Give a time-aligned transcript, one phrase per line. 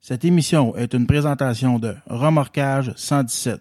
[0.00, 3.60] Cette émission est une présentation de Remorquage 117.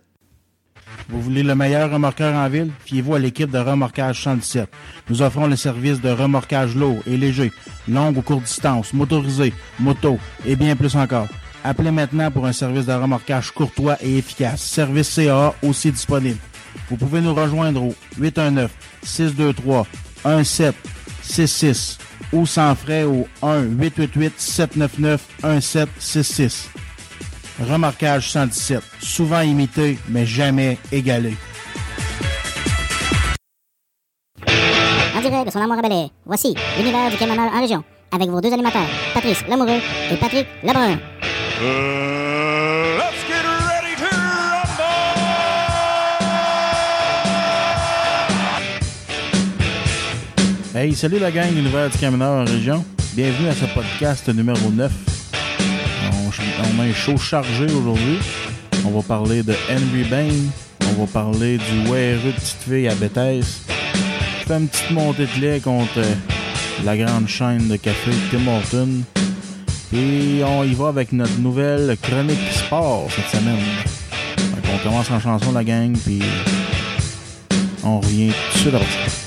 [1.10, 2.71] Vous voulez le meilleur remorqueur en ville?
[2.86, 4.69] Fiez-vous à l'équipe de Remorquage 117.
[5.09, 7.51] Nous offrons le service de remorquage lourd et léger,
[7.87, 11.27] longue ou courte distance, motorisé, moto et bien plus encore.
[11.63, 14.61] Appelez maintenant pour un service de remorquage courtois et efficace.
[14.61, 16.39] Service CA aussi disponible.
[16.89, 19.88] Vous pouvez nous rejoindre au 819 623
[20.23, 21.97] 1766
[22.34, 26.70] ou sans frais au 1 888 799 1766.
[27.59, 31.35] Remorquage 117, souvent imité mais jamais égalé.
[35.16, 38.41] En direct de son amour à Bel voici l'univers du camionneur en région, avec vos
[38.41, 40.99] deux animateurs, Patrice Lamoureux et Patrick Lebrun.
[41.59, 42.27] Uh,
[50.77, 52.85] Hey, salut la gang l'univers du camionneur en région.
[53.16, 54.91] Bienvenue à ce podcast numéro 9.
[56.13, 58.20] On, on a un show chargé aujourd'hui.
[58.85, 60.29] On va parler de Henry Bain.
[60.82, 63.74] On va parler du weareux de petite fille à Bethesda.
[64.40, 66.14] Je fais une petite montée de lait contre euh,
[66.86, 69.02] la grande chaîne de café Tim Horton.
[69.92, 73.58] Puis on y va avec notre nouvelle chronique sport cette semaine.
[74.38, 76.22] Fait on commence en chanson la gang, puis
[77.84, 79.27] on revient tout de suite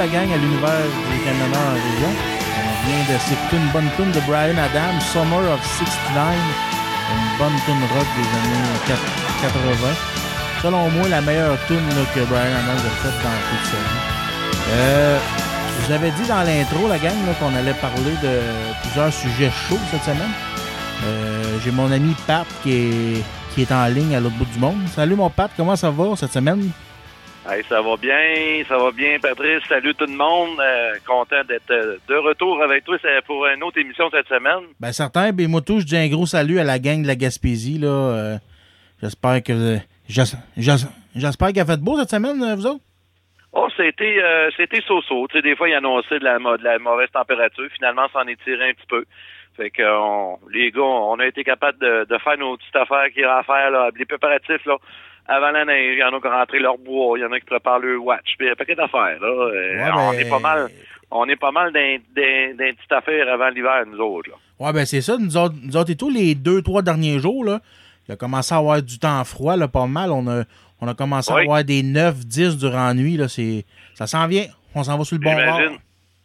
[0.00, 2.12] la gang à l'univers du camionneur en région.
[2.56, 6.24] On vient de s'écouter une bonne tune de Brian Adams, Summer of 69,
[7.12, 8.96] une bonne tune rock des années
[9.42, 9.92] 80.
[10.62, 14.00] Selon moi, la meilleure tune que Brian Adams a faite dans toute sa vie.
[14.72, 15.18] Euh,
[15.82, 18.40] je vous avais dit dans l'intro, la gang, qu'on allait parler de
[18.82, 20.32] plusieurs sujets chauds cette semaine.
[21.04, 23.22] Euh, J'ai mon ami Pat qui est,
[23.54, 24.80] qui est en ligne à l'autre bout du monde.
[24.96, 26.70] Salut mon Pat, comment ça va cette semaine?
[27.50, 29.62] Hey, ça va bien, ça va bien, Patrice.
[29.68, 30.60] Salut tout le monde.
[30.60, 34.68] Euh, content d'être euh, de retour avec toi pour une autre émission cette semaine.
[34.78, 37.16] Ben certain, ben moi tout, je dis un gros salut à la gang de la
[37.16, 37.78] Gaspésie.
[37.78, 37.88] Là.
[37.88, 38.36] Euh,
[39.02, 39.52] J'espère que
[40.08, 40.22] j'es-
[40.58, 40.86] j'es-
[41.16, 42.84] j'espère qu'il a fait beau cette semaine, vous autres?
[43.52, 44.22] Oh, c'était
[44.56, 45.26] c'était so-so.
[45.28, 47.64] Tu sais, des fois, il annonçait de la, de la mauvaise température.
[47.74, 49.04] Finalement, ça en est tiré un petit peu.
[49.56, 53.06] Fait que on- les gars, on a été capable de, de faire nos petites affaires
[53.12, 54.76] qu'il y a à faire, là, les préparatifs, là,
[55.30, 55.94] avant la neige.
[55.96, 57.78] Il y en a qui ont rentré leur bois, il y en a qui préparent
[57.78, 59.28] leur watch, puis il y a un paquet d'affaires, là.
[59.28, 60.68] Euh, Ouais, on ben- est pas mal,
[61.10, 64.36] on est pas mal d'un d'un- d'un petite affaire avant l'hiver, nous autres, là.
[64.66, 65.16] Ouais, ben c'est ça.
[65.18, 67.60] Nous autres, nous autres et tout, les deux, trois derniers jours, là,
[68.08, 70.10] il a commencé à avoir du temps froid, là, pas mal.
[70.10, 70.42] On a,
[70.80, 73.16] on a commencé à avoir des 9, 10 durant la nuit.
[73.16, 74.44] Là, c'est, ça s'en vient.
[74.74, 75.60] On s'en va sur le bon bord.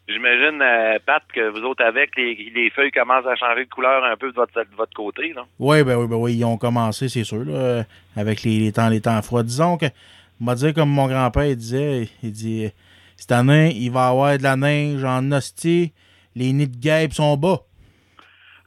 [0.08, 4.04] J'imagine, euh, Pat, que vous autres avec, les, les feuilles commencent à changer de couleur
[4.04, 5.46] un peu de votre, de votre côté, là.
[5.58, 7.84] Oui, ben oui, ben oui, ils ont commencé, c'est sûr, là,
[8.16, 9.42] avec les, les temps, les temps froids.
[9.42, 9.88] Disons que,
[10.40, 12.70] on va dire comme mon grand-père il disait, il dit, euh,
[13.18, 15.92] cette année, il va y avoir de la neige en hostie,
[16.36, 17.62] les nids de guêpes sont bas.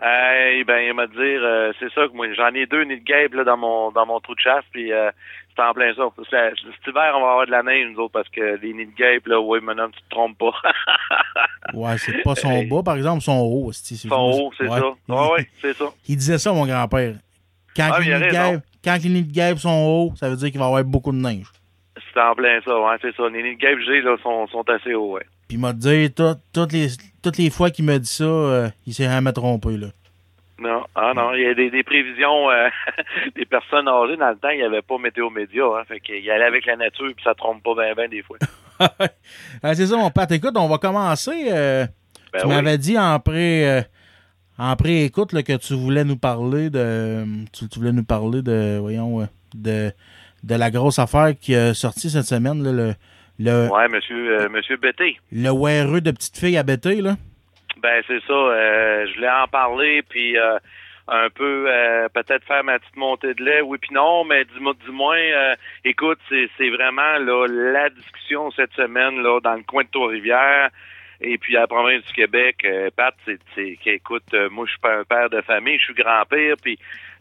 [0.00, 3.04] Euh, ben, il m'a dit, euh, c'est ça que moi, j'en ai deux nids de
[3.04, 5.10] guêpes là, dans mon dans mon trou de chasse, puis euh,
[5.58, 6.02] c'est en plein ça.
[6.30, 8.86] C'est- Cet hiver, on va avoir de la neige, nous autres, parce que les nids
[8.86, 10.52] de guêpes, là, oui, maintenant, tu te trompes pas.
[11.74, 13.70] Ouais, c'est pas son bas, par exemple, son haut.
[13.72, 14.78] sont hauts, c'est Ouais.
[14.80, 14.86] ça.
[15.08, 15.84] Ouais, ouais, c'est ça.
[16.08, 17.16] Il disait ça, mon grand-père.
[17.76, 17.96] Quand, Ah,
[18.82, 21.12] quand les nids de guêpes sont hauts, ça veut dire qu'il va y avoir beaucoup
[21.12, 21.46] de neige.
[22.14, 23.28] C'est en plein ça, ouais, c'est ça.
[23.28, 25.26] Les nids de guêpes que j'ai, là, sont, sont assez hauts, ouais.
[25.46, 26.88] Puis il m'a dit, tout- toutes les,
[27.22, 29.88] toutes les fois qu'il me dit ça, euh, il s'est jamais trompé, là.
[30.60, 32.68] Non, ah non, il y a des, des prévisions euh,
[33.36, 34.16] des personnes âgées.
[34.16, 36.76] Dans le temps, il n'y avait pas Météo Média, hein, fait qu'il allait avec la
[36.76, 38.38] nature, puis ça trompe pas bien, bien des fois.
[39.62, 40.30] Ah, c'est ça, mon Pat.
[40.30, 41.48] Écoute, on va commencer.
[41.50, 41.84] euh,
[42.32, 42.54] Ben tu oui.
[42.54, 43.82] m'avais dit en pré, euh,
[44.56, 47.24] en pré-écoute que tu voulais nous parler de.
[47.52, 48.78] Tu, tu voulais nous parler de.
[48.80, 49.90] Voyons, de,
[50.44, 52.94] de la grosse affaire qui a sorti cette semaine, là, le,
[53.40, 55.18] le, Ouais, monsieur, monsieur Bété.
[55.32, 57.16] le WRE de petite fille à bêter, là.
[57.82, 58.32] Ben c'est ça.
[58.32, 60.58] euh, je voulais en parler, puis euh,
[61.08, 63.60] un peu euh, peut-être faire ma petite montée de lait.
[63.62, 65.54] Oui, puis non, mais dis-moi, du moins, euh,
[65.84, 70.70] écoute, c'est vraiment là la discussion cette semaine là dans le coin de Trois-Rivières.
[71.20, 74.80] Et puis à la province du Québec, euh, Pat, c'est qu'écoute, euh, moi je suis
[74.80, 76.78] pas un père de famille, je suis grand-père, puis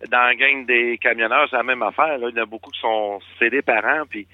[0.09, 2.19] dans la gang des camionneurs, c'est la même affaire.
[2.19, 2.27] Là.
[2.29, 4.27] Il y en a beaucoup qui sont c'est des parents, puis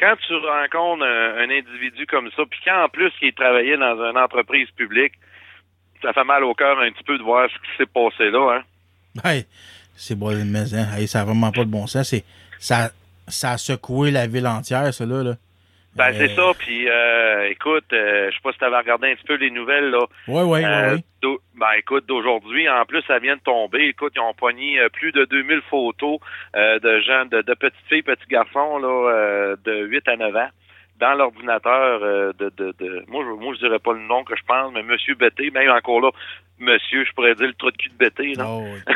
[0.00, 4.68] quand tu rencontres un, individu comme ça, puis qu'en plus il travaillait dans une entreprise
[4.72, 5.12] publique,
[6.04, 8.58] ça fait mal au cœur un petit peu de voir ce qui s'est passé là,
[8.58, 8.62] hein.
[9.24, 9.44] Hey,
[9.96, 12.08] c'est bon, mais hein, hey, ça n'a vraiment pas de bon sens.
[12.08, 12.24] C'est,
[12.58, 12.90] ça,
[13.28, 15.34] ça a secoué la ville entière, ça, là.
[15.96, 19.12] Ben Euh, c'est ça, puis euh, écoute, euh, je sais pas si tu avais regardé
[19.12, 20.04] un petit peu les nouvelles là.
[20.28, 20.96] Euh, ouais, ouais.
[21.22, 23.86] d'au- ben écoute, d'aujourd'hui, en plus, ça vient de tomber.
[23.90, 26.18] Écoute, ils ont pogné euh, plus de 2000 photos
[26.56, 30.34] euh, de gens, de, de petites filles, petits garçons là, euh, de 8 à 9
[30.36, 30.48] ans
[31.00, 34.36] dans l'ordinateur euh, de, de, de moi je moi je dirais pas le nom que
[34.36, 36.10] je pense mais monsieur Bété même encore là
[36.58, 38.64] monsieur je pourrais dire le trou de cul de Bété là Oh.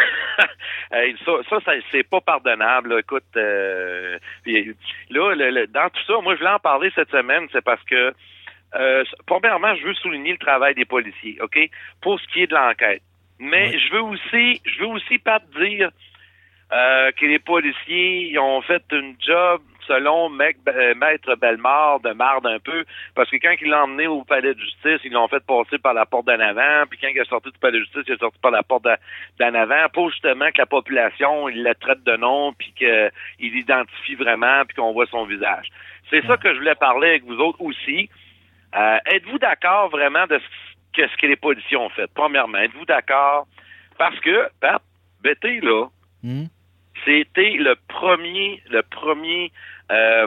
[0.91, 2.91] Hey, ça, ça, ça, c'est pas pardonnable.
[2.95, 3.01] là.
[3.01, 7.47] Écoute, euh, là, le- le- dans tout ça, moi, je voulais en parler cette semaine,
[7.53, 8.15] c'est parce que,
[8.77, 11.59] euh, premièrement, je veux souligner le travail des policiers, OK,
[12.01, 13.03] pour ce qui est de l'enquête.
[13.39, 15.91] Mais je veux aussi, je veux aussi pas te dire
[16.73, 22.47] euh, que les policiers ils ont fait une job selon euh, Maître Bellemare de marde
[22.47, 22.85] un peu,
[23.17, 25.95] parce que quand ils l'ont emmené au palais de justice, ils l'ont fait passer par
[25.95, 28.19] la porte d'en avant, puis quand il est sorti du palais de justice, il est
[28.19, 28.95] sorti par la porte d'en-
[29.41, 34.15] d'en avant, pour justement que la population, il la traite de nom, puis qu'il l'identifie
[34.15, 35.69] vraiment, puis qu'on voit son visage.
[36.11, 38.09] C'est ça que je voulais parler avec vous autres aussi.
[38.77, 42.07] Euh, êtes-vous d'accord vraiment de ce que, ce que les policiers ont fait?
[42.15, 43.47] Premièrement, êtes-vous d'accord?
[43.97, 44.83] Parce que, Pat,
[45.23, 45.87] Betty, là,
[46.23, 46.47] Hmm?
[47.05, 49.53] c'était le premier, le premier
[49.91, 50.27] euh,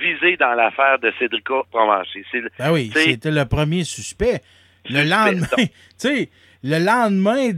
[0.00, 2.24] visé dans l'affaire de Cédrica Provencher.
[2.58, 4.40] Ben oui, c'était le premier suspect.
[4.88, 5.68] Le lendemain, tu
[5.98, 6.30] sais,
[6.62, 7.50] le lendemain,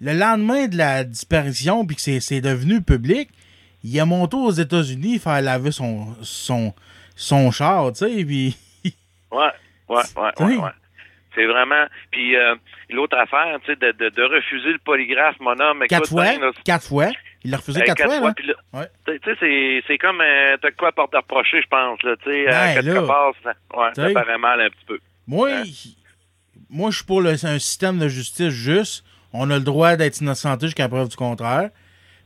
[0.00, 3.28] le lendemain de la disparition, puis que c'est, devenu public,
[3.84, 6.74] il a monté aux États-Unis faire laver son, son,
[7.14, 8.56] son char, tu sais, puis
[9.30, 9.50] Ouais,
[9.88, 10.56] ouais, ouais, Oui.
[10.56, 10.70] ouais, ouais.
[11.34, 11.84] C'est vraiment.
[12.10, 12.54] Puis euh,
[12.90, 15.78] l'autre affaire, tu sais, de, de, de refuser le polygraphe, mon homme.
[15.78, 17.10] écoute, quatre fois, là, quatre fois,
[17.46, 18.86] il l'a refusé quatre, fois, puis là, Ouais.
[19.06, 22.02] Tu sais, c'est, comme euh, t'as quoi porter reprocher, je pense.
[22.02, 24.98] Là, tu sais, Ben, quelque part, ça, ouais, ça paraît mal un petit peu.
[25.26, 25.62] Moi, Hein?
[26.68, 29.04] moi, je suis pour le- un système de justice juste.
[29.32, 31.70] On a le droit d'être innocenté jusqu'à preuve du contraire.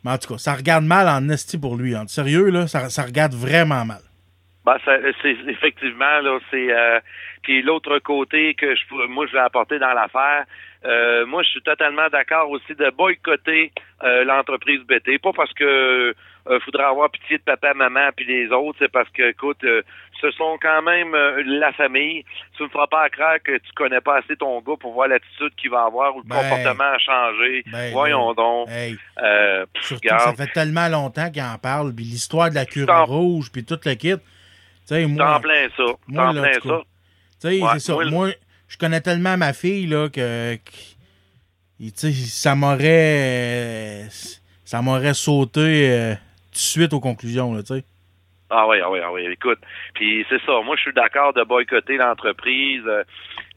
[0.05, 1.95] Mais en tout cas, ça regarde mal en esti pour lui.
[1.95, 4.01] En sérieux, là, ça, ça regarde vraiment mal.
[4.65, 4.77] Ben,
[5.23, 7.01] c'est effectivement là, c'est euh,
[7.43, 10.45] puis l'autre côté que je moi je vais apporter dans l'affaire.
[10.85, 13.71] euh, moi, je suis totalement d'accord aussi de boycotter
[14.03, 16.15] euh, l'entreprise BT, pas parce que
[16.49, 19.83] euh, faudrait avoir pitié de papa, maman puis les autres, c'est parce que écoute, euh,
[20.23, 22.25] ce sont quand même la famille.
[22.57, 25.09] Tu ne me feras pas croire que tu connais pas assez ton gars pour voir
[25.09, 27.63] l'attitude qu'il va avoir ou le Ben, comportement a changé.
[27.71, 28.69] ben, Voyons donc.
[28.71, 28.97] Hey,
[29.83, 33.65] surtout ça fait tellement longtemps qu'il en parle, puis l'histoire de la cure rouge, puis
[33.65, 34.15] tout le kit.
[34.17, 35.85] Tu sais, T'en moi, plein ça.
[36.09, 36.83] moi, là, plein en ça.
[37.49, 37.97] Sais, Ouais, c'est ça.
[38.11, 38.31] moi,
[38.69, 40.57] je connais tellement ma fille, là, que,
[41.91, 44.05] ça m'aurait, euh,
[44.65, 47.85] ça m'aurait sauté euh, tout de suite aux conclusions, là, tu sais.
[48.51, 49.61] Ah oui, ah oui, ah oui, écoute.
[49.95, 52.83] Puis c'est ça, moi je suis d'accord de boycotter l'entreprise.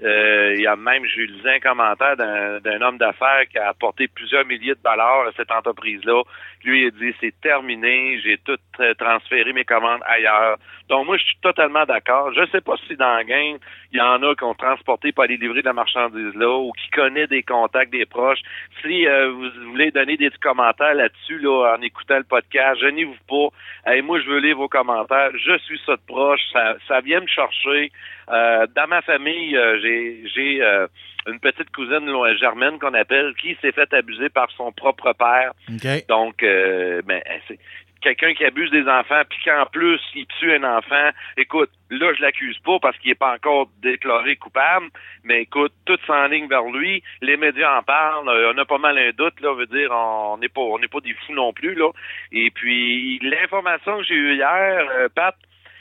[0.04, 4.08] Euh, Il y a même, j'ai lu un commentaire d'un homme d'affaires qui a apporté
[4.08, 6.24] plusieurs milliers de dollars à cette entreprise-là.
[6.64, 10.58] Lui, il a dit c'est terminé, j'ai tout euh, transféré mes commandes ailleurs.
[10.90, 12.34] Donc moi, je suis totalement d'accord.
[12.34, 13.58] Je sais pas si dans la gang,
[13.92, 16.72] il y en a qui ont transporté pas aller livrer de la marchandise là ou
[16.72, 18.40] qui connaît des contacts des proches.
[18.82, 23.92] Si euh, vous voulez donner des commentaires là-dessus, là, en écoutant le podcast, gênez-vous pas.
[23.92, 25.32] Hey, moi, je veux lire vos commentaires.
[25.36, 26.42] Je suis ça de proche.
[26.52, 27.92] Ça, ça vient me chercher.
[28.30, 30.88] Euh, dans ma famille, euh, j'ai j'ai euh,
[31.28, 35.54] une petite cousine germaine qu'on appelle qui s'est fait abuser par son propre père.
[35.70, 36.08] OK?
[36.08, 37.60] Donc, euh, ben, c'est
[38.02, 41.10] quelqu'un qui abuse des enfants, puis qu'en plus, il tue un enfant.
[41.38, 44.88] Écoute, là, je l'accuse pas parce qu'il est pas encore déclaré coupable,
[45.24, 47.02] mais écoute, tout s'enligne vers lui.
[47.22, 48.28] Les médias en parlent.
[48.28, 50.90] euh, On a pas mal un doute, là, veut dire, on n'est pas, on n'est
[50.90, 51.92] pas des fous non plus, là.
[52.34, 55.36] Et puis, l'information que j'ai eue hier, euh, Pat,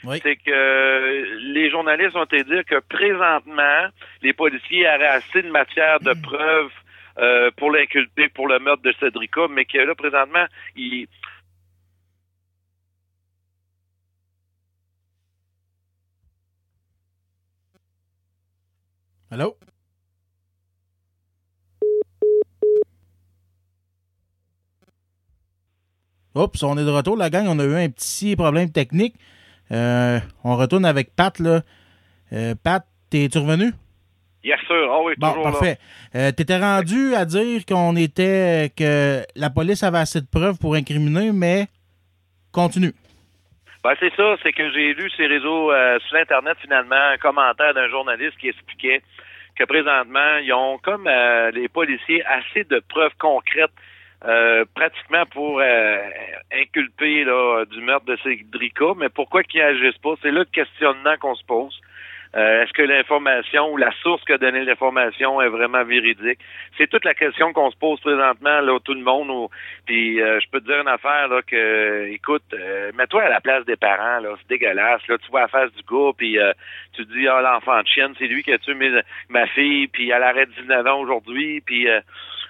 [0.05, 0.19] Oui.
[0.21, 3.87] c'est que euh, les journalistes ont été dire que présentement,
[4.21, 6.71] les policiers auraient assez de matière de preuve
[7.19, 10.45] euh, pour l'inculper pour le meurtre de Cédrica, mais que là, présentement,
[10.75, 11.07] il,
[19.33, 19.57] Allô?
[26.35, 27.47] Oups, on est de retour, la gang.
[27.47, 29.15] On a eu un petit problème technique.
[29.73, 31.61] Euh, on retourne avec Pat, là.
[32.31, 33.71] Euh, Pat, t'es-tu revenu?
[34.43, 34.87] Yes, sir.
[34.91, 35.77] Ah oui, Bon, toujours parfait.
[36.15, 38.71] Euh, T'étais rendu à dire qu'on était.
[38.77, 41.67] que la police avait assez de preuves pour incriminer, mais
[42.51, 42.93] continue.
[43.83, 47.73] Ben, c'est ça, c'est que j'ai lu ces réseaux euh, sur Internet, finalement, un commentaire
[47.73, 49.01] d'un journaliste qui expliquait
[49.57, 51.07] que présentement, ils ont, comme
[51.53, 53.71] les policiers, assez de preuves concrètes
[54.25, 55.97] euh, pratiquement pour euh,
[56.53, 60.13] inculper là, du meurtre de Cédrica, mais pourquoi qu'ils agissent pas?
[60.21, 61.79] C'est là le questionnement qu'on se pose.
[62.35, 66.39] Euh, Est-ce que l'information ou la source que donné l'information est vraiment véridique?
[66.77, 69.29] C'est toute la question qu'on se pose présentement, là, tout le monde.
[69.29, 69.49] Ou,
[69.85, 73.39] puis euh, je peux te dire une affaire, là, que, écoute, euh, mets-toi à la
[73.39, 75.07] place des parents, là, c'est dégueulasse.
[75.07, 76.53] Là, tu vois la face du gars, puis euh,
[76.93, 78.73] tu dis, ah, l'enfant de chienne, c'est lui qui a tué
[79.29, 81.99] ma fille, puis elle arrête 19 ans aujourd'hui, puis euh,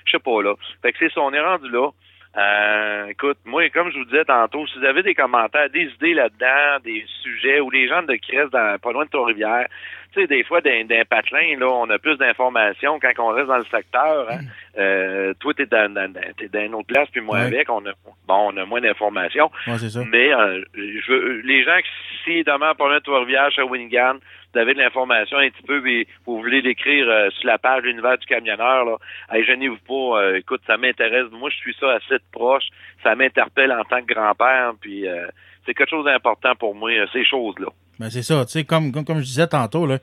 [0.05, 0.53] je sais pas, là.
[0.81, 1.89] Fait que c'est ça, on est rendu là.
[2.35, 6.15] Euh, écoute, moi, comme je vous disais tantôt, si vous avez des commentaires, des idées
[6.15, 9.67] là-dedans, des sujets ou les gens de Crest dans, pas loin de Trois-Rivières,
[10.13, 13.47] tu sais, des fois, d'un, d'un patelin, là, on a plus d'informations quand on reste
[13.47, 14.27] dans le secteur.
[14.31, 14.39] Hein.
[14.79, 17.45] Euh, toi, t'es dans, dans, dans- t'es dans une autre place, puis moi Ouais.
[17.45, 17.91] avec, on a,
[18.27, 19.51] bon, on a moins d'informations.
[19.67, 20.01] Ouais, c'est ça.
[20.11, 24.17] Mais euh, je veux, les gens qui, si demain, par notre Trois-Rivières, Shawinigan,
[24.53, 25.81] vous avez de l'information un petit peu,
[26.25, 28.97] vous voulez l'écrire euh, sur la page l'univers du camionneur, là,
[29.33, 31.25] gênez-vous pas, euh, écoute, ça m'intéresse.
[31.31, 32.65] Moi, je suis ça assez de proche.
[33.01, 35.25] Ça m'interpelle en tant que grand-père, puis euh,
[35.65, 37.67] c'est quelque chose d'important pour moi, ces choses-là.
[37.99, 39.97] Ben, c'est ça, tu sais, comme, comme, comme je disais tantôt, là,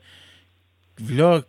[1.09, 1.39] là,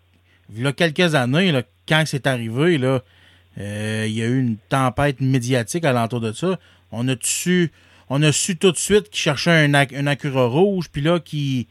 [0.57, 6.21] là quelques années, là, quand c'est arrivé, il y a eu une tempête médiatique alentour
[6.21, 6.59] de ça.
[6.93, 7.73] On a su,
[8.09, 11.67] on a su tout de suite qu'il cherchait un, un rouge, puis là, qu'il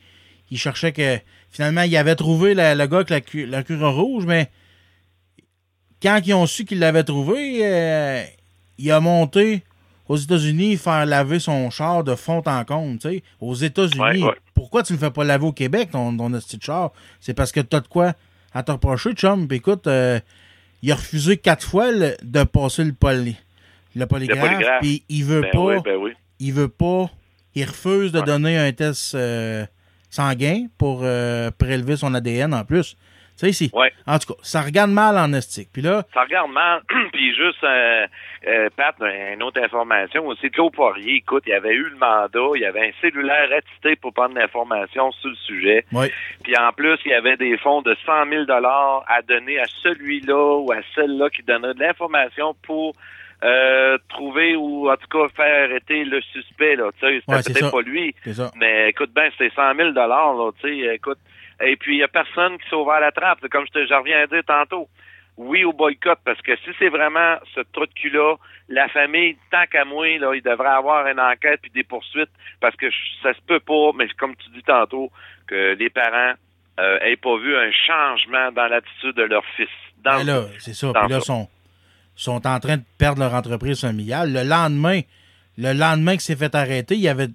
[0.51, 1.17] il cherchait que,
[1.49, 4.49] finalement, il avait trouvé la- le gars avec la cu- l'Acura rouge, mais
[6.01, 8.23] quand ils ont su qu'il l'avait trouvé, euh,
[8.77, 9.63] il a monté
[10.07, 13.23] aux États-Unis faire laver son char de fond en comble, tu sais.
[13.39, 13.99] Aux États-Unis.
[14.01, 14.35] Ouais, ouais.
[14.53, 16.91] Pourquoi tu ne le fais pas laver au Québec, ton, ton petit char?
[17.19, 18.13] C'est parce que t'as de quoi
[18.53, 19.47] à te reprocher, chum.
[19.47, 20.19] Puis écoute, euh,
[20.81, 23.37] il a refusé quatre fois le- de passer le, poly,
[23.95, 24.81] le polygraphe, polygraphe.
[24.81, 26.11] puis il veut Ben pas, oui, ben oui.
[26.39, 27.09] il veut pas,
[27.55, 28.25] il refuse de Ouais.
[28.25, 29.65] donner un test euh,
[30.11, 32.95] sanguin pour euh, prélever son ADN en plus.
[33.39, 33.91] Tu sais, c'est- Ouais.
[34.05, 35.69] en tout cas, ça regarde mal en estique.
[35.73, 36.81] Puis là, Ça regarde mal.
[37.13, 38.05] Puis juste, euh,
[38.45, 38.93] euh, Pat,
[39.33, 40.51] une autre information aussi.
[40.51, 44.35] Claude Poirier, écoute, il avait eu le mandat, il avait un cellulaire attesté pour prendre
[44.35, 45.85] l'information sur le sujet.
[45.93, 46.11] ouais,
[46.43, 50.57] Puis en plus, il y avait des fonds de 100 000 à donner à celui-là
[50.59, 52.93] ou à celle-là qui donnerait de l'information pour
[53.43, 56.75] euh, trouver ou en tout cas faire arrêter le suspect.
[56.75, 58.15] Là, tu sais, c'était Ouais, peut-être pas lui.
[58.23, 58.51] C'est ça.
[58.55, 61.19] Mais écoute bien, c'était 100 000 là, tu sais, écoute.
[61.63, 63.93] Et puis, il y a personne qui s'est ouvert la trappe, comme je te je
[63.93, 64.87] reviens à dire tantôt.
[65.37, 68.35] Oui au boycott, parce que si c'est vraiment ce trou de cul-là,
[68.69, 72.29] la famille, tant qu'à moi, là, il devrait avoir une enquête puis des poursuites,
[72.59, 72.87] parce que
[73.23, 75.09] ça se peut pas, mais comme tu dis tantôt,
[75.47, 76.33] que les parents
[76.79, 79.69] euh, aient pas vu un changement dans l'attitude de leur fils.
[80.03, 80.91] Dans Ben là, c'est ça.
[80.93, 81.33] Puis là, ça.
[82.15, 84.31] Sont, en train de perdre leur entreprise familiale.
[84.33, 85.01] Le lendemain,
[85.57, 87.29] le lendemain qu'il s'est fait arrêter, il avait,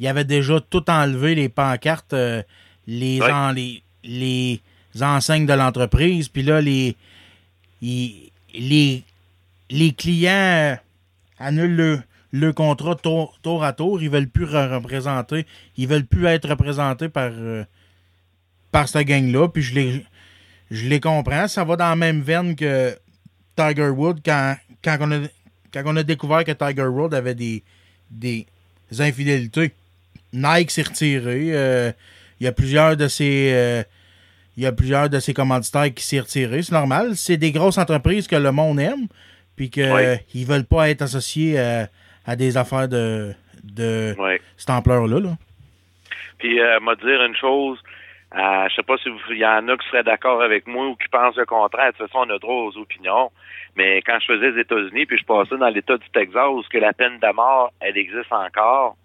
[0.00, 2.42] il avait déjà tout enlevé, les pancartes, euh,
[2.86, 3.30] les, Ouais.
[3.32, 4.60] en- les, les
[5.00, 6.28] enseignes de l'entreprise.
[6.28, 6.96] Puis là, les,
[7.82, 9.02] les,
[9.70, 10.76] les clients euh,
[11.38, 12.02] annulent le,
[12.32, 14.02] le contrat tour, tour à tour.
[14.02, 15.46] Ils veulent plus re- représenter.
[15.76, 17.64] Ils veulent plus être représentés par, euh,
[18.72, 19.48] par cette gang-là.
[19.48, 20.06] Puis je les,
[20.70, 21.48] je les comprends.
[21.48, 22.96] Ça va dans la même veine que
[23.56, 25.26] Tiger Woods quand, quand, on, a,
[25.72, 27.62] quand on a découvert que Tiger Woods avait des,
[28.10, 28.46] des
[28.98, 29.72] infidélités.
[30.32, 31.48] Nike s'est retiré.
[31.54, 31.92] euh,
[32.40, 33.52] Il y a plusieurs de ses.
[33.54, 33.82] euh,
[34.56, 36.62] il y a plusieurs de ses commanditaires qui s'est retiré.
[36.62, 37.14] C'est normal.
[37.16, 39.06] C'est des grosses entreprises que le monde aime.
[39.54, 40.24] Puis qu'ils Ouais.
[40.34, 41.88] ne veulent pas être associés à,
[42.26, 43.34] à des affaires de,
[43.64, 44.40] de Ouais.
[44.56, 45.20] cette ampleur-là.
[45.20, 45.36] Là.
[46.38, 47.78] Puis, euh, m'a dire une chose,
[48.34, 50.96] euh, je sais pas si il y en a qui seraient d'accord avec moi ou
[50.96, 51.92] qui pensent le contraire.
[51.92, 53.30] De toute façon, on a droit aux opinions.
[53.76, 56.78] Mais quand je faisais les États-Unis, puis je passais dans l'État du Texas, où que
[56.78, 58.96] la peine de mort, elle existe encore.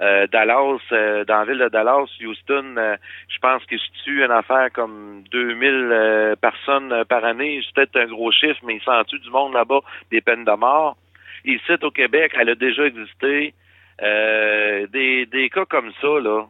[0.00, 2.96] Euh, Dallas, euh, dans la ville de Dallas, Houston, euh,
[3.28, 7.60] je pense qu'il se tue une affaire comme 2000 euh, personnes euh, par année.
[7.64, 10.52] C'est peut-être un gros chiffre, mais il s'en tue du monde là-bas, des peines de
[10.52, 10.96] mort.
[11.44, 13.54] Ici, au Québec, elle a déjà existé.
[14.02, 16.46] Euh, des, des cas comme ça, là,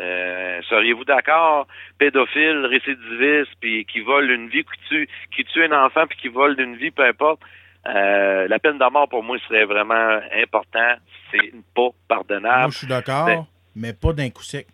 [0.00, 1.66] euh, seriez-vous d'accord?
[1.98, 6.28] Pédophile, récidiviste, puis qui vole une vie, qui tue, qui tue un enfant, puis qui
[6.28, 7.40] vole une vie, peu importe.
[7.86, 10.94] Euh, la peine de mort, pour moi, serait vraiment important.
[11.30, 12.60] C'est pas pardonnable.
[12.62, 14.66] Moi, je suis d'accord, mais pas d'un coup sec.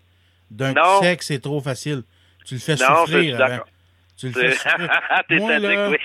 [0.51, 2.03] D'un coup sec, c'est trop facile.
[2.45, 3.49] Tu le fais Non, souffrir avant.
[3.49, 3.69] d'accord.
[4.19, 4.89] Tu le fais souffrir.
[5.31, 5.99] Moi, là- oui.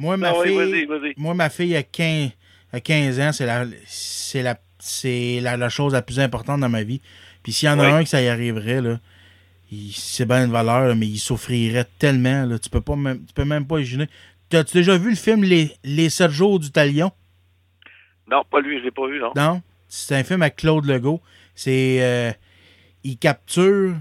[0.00, 1.14] Moi, ma Non, oui, fille, vas-y.
[1.16, 2.30] moi, ma fille a 15,
[2.72, 6.68] a 15 ans, c'est la, c'est la, c'est la, la chose la plus importante dans
[6.68, 7.00] ma vie.
[7.42, 7.92] Puis s'il y en a Oui.
[7.92, 8.98] un que ça y arriverait, là,
[9.92, 13.32] c'est bien une valeur, là, mais il souffrirait tellement, là, tu peux pas même, tu
[13.34, 14.08] peux même pas imaginer.
[14.48, 17.10] T'as-tu déjà vu le film Les, Les 7 jours du Talion?
[18.30, 19.32] Non, pas lui, je l'ai pas vu, non.
[19.36, 19.62] Non?
[19.88, 21.20] C'est un film avec Claude Legault.
[21.54, 21.98] C'est.
[22.02, 22.32] euh,
[23.04, 23.94] il capture.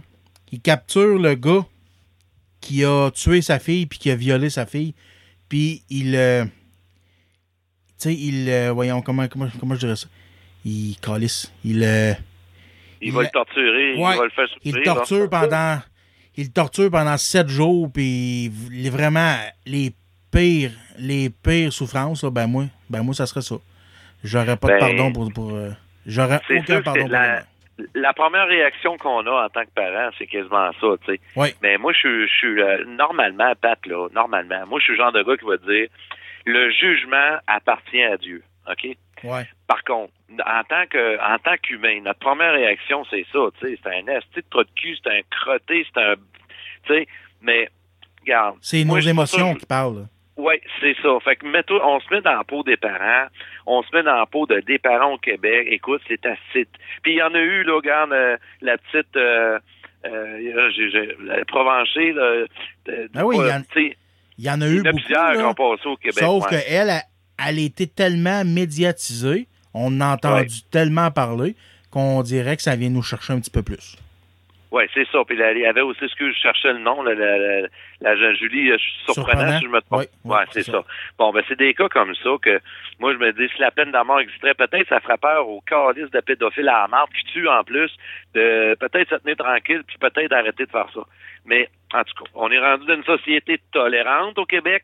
[0.51, 1.65] Il capture le gars
[2.61, 4.93] qui a tué sa fille puis qui a violé sa fille.
[5.49, 6.15] Puis il.
[6.15, 6.51] euh, tu
[7.97, 8.49] sais, il.
[8.49, 10.07] euh, voyons, comment, comment, comment je dirais ça?
[10.65, 11.53] Il calisse.
[11.63, 11.83] Il.
[11.83, 12.13] euh,
[13.01, 14.61] Il il va l'a- le torturer, Ouais, il va le faire souffrir.
[14.65, 14.93] il le là.
[14.95, 15.77] torture pendant.
[16.37, 19.91] Il le torture pendant sept jours, puis il- vraiment les
[20.31, 23.55] pires, les pires souffrances, là, ben moi, ben moi, ça serait ça.
[24.23, 25.31] J'aurais pas de Ben, pardon pour.
[25.31, 25.69] pour euh,
[26.05, 27.43] J'aurais aucun pardon c'est pour la,
[27.95, 31.19] la première réaction qu'on a en tant que parent, c'est quasiment ça, tu sais.
[31.35, 31.49] Oui.
[31.61, 34.97] Mais moi, je suis, je suis euh, normalement, Pat, là, normalement, moi, je suis le
[34.97, 35.87] genre de gars qui va dire
[36.45, 38.43] le jugement appartient à Dieu.
[38.69, 38.95] OK?
[39.23, 39.47] Ouais.
[39.67, 43.79] Par contre, en tant que en tant qu'humain, notre première réaction, c'est ça, tu sais,
[43.81, 46.15] c'est un esti de de cul, c'est un crotté, c'est un
[46.85, 47.07] tu sais,
[47.41, 47.69] mais
[48.21, 48.57] regarde.
[48.61, 50.07] C'est moi, nos émotions ça, qui parlent.
[50.37, 51.17] oui, c'est ça.
[51.23, 53.27] Fait que mets-toi- on se met dans la peau des parents,
[53.65, 55.67] on se met dans la peau de des parents au Québec.
[55.71, 56.67] Écoute, c'est assez.
[57.01, 59.57] Puis il y en a eu, là, regarde, euh, la petite euh,
[60.05, 62.45] euh, la Provencher, là,
[62.85, 63.61] de- Ah oui, il y en-
[64.37, 65.03] Il y en a il y eu en a beaucoup.
[65.03, 66.19] plusieurs qui ont passé au Québec.
[66.19, 66.61] Sauf ouais.
[66.61, 66.91] qu'elle,
[67.39, 71.55] elle, elle était tellement médiatisée, on a entendu tellement parler
[71.91, 73.97] qu'on dirait que ça vient nous chercher un petit peu plus.
[74.71, 75.19] Oui, c'est ça.
[75.25, 77.61] Puis il y avait aussi ce que je cherchais le nom, la, la,
[78.01, 79.59] la jeune Julie euh, surprenant, Surprenant.
[79.59, 79.99] si je me trompe.
[80.01, 80.71] Oui, oui, ouais, c'est ça.
[80.73, 80.83] ça.
[81.17, 82.59] Bon, ben c'est des cas comme ça que
[82.99, 85.61] moi je me dis si la peine de mort existerait, peut-être ça ferait peur aux
[85.61, 87.89] calices de pédophiles à la marde qui tuent en plus,
[88.33, 91.01] de peut-être se tenir tranquille, puis peut-être arrêter de faire ça.
[91.45, 94.83] Mais en tout cas, on est rendu dans une société tolérante au Québec.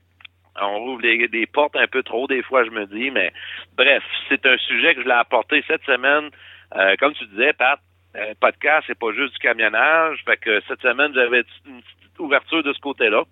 [0.60, 3.32] On ouvre les, des portes un peu trop, des fois, je me dis, mais
[3.78, 6.30] bref, c'est un sujet que je voulais apporter cette semaine.
[6.76, 7.80] Euh, comme tu disais, Pat,
[8.16, 10.20] euh, podcast, c'est pas juste du camionnage.
[10.26, 13.24] Fait que cette semaine, j'avais une petite ouverture de ce côté-là.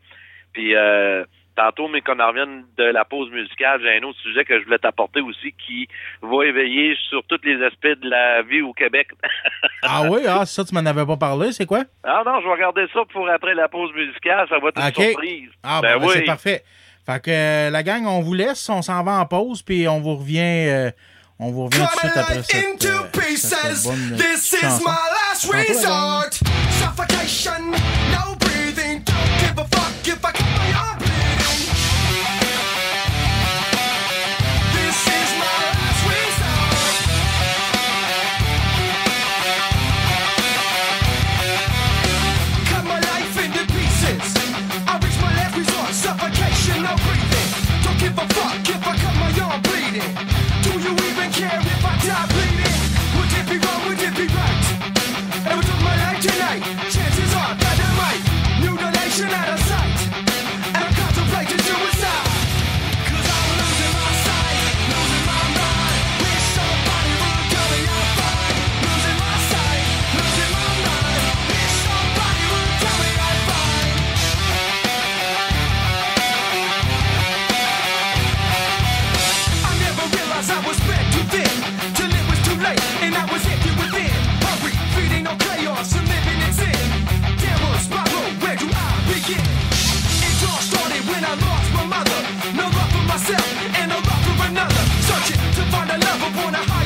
[0.53, 1.25] Puis euh,
[1.59, 4.63] tantôt, mais qu'on en revienne de la pause musicale, j'ai un autre sujet que je
[4.63, 5.87] voulais t'apporter aussi qui
[6.21, 9.09] va éveiller sur tous les aspects de la vie au Québec.
[9.81, 11.83] Ah oui, ah, ça, tu m'en avais pas parlé, c'est quoi?
[12.03, 14.87] ah non, je vais regarder ça pour après la pause musicale, ça va être une
[14.87, 15.09] OK.
[15.11, 15.49] surprise.
[15.63, 16.25] Ah, ben ben, ben, c'est oui.
[16.25, 16.63] parfait.
[17.09, 19.99] Fait que euh, la gang, on vous laisse, on s'en va en pause, puis on
[19.99, 20.91] vous revient, euh,
[21.39, 23.47] on vous revient tout de suite après cette, into pieces.
[23.49, 24.83] cette bonne This is chanson.
[24.85, 25.75] my last Tantôt, la gang.
[25.75, 26.29] resort.
[26.79, 27.58] Suffocation,
[48.19, 50.13] give a fuck if I cut my arm bleeding?
[50.63, 52.79] Do you even care if I die bleeding?
[53.15, 53.81] Would it be wrong?
[53.87, 54.65] Would it be right?
[55.47, 56.63] And would my life tonight?
[56.91, 57.28] Chances
[96.35, 96.78] wanna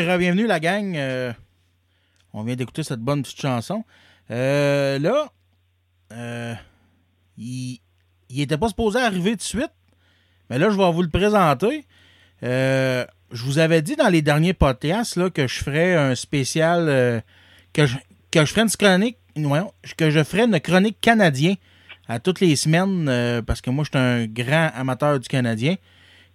[0.00, 0.96] Hey, bienvenue la gang.
[0.96, 1.30] Euh,
[2.32, 3.84] on vient d'écouter cette bonne petite chanson.
[4.30, 5.30] Euh, là,
[6.14, 6.54] euh,
[7.36, 7.80] il,
[8.30, 9.72] il était pas supposé arriver tout de suite,
[10.48, 11.84] mais là, je vais vous le présenter.
[12.40, 17.22] Je vous avais dit dans les derniers podcasts là, que je ferais un spécial,
[17.74, 17.96] que, je,
[18.46, 21.56] ferais une chronique, voyons, que je ferais une chronique canadien
[22.08, 25.76] à toutes les semaines, parce que moi, je suis un grand amateur du Canadien.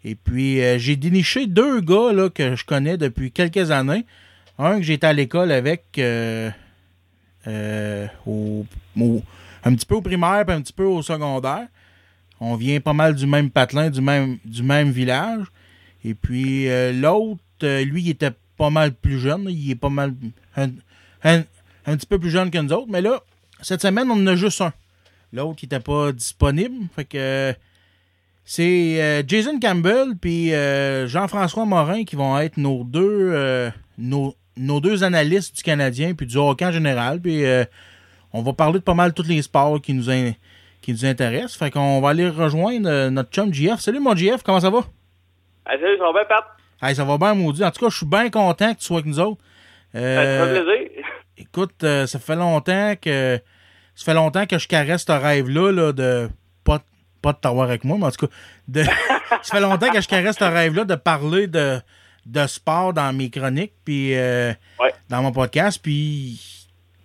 [0.08, 4.06] Et puis, euh, j'ai déniché deux gars que je connais depuis quelques années.
[4.60, 6.52] Un que j'étais à l'école avec euh,
[7.48, 8.66] euh, au,
[9.64, 11.68] un petit peu au primaire puis un petit peu au secondaire.
[12.40, 15.48] On vient pas mal du même patelin, du même, village.
[16.04, 17.42] Et puis, l'autre,
[17.84, 19.48] lui, il était pas mal plus jeune.
[19.50, 20.14] Il est pas mal.
[20.56, 20.70] Un,
[21.24, 21.44] un-
[21.88, 22.90] un petit peu plus jeune que nous autres.
[22.92, 23.22] Mais là,
[23.62, 24.74] cette semaine, on en a juste un.
[25.34, 26.76] L'autre qui était pas disponible.
[26.96, 27.56] Fait que.
[28.46, 34.36] C'est euh, Jason Campbell puis euh, Jean-François Morin qui vont être nos deux euh, nos,
[34.56, 37.20] nos deux analystes du Canadien puis du hockey en général.
[37.20, 37.44] Puis
[38.34, 40.34] on va parler de pas mal tous les sports qui nous, in-
[40.82, 41.56] qui nous intéressent.
[41.58, 43.80] Fait qu'on va aller rejoindre notre chum JF.
[43.80, 44.82] Salut mon JF, comment ça va?
[45.66, 46.46] Ah, salut, ça va bien, Pat?
[46.82, 47.64] Hey, ça va bien, maudit.
[47.64, 49.42] En tout cas, je suis bien content que tu sois avec nous autres.
[49.94, 51.06] Ça fait plaisir.
[51.38, 53.40] Écoute, ça fait longtemps que
[53.96, 56.30] ça fait longtemps que je caresse ce rêve-là là, de
[56.66, 56.80] pas,
[57.26, 58.34] pas de t'avoir avec moi, mais en tout cas,
[58.68, 58.84] de,
[59.42, 61.78] ça fait longtemps que je caresse ce rêve-là de parler de,
[62.28, 64.94] de sport dans mes chroniques, puis euh, Ouais.
[65.10, 66.40] dans mon podcast, puis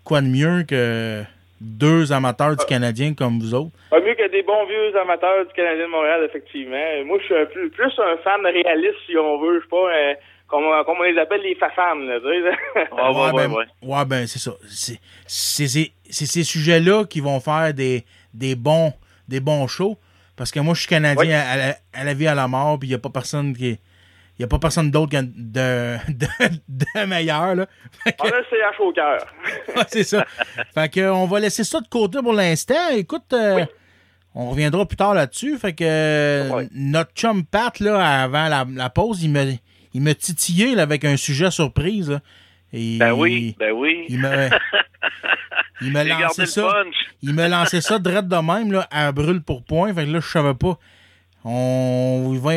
[0.04, 1.22] quoi de mieux que
[1.62, 3.70] deux amateurs du Canadien comme vous autres?
[3.88, 7.04] Pas mieux que des bons vieux amateurs du Canadien de Montréal, effectivement.
[7.06, 9.54] Moi, je suis un plus, plus un fan réaliste, si on veut.
[9.56, 10.14] Je suis pas, euh,
[10.48, 12.86] comme, comme on les appelle, les fafans, là, tu sais.
[12.96, 13.64] Ah, ouais, ouais, ben, ouais.
[13.82, 14.52] ouais, ben, c'est ça.
[15.26, 15.66] C'est
[16.26, 18.04] ces sujets-là qui vont faire des,
[18.34, 18.92] des, bons,
[19.28, 19.96] des bons shows.
[20.36, 21.32] Parce que moi, je suis Canadien Oui.
[21.32, 23.68] à, la, à la vie, à la mort, puis il n'y a pas personne qui
[23.70, 23.78] Il
[24.38, 26.26] n'y a pas personne d'autre de, de,
[26.68, 27.54] de meilleur.
[27.54, 27.66] Là.
[28.06, 29.26] Que- On a le CH au cœur.
[29.76, 30.24] Ouais, c'est ça.
[30.74, 32.88] Fait que, on va laisser ça de côté pour l'instant.
[32.92, 33.64] Écoute, euh,
[34.34, 35.58] On reviendra plus tard là-dessus.
[35.58, 39.52] Fait que notre chum Pat, là, avant la, la pause, il me,
[39.92, 42.10] il me titillait là, avec un sujet surprise.
[42.10, 42.20] là.
[42.72, 44.06] Et Ben oui, ben oui.
[44.08, 44.28] Il me,
[45.80, 46.84] il me le ça.
[47.22, 49.92] Il me lançait ça direct de même, là, à brûle pour point.
[49.92, 50.78] Fait que là, je savais pas.
[51.44, 52.52] On va,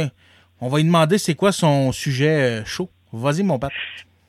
[0.62, 2.90] on va lui demander c'est quoi son sujet euh, chaud.
[3.12, 3.72] Vas-y, mon Pat.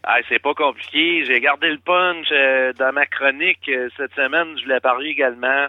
[0.04, 1.24] Ah, c'est pas compliqué.
[1.26, 4.56] J'ai gardé le punch euh, dans ma chronique euh, cette semaine.
[4.62, 5.66] Je l'ai parlé également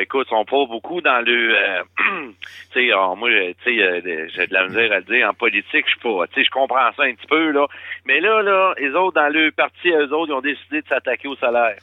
[0.00, 2.34] écoute, on pas beaucoup dans le, euh, tu
[2.72, 5.86] sais, alors, moi, tu sais, euh, j'ai de la misère à le dire en politique,
[5.86, 7.66] je suis pas, tu sais, je comprends ça un petit peu là,
[8.04, 11.28] mais là, là, les autres dans le parti, eux autres, ils ont décidé de s'attaquer
[11.28, 11.76] au salaire.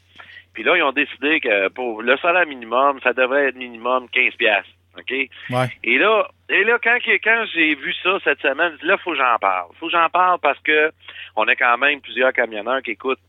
[0.54, 4.34] Puis là, ils ont décidé que pour le salaire minimum, ça devrait être minimum 15
[4.36, 4.72] piastres.
[4.98, 5.12] OK?
[5.12, 5.68] Ouais.
[5.84, 9.12] Et là, et là, quand, quand j'ai vu ça cette semaine, je dis là, faut
[9.12, 9.70] que j'en parle.
[9.80, 10.92] Faut que j'en parle parce que
[11.36, 13.20] on a quand même plusieurs camionneurs qui écoutent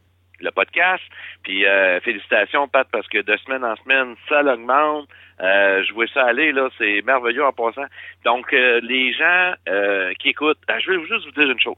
[0.40, 1.02] le podcast.
[1.42, 5.08] Puis euh, félicitations, Pat, parce que de semaine en semaine, ça l'augmente.
[5.40, 7.86] Euh, je vois ça aller, là, c'est merveilleux en passant.
[8.24, 11.76] Donc, euh, les gens euh, qui écoutent, ah, je vais juste vous dire une chose.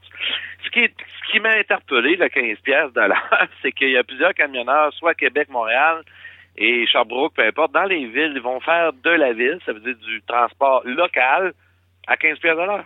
[0.65, 4.03] Ce qui, ce qui m'a interpellé, le 15 pièces de l'heure, c'est qu'il y a
[4.03, 6.01] plusieurs camionneurs, soit Québec, Montréal,
[6.57, 9.79] et Sherbrooke, peu importe, dans les villes, ils vont faire de la ville, ça veut
[9.79, 11.53] dire du transport local,
[12.07, 12.85] à 15 pièces de l'heure.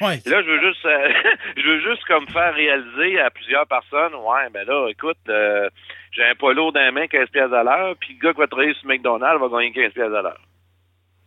[0.00, 0.20] Ouais.
[0.26, 1.12] Là, je veux juste, euh,
[1.56, 5.68] je veux juste comme faire réaliser à plusieurs personnes, ouais, ben là, écoute, euh,
[6.12, 8.46] j'ai un polo dans la main, 15 pièces à l'heure, puis le gars qui va
[8.46, 10.40] travailler sur McDonald's va gagner 15 pièces à l'heure.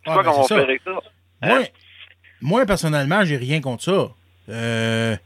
[0.04, 0.68] C'est Ah, quoi ben, qu'on va c'est faire ça.
[0.70, 0.90] avec ça?
[1.42, 1.64] Moi, Hein?
[2.40, 4.08] moi, personnellement, j'ai rien contre ça.
[4.48, 5.16] Euh,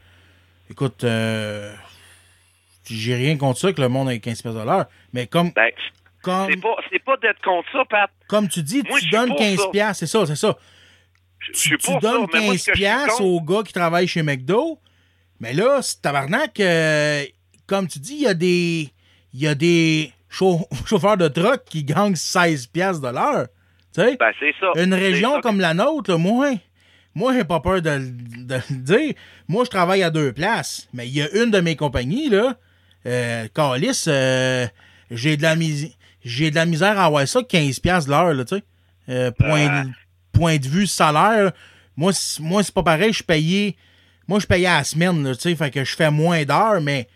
[0.70, 1.72] écoute, euh,
[2.90, 4.87] j'ai rien contre ça que le monde ait 15 pièces à l'heure.
[5.12, 5.70] Mais comme, Ben,
[6.22, 8.11] comme, c'est pas, c'est pas d'être contre ça, Pat.
[8.29, 9.68] comme tu dis, Moi, tu donnes pour 15 ça.
[9.70, 10.57] piastres, c'est ça, c'est ça.
[11.53, 14.09] Tu, ça, donnes mais moi, 15 ce que je suis piastres aux gars qui travaillent
[14.09, 14.79] chez McDo.
[15.40, 17.24] Mais là, c'est tabarnak, euh,
[17.66, 18.90] comme tu dis, il y a des,
[19.33, 23.46] il y a des chau- chauffeurs de truck qui gagnent 16 piastres de l'heure.
[23.94, 24.16] Tu sais?
[24.18, 24.72] Ben, c'est ça.
[24.83, 25.40] Une région ça.
[25.40, 26.51] comme la nôtre, là, moi,
[27.14, 29.14] moi, j'ai pas peur de, le- de le dire.
[29.48, 30.88] Moi, je travaille à deux places.
[30.92, 32.57] Mais il y a une de mes compagnies, là,
[33.07, 34.66] euh, Calis, euh,
[35.11, 38.35] j'ai de la mis- j'ai de la misère à avoir ça 15 piastres de l'heure,
[38.35, 38.62] là, tu sais.
[39.09, 39.85] Euh, point,
[40.38, 41.53] point de vue salaire,
[41.96, 43.77] moi, moi, c'est pas pareil, je payais,
[44.29, 47.09] moi, je payais à la semaine, tu sais, fait que je fais moins d'heures, mais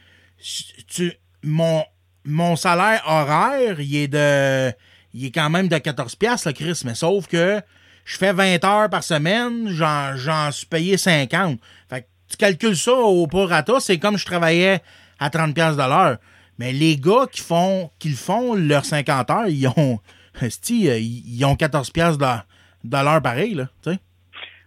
[0.88, 1.12] tu,
[1.44, 1.84] mon,
[2.24, 4.72] mon salaire horaire, il est de,
[5.14, 7.60] il est quand même de 14 piastres, là, Chris, mais sauf que
[8.04, 11.60] je fais 20 heures par semaine, j'en, suis payé 50.
[11.88, 14.82] Fait que tu calcules ça au prorata, c'est comme je travaillais
[15.20, 16.16] à 30 piastres de l'heure.
[16.58, 20.00] Mais les gars qui font, qui le font, leurs 50 heures, ils ont,
[20.42, 22.51] euh, ils ont 14 piastres de,
[22.84, 23.98] de l'heure pareil, là, tu sais.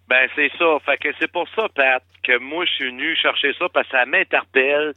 [0.07, 0.77] Ben, c'est ça.
[0.85, 3.97] Fait que c'est pour ça, Pat, que moi, je suis venu chercher ça parce que
[3.97, 4.93] ça m'interpelle.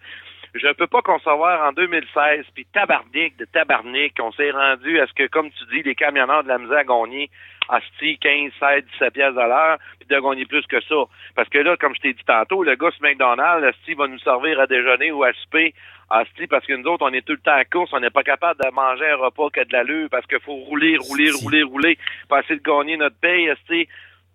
[0.54, 5.12] Je peux pas concevoir en 2016, puis tabarnique de tabarnique, on s'est rendu à ce
[5.12, 7.30] que, comme tu dis, les camionneurs de la misère à gagner
[7.68, 11.04] Asti, 15, 16, 17 pièces à l'heure, puis de gagner plus que ça.
[11.34, 14.18] Parce que là, comme je t'ai dit tantôt, le gars sur McDonald's, Asti va nous
[14.20, 15.74] servir à déjeuner ou à souper,
[16.10, 18.22] Asti, parce que nous autres, on est tout le temps à course, on n'est pas
[18.22, 21.62] capable de manger un repas qui a de l'allure, parce qu'il faut rouler, rouler, rouler,
[21.62, 23.86] rouler, pour essayer de gagner notre paye, Asti.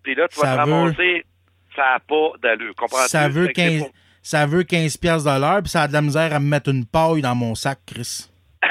[0.02, 1.24] Puis là, tu vas te ramasser,
[1.74, 2.74] ça n'a pas d'allure.
[2.76, 3.08] Comprends-tu?
[3.08, 5.82] Ça veut Fait que c'est 15, pour- ça veut 15 piastres de l'heure, puis ça
[5.82, 8.30] a de la misère à me mettre une paille dans mon sac, Chris.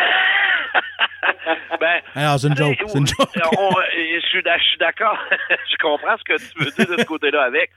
[1.80, 3.28] Ben, Alors, c'est une joke, une joke.
[3.58, 5.18] on- d'a- je suis d'accord.
[5.50, 7.72] je comprends ce que tu veux dire de ce côté-là avec.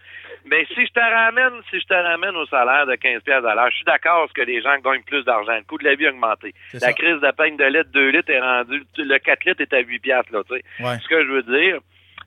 [0.48, 3.54] Mais si je te ramène, si je te ramène au salaire de 15 pièces à
[3.54, 5.54] l'heure, je suis d'accord parce que les gens gagnent plus d'argent.
[5.56, 6.54] Le coût de la vie a augmenté.
[6.68, 6.92] C'est La ça.
[6.92, 9.98] crise de peine de litre, 2 litres est rendue, le 4 litres est à 8
[9.98, 10.62] piastres, là, tu sais.
[10.84, 10.98] Ouais.
[11.02, 11.78] Ce que je veux dire,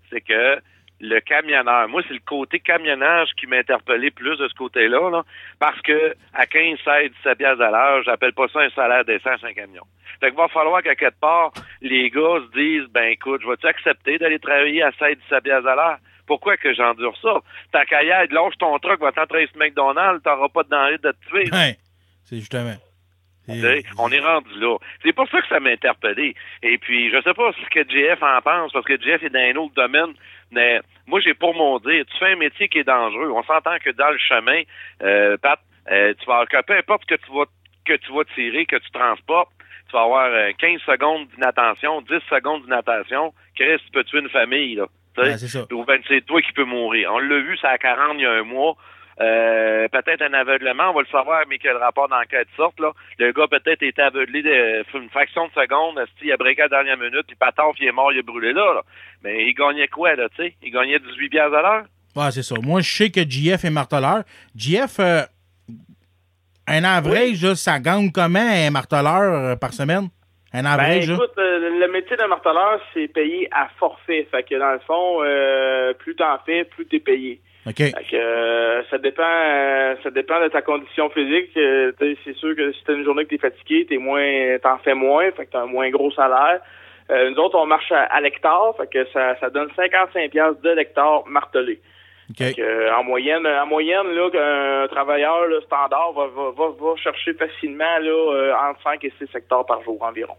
[0.10, 0.60] c'est que
[1.02, 5.24] le camionneur, moi, c'est le côté camionnage qui m'a interpellé plus de ce côté-là, là,
[5.58, 9.38] parce que à 15, 16, 17 piastres à l'heure, j'appelle pas ça un salaire décent
[9.38, 9.84] sur un camion.
[10.20, 13.66] Fait qu'il va falloir qu'à quelque part, les gars se disent, ben écoute, je vais-tu
[13.66, 15.98] accepter d'aller travailler à 16, 17 piastres à l'heure?
[16.30, 17.42] Pourquoi que j'endure ça?
[17.72, 21.28] Ta carrière, lâche ton truck, va t'entrer sur McDonald's, t'auras pas de danger de te
[21.28, 21.50] tuer.
[21.52, 21.76] Ouais,
[22.24, 22.76] c'est justement.
[23.98, 24.78] On est rendu là.
[25.04, 26.36] C'est pour ça que ça m'a interpellé.
[26.62, 29.40] Et puis, je sais pas ce que JF en pense, parce que JF est dans
[29.40, 30.14] un autre domaine,
[30.52, 33.32] mais moi, j'ai pour mon dire, tu fais un métier qui est dangereux.
[33.32, 34.62] On s'entend que dans le chemin,
[35.02, 35.60] euh, Pat,
[35.92, 37.46] euh, tu vas, que peu importe que tu vas,
[37.86, 39.50] que tu vas tirer, que tu transportes,
[39.90, 43.34] tu vas avoir euh, 15 secondes d'inattention, 10 secondes d'inattention.
[43.56, 44.86] Chris, tu peux tuer une famille, là.
[45.18, 45.72] Ouais, c'est.
[45.74, 47.12] Ou ben, c'est toi qui peux mourir.
[47.14, 48.76] On l'a vu, ça à 40 il y a un mois.
[49.22, 52.94] Euh, peut-être un aveuglement, on va le savoir, mais que le rapport d'enquête sorte, là.
[53.18, 56.84] Le gars peut-être était aveuglé de, une fraction de seconde, il a breaké à la
[56.84, 58.82] dernière minute, puis pataf, il est mort, il est brûlé là, là.
[59.22, 60.56] Mais il gagnait quoi, là, tu sais?
[60.64, 61.84] Il gagnait 18 piastres à l'heure?
[62.16, 62.56] Ouais, c'est ça.
[62.62, 64.24] Moi, je sais que JF est marteleur.
[64.56, 65.24] JF, euh,
[66.68, 70.08] un average, là, ça gagne comment un marteleur euh, par semaine?
[70.54, 74.28] Un Ben, average, écoute, euh, le métier de marteleur, c'est payé à forfait.
[74.32, 77.40] Fait que dans le fond, euh, plus t'en fais, plus t'es payé.
[77.68, 77.78] OK.
[77.78, 81.56] Fait que euh, ça dépend euh, ça dépend de ta condition physique.
[81.58, 84.96] Euh, c'est sûr que si t'as une journée que t'es fatigué, t'es moins t'en fais
[84.96, 86.62] moins, fait que t'as un moins gros salaire.
[87.12, 90.62] Euh, nous autres, on marche à, à l'hectare, fait que ça, ça donne 55 piastres
[90.62, 91.80] de l'hectare martelé.
[92.38, 96.96] Que, euh, en moyenne, en moyenne, là, qu'un travailleur là, standard va, va, va, va
[96.98, 100.36] chercher facilement là, euh, entre 5 et 6 hectares par jour environ.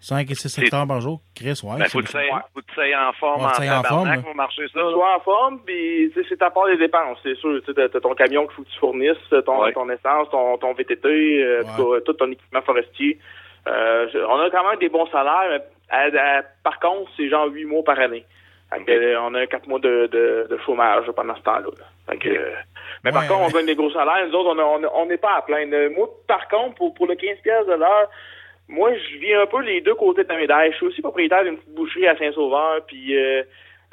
[0.00, 1.20] 5 et 6 hectares par jour?
[1.34, 1.78] Chris, ouais.
[1.78, 4.24] Ben, c'est faut que tu sois- en forme Ouais, en tu sois en tabarnak forme,
[4.24, 4.80] pour marcher ça.
[4.90, 7.60] Sois en forme, puis c'est à part les dépenses, c'est sûr.
[7.64, 9.72] Tu as ton camion qu'il faut que tu fournisses, ton, Ouais.
[9.72, 12.00] ton essence, ton, ton VTT, euh, Ouais.
[12.04, 13.18] tout, ton équipement forestier.
[13.66, 15.46] Euh, on a quand même des bons salaires.
[15.48, 18.24] mais à- à- par contre, c'est genre 8 mois par année.
[18.72, 21.68] Euh, on a 4 mois de, de, de chômage pendant ce temps-là.
[22.26, 22.50] euh,
[23.04, 24.26] mais par Ouais, contre, on gagne des gros salaires.
[24.26, 24.56] Nous autres,
[24.94, 25.76] on n'est pas à plaindre.
[25.96, 28.08] Moi, par contre, pour, pour le 15 pièces de l'heure,
[28.68, 30.72] moi, je vis un peu les deux côtés de la médaille.
[30.72, 33.42] Je suis aussi propriétaire d'une petite boucherie à Saint-Sauveur, puis euh,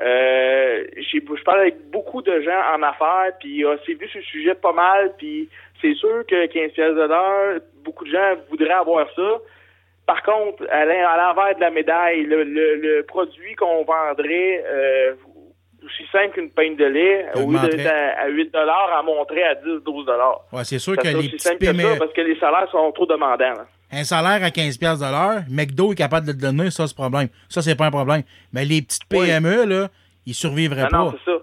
[0.02, 4.56] euh, je parle avec beaucoup de gens en affaires, puis euh, c'est vu ce sujet
[4.56, 5.50] pas mal, puis
[5.82, 9.38] c'est sûr que 15 pièces de l'heure, beaucoup de gens voudraient avoir ça.
[10.06, 14.64] Par contre, à l'en- à l'envers de la médaille, le, le, le produit qu'on vendrait,
[14.68, 15.14] euh,
[15.86, 20.06] aussi simple qu'une pinte de lait, au lieu à, à 8 elle monterait à 10-12
[20.54, 22.70] Ouais, c'est sûr Ça que les aussi simple que ça, PME, parce que les salaires
[22.72, 23.38] sont trop demandants.
[23.54, 23.66] là.
[23.92, 26.96] un salaire à 15 piastres de l'heure, McDo est capable de le donner, ça, c'est
[26.96, 27.30] problème.
[27.50, 28.24] Ça, c'est pas un problème.
[28.54, 29.26] Mais les petites Oui.
[29.28, 29.88] PME, là,
[30.26, 31.18] ils survivraient Non, non, pas.
[31.26, 31.38] c'est ça.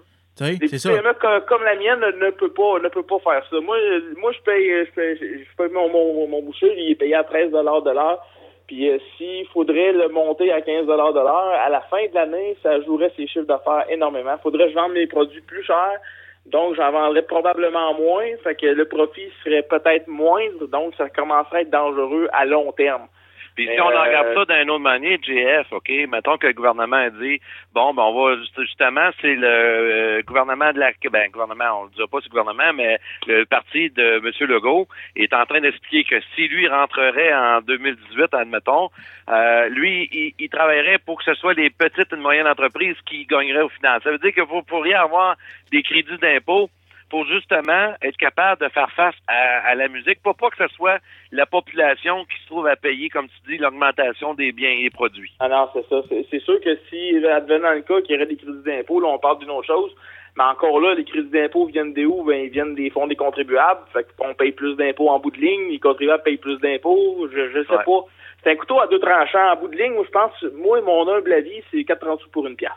[0.47, 0.89] Les c'est petites ça.
[0.91, 3.59] PME comme, comme la mienne ne, peut pas ne peut pas faire ça.
[3.61, 6.95] Moi, euh, moi je paye je paye, je paye mon, mon, mon boucher, il est
[6.95, 7.57] payé à 13 de
[7.91, 8.25] l'heure.
[8.69, 12.55] Puis euh, s'il faudrait le monter à 15 de l'heure, à la fin de l'année,
[12.61, 14.37] ça jouerait ses chiffres d'affaires énormément.
[14.43, 15.97] Faudrait que je vende mes produits plus chers.
[16.45, 18.27] Donc, j'en vendrais probablement moins.
[18.43, 20.67] Fait que le profit serait peut-être moindre.
[20.67, 23.07] Donc, ça commencerait à être dangereux à long terme.
[23.55, 26.97] Puis si on euh, regarde ça d'une autre manière, JF, OK, mettons que le gouvernement
[26.97, 27.39] a dit,
[27.73, 31.85] bon, ben on va, juste- justement, c'est le euh, gouvernement de la, ben, gouvernement, on
[31.85, 34.47] ne dira pas ce gouvernement, mais le parti de M.
[34.47, 38.89] Legault est en train d'expliquer que si lui rentrerait en 2018, admettons,
[39.29, 43.25] euh, lui, il, il travaillerait pour que ce soit les petites et moyennes entreprises qui
[43.25, 44.01] gagneraient au final.
[44.03, 45.35] Ça veut dire que vous pourriez avoir
[45.71, 46.69] des crédits d'impôt
[47.09, 50.73] pour justement être capable de faire face à, à la musique, pour pas que ce
[50.75, 50.99] soit
[51.31, 55.31] la population qui se trouve à payer, comme tu dis, l'augmentation des biens et produits.
[55.39, 56.01] Ah non, c'est ça.
[56.29, 59.19] C'est sûr que si, advenant le cas qu'il y aurait des crédits d'impôt, là, on
[59.19, 59.91] parle d'une autre chose.
[60.37, 62.23] Mais encore là, les crédits d'impôt viennent des où?
[62.23, 63.81] Ben, ils viennent des fonds des contribuables.
[63.91, 65.69] Fait qu'on paye plus d'impôts en bout de ligne.
[65.71, 67.27] Les contribuables payent plus d'impôts.
[67.33, 67.83] Je, je sais Ouais.
[67.83, 68.05] pas.
[68.43, 69.51] C'est un couteau à deux tranchants.
[69.51, 72.47] En bout de ligne, moi, je pense, moi, mon humble avis, c'est 4,30 sous pour
[72.47, 72.71] une pièce.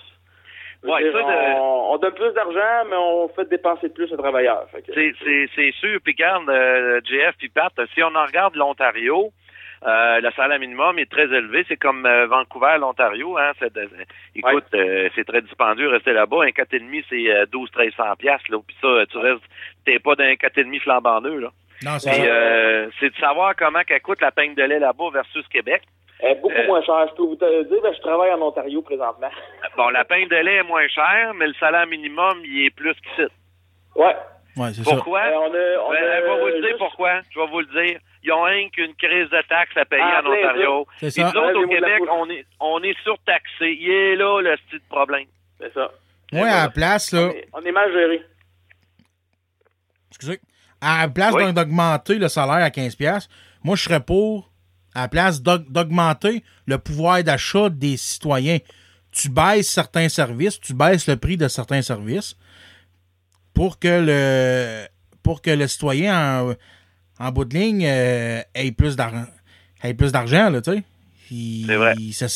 [0.85, 4.17] Ouais, dire, ça, de- on, on donne plus d'argent, mais on fait dépenser plus aux
[4.17, 4.67] travailleurs.
[4.73, 5.99] Fait que- C'est, c'est, c'est sûr.
[6.03, 9.31] Puis regarde, euh, JF puis Pat, si on en regarde l'Ontario,
[9.87, 11.65] euh, le salaire minimum est très élevé.
[11.69, 13.37] C'est comme euh, Vancouver, l'Ontario.
[13.39, 13.89] Hein, c'est de-
[14.35, 16.45] écoute, euh, c'est très dispendieux de rester là-bas.
[16.45, 18.51] Un 4,5, c'est euh, 12-1300 piastres.
[18.51, 18.59] Là.
[18.67, 19.43] Puis ça, tu restes,
[19.85, 21.49] t'es pas dans un 4,5 flambant neuf, là.
[21.85, 25.47] Non, c'est euh, c'est de savoir comment qu'elle coûte la peigne de lait là-bas versus
[25.49, 25.83] Québec.
[26.23, 27.07] Est beaucoup Euh, moins cher.
[27.11, 29.31] Je peux vous te dire, ben, je travaille en Ontario présentement.
[29.77, 32.95] Bon, la peigne de lait est moins chère, mais le salaire minimum, il est plus
[32.95, 33.29] qu'ici.
[33.97, 34.17] ouais.
[34.55, 34.97] Ouais, c'est ça.
[34.97, 35.21] Pourquoi?
[35.21, 37.21] Euh, on a, on Ben, a je vais vous le dire juste- pourquoi.
[37.31, 37.99] Je vais vous le dire.
[38.23, 40.87] Ils ont rien qu'une crise de taxes à payer Ah, en Ontario.
[40.99, 41.23] C'est Et ça.
[41.35, 43.79] nous autres, Ouais, au Québec, on est, on est surtaxé.
[43.81, 45.25] Il est là, le style de problème.
[45.59, 45.91] C'est ça.
[46.35, 48.23] Moi, à la place, là, On est, on est mal géré.
[50.11, 50.39] excusez,
[50.83, 51.53] à la place Oui.
[51.55, 53.31] d'augmenter le salaire à 15 piastres,
[53.65, 54.51] moi, je serais pour,
[54.95, 58.59] à la place d'aug- d'augmenter le pouvoir d'achat des citoyens.
[59.11, 62.37] Tu baisses certains services, tu baisses le prix de certains services
[63.55, 64.87] pour que le
[65.23, 66.55] pour que le citoyen en,
[67.19, 69.27] en bout de ligne euh, ait plus d'argent
[69.83, 70.83] ait plus d'argent là tu sais
[71.69, 71.95] C'est vrai.
[72.13, 72.27] ça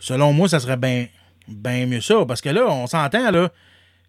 [0.00, 1.06] selon moi ça serait bien
[1.48, 3.50] ben mieux ça parce que là on s'entend là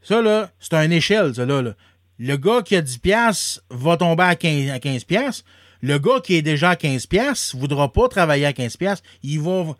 [0.01, 1.73] ça là c'est une échelle ça là, là.
[2.17, 5.43] le gars qui a 10 pièces va tomber à 15 à 15 pièces
[5.85, 9.39] le gars qui est déjà à 15 pièces voudra pas travailler à 15 pièces il
[9.41, 9.73] va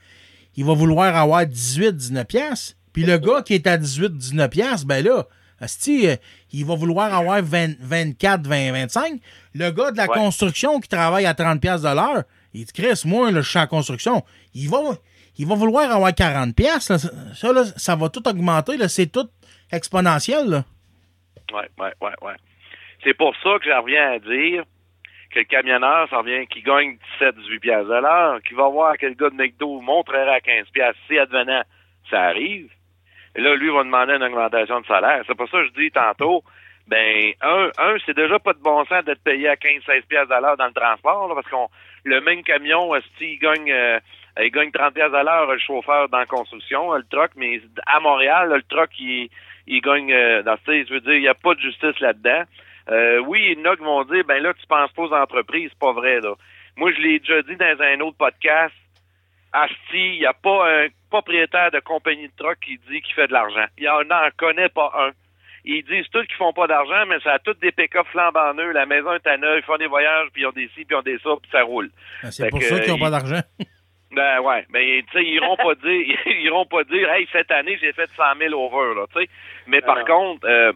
[0.57, 4.49] il va vouloir avoir 18 19 pièces puis le gars qui est à 18 19
[4.49, 5.25] pièces ben là
[5.59, 6.15] asti, euh,
[6.51, 9.19] il va vouloir avoir 20, 24 20 25
[9.53, 10.17] le gars de la Ouais.
[10.17, 13.59] construction qui travaille à 30 pièces de l'heure il dit Chris moi là, je suis
[13.59, 14.77] en construction il va
[15.37, 19.07] il va vouloir avoir 40 pièces ça, ça, là, ça va tout augmenter là, c'est
[19.07, 19.27] tout
[19.71, 20.63] exponentiel là.
[21.53, 22.33] Ouais, ouais, ouais, ouais.
[23.03, 24.63] C'est pour ça que j'en reviens à dire
[25.35, 29.05] que le camionneur s'en vient, qui gagne 17, 18 piastres l'heure, qui va voir que
[29.05, 30.99] le gars de McDo montrerait à 15 piastres.
[31.07, 31.61] Si advenant,
[32.09, 32.69] ça arrive.
[33.35, 35.23] Et là, lui va demander une augmentation de salaire.
[35.27, 36.41] C'est pour ça que je dis tantôt,
[36.87, 40.33] ben, un, un, c'est déjà pas de bon sens d'être payé à 15, 16 piastres
[40.41, 41.67] l'heure dans le transport, parce qu'on,
[42.05, 43.99] le même camion, esti, il gagne, euh,
[44.41, 47.99] il gagne 30 pièces à l'heure, le chauffeur dans la construction, le truck, mais à
[47.99, 49.29] Montréal, le truck, il,
[49.67, 52.43] il gagne, euh, dans je veux dire, il n'y a pas de justice là-dedans.
[52.89, 55.13] Euh, oui, il y en a qui vont dire, ben là, tu penses pas aux
[55.13, 56.33] entreprises, c'est pas vrai, là.
[56.77, 58.73] Moi, je l'ai déjà dit dans un autre podcast,
[59.53, 63.27] Asti, il n'y a pas un propriétaire de compagnie de truck qui dit qu'il fait
[63.27, 63.65] de l'argent.
[63.77, 65.11] Il en en connaît pas un.
[65.63, 68.73] Ils disent tous qu'ils font pas d'argent, mais ça a tous des pick-up flambant neufs.
[68.73, 70.87] La maison est à neuf, ils font des voyages, puis ils ont des ci, puis
[70.91, 71.89] ils ont des ça, puis ça roule.
[72.21, 73.41] Ben, C'est pour que, ça qu'ils n'ont il- pas d'argent.
[74.11, 77.51] Ben ouais, mais tu sais, ils iront pas dire, ils iront pas dire, hey, cette
[77.51, 79.29] année j'ai fait 100 000 over, là, tu sais.
[79.67, 80.71] Mais par contre, euh,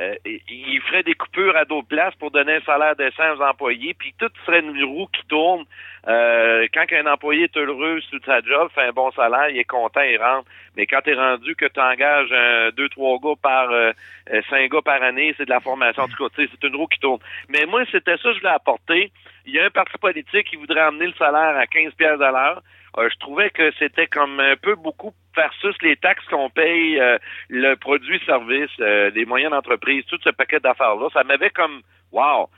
[0.00, 3.94] euh, ils feraient des coupures à d'autres places pour donner un salaire décent aux employés,
[3.94, 5.64] puis tout serait une roue qui tourne.
[6.08, 9.64] Euh, quand un employé est heureux sur sa job, fait un bon salaire, il est
[9.64, 10.48] content, il rentre.
[10.76, 12.30] Mais quand t'es rendu que tu engages
[12.74, 13.92] deux, trois gars par euh,
[14.32, 16.04] euh, cinq gars par année, c'est de la formation.
[16.04, 17.20] En tout cas, tu c'est une roue qui tourne.
[17.48, 19.12] Mais moi, c'était ça que je voulais apporter.
[19.44, 22.30] Il y a un parti politique qui voudrait amener le salaire à 15 pièces à
[22.30, 22.62] l'heure.
[22.98, 27.18] Euh, je trouvais que c'était comme un peu beaucoup versus les taxes qu'on paye, euh,
[27.48, 31.08] le produit-service, euh, les moyens d'entreprise, tout ce paquet d'affaires-là.
[31.12, 31.82] Ça m'avait comme,
[32.12, 32.48] wow,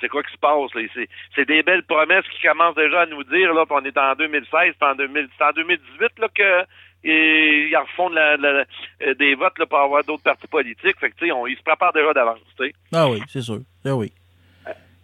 [0.00, 0.72] c'est quoi qui se passe?
[0.74, 0.82] là?
[1.34, 4.14] C'est, des belles promesses qui commencent déjà à nous dire, là, puis on est en
[4.14, 6.64] 2016, puis en, 2000, c'est en 2018 là, que
[7.06, 8.64] et, ils refont de la- de la-
[9.02, 10.98] euh, des votes là, pour avoir d'autres partis politiques.
[10.98, 12.72] Fait que, tu sais, ils se préparent déjà d'avance, tu sais.
[12.94, 13.58] Ah oui, c'est sûr.
[13.84, 14.10] Ah oui.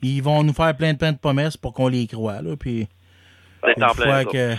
[0.03, 2.87] Ils vont nous faire plein de plein de promesses pour qu'on les croit, là, puis
[3.77, 4.55] une en fois que...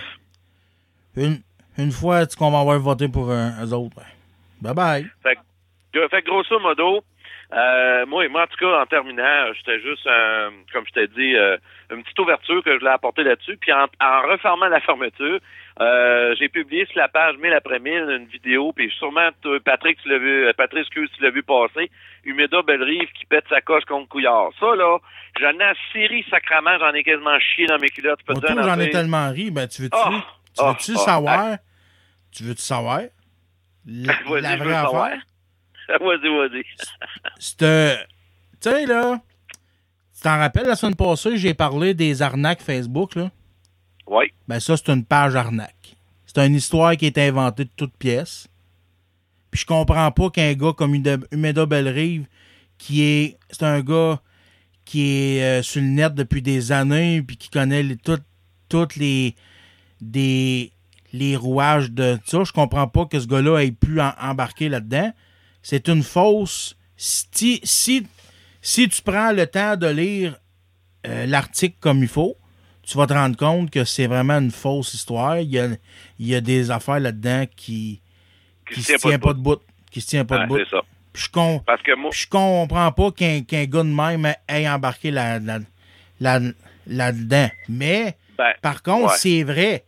[1.17, 1.41] Une,
[1.77, 3.95] une fois tu- qu'on va avoir voté pour un, eux autres,
[4.61, 5.07] ben, bye-bye.
[5.23, 5.37] Fait,
[5.93, 7.03] que- fait grosso modo,
[7.53, 11.35] euh, moi, moi, en tout cas, en terminant, j'étais juste, euh, comme je t'ai dit,
[11.35, 11.57] euh,
[11.91, 13.57] une petite ouverture que je voulais apporter là-dessus.
[13.57, 15.39] Puis en, en refermant la fermeture,
[15.82, 18.71] euh, j'ai publié sur la page 1000 après 1000 une vidéo.
[18.71, 19.29] Puis sûrement,
[19.65, 21.89] Patrick, tu l'as vu, euh, excuse, tu l'as vu passer.
[22.23, 24.51] Humeda Bellerive qui pète sa coche contre Couillard.
[24.59, 24.99] Ça, là,
[25.39, 28.19] j'en ai Syrie sacrament, j'en ai quasiment chié dans mes culottes.
[28.27, 29.49] Peux te une j'en ai tellement ri.
[29.49, 30.09] Ben, tu veux-tu Oh,
[30.53, 31.57] tu oh, veux-tu oh, savoir?
[32.32, 33.01] Tu veux-tu savoir?
[33.88, 35.21] La, la veux vraie affaire?
[35.99, 36.63] vas-y, vas-y.
[37.39, 37.97] C'est.
[38.61, 39.19] Tu sais, là.
[40.13, 43.32] Tu t'en rappelles, la semaine passée, j'ai parlé des arnaques Facebook, là?
[44.47, 45.95] Ben, ça, c'est une page arnaque.
[46.26, 48.47] C'est une histoire qui est inventée de toutes pièces.
[49.49, 52.26] Puis je comprends pas qu'un gars comme Humeda Bellerive,
[52.78, 53.38] qui est.
[53.49, 54.22] C'est un gars
[54.86, 57.84] qui est euh, sur le net depuis des années, puis qui connaît
[58.70, 59.36] toutes les.
[59.99, 60.72] des
[61.14, 62.43] les rouages de ça.
[62.43, 65.12] Je comprends pas que ce gars-là ait pu embarquer là-dedans.
[65.62, 66.78] C'est une fausse.
[66.97, 68.07] Si, si,
[68.62, 70.39] si tu prends le temps de lire
[71.07, 72.38] euh, l'article comme il faut,
[72.84, 75.39] tu vas te rendre compte que c'est vraiment une fausse histoire.
[75.39, 75.67] Il y a,
[76.19, 78.01] il y a des affaires là-dedans qui
[78.71, 79.61] qui se tient pas de bout.
[79.91, 80.57] Qui se tient pas de bout.
[80.57, 80.82] c'est ça.
[81.13, 84.34] Puis je, con- Parce que moi, puis je comprends pas qu'un qu'un gars de même
[84.47, 85.59] ait embarqué là, là,
[86.19, 86.39] là,
[86.88, 87.49] là-dedans.
[87.67, 89.17] Mais, ben, par contre, ouais.
[89.17, 89.86] c'est vrai.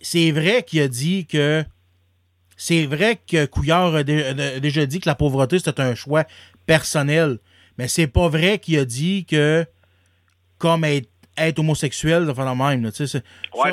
[0.00, 1.64] C'est vrai qu'il a dit que.
[2.56, 6.24] C'est vrai que Couillard a déjà dit que la pauvreté, c'était un choix
[6.66, 7.38] personnel.
[7.78, 9.66] Mais c'est pas vrai qu'il a dit que,
[10.58, 12.82] comme être, être homosexuel, ça fait la même.
[12.84, 13.18] là, tu ouais, ça-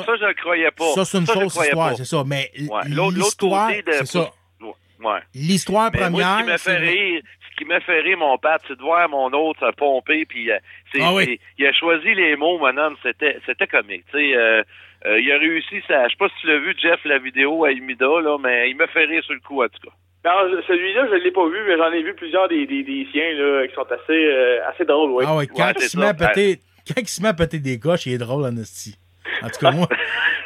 [0.06, 0.84] ça, je le croyais pas.
[0.94, 2.22] ça, c'est une le fausse histoire, c'est ça.
[2.26, 2.80] Mais Ouais.
[3.14, 3.92] L'histoire, côté de.
[3.92, 4.30] c'est ça.
[4.60, 5.18] Ouais.
[5.34, 8.38] L'histoire Mais moi, ce première, qui m'a fait rire, ce qui m'a fait rire, mon
[8.38, 10.58] père, c'est de voir mon autre se pomper, puis euh,
[10.92, 11.40] c'est, Ah oui.
[11.58, 14.04] il a choisi les mots, mon homme, c'était, c'était comique.
[14.12, 14.62] Tu sais, euh,
[15.06, 17.64] euh, il a réussi, ça, je sais pas si tu l'as vu, Jeff, la vidéo
[17.64, 19.94] à Humida, là, mais il m'a fait rire sur le coup, en tout cas.
[20.24, 23.08] Non, je- celui-là, je l'ai pas vu, mais j'en ai vu plusieurs des, des, des
[23.10, 25.24] siens là, qui sont assez, euh, assez drôles, oui.
[25.26, 26.28] Ah ouais, quand, Ouais, il c'est se met à ça.
[26.28, 28.96] péter, quand il se met à péter des coches, il est drôle, en esti.
[29.42, 29.86] En tout cas, moi,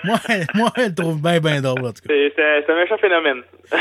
[0.04, 0.16] moi,
[0.54, 2.14] moi, je le trouve bien, bien drôle, en tout cas.
[2.36, 3.42] C'est un, méchant phénomène.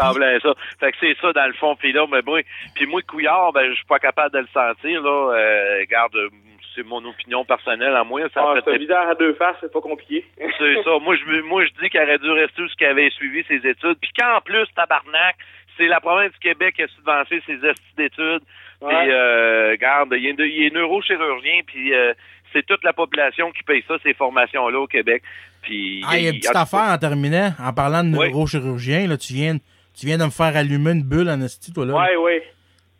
[0.00, 0.54] Ça.
[0.80, 2.40] Fait que c'est ça, dans le fond, puis là, mais moi,
[2.74, 5.34] puis moi, Couillard, ben, je suis pas capable de le sentir, là.
[5.34, 6.30] Euh, regarde, euh,
[6.74, 8.22] c'est mon opinion personnelle à moi.
[8.32, 10.24] Ça Ah, fait c'est à deux faces, c'est pas compliqué.
[10.38, 10.98] C'est ça.
[11.02, 13.56] Moi, je, moi, je dis qu'il aurait dû rester où ce qu'il avait suivi ses
[13.56, 13.98] études.
[14.00, 15.36] Puis qu'en plus, tabarnak,
[15.76, 18.42] c'est la province du Québec qui a subventionné ses études d'études.
[18.80, 19.10] Puis, Ouais.
[19.12, 22.14] euh, regarde, il est, il est neurochirurgien, puis euh,
[22.52, 25.22] c'est toute la population qui paye ça, ces formations-là au Québec.
[25.62, 28.28] Puis, Ah, il y a une petite affaire en terminant, en parlant de Oui.
[28.28, 29.58] neurochirurgien, là, tu viens,
[29.94, 31.94] tu viens de me faire allumer une bulle en esti, toi, là.
[31.94, 32.42] Ouais, ouais.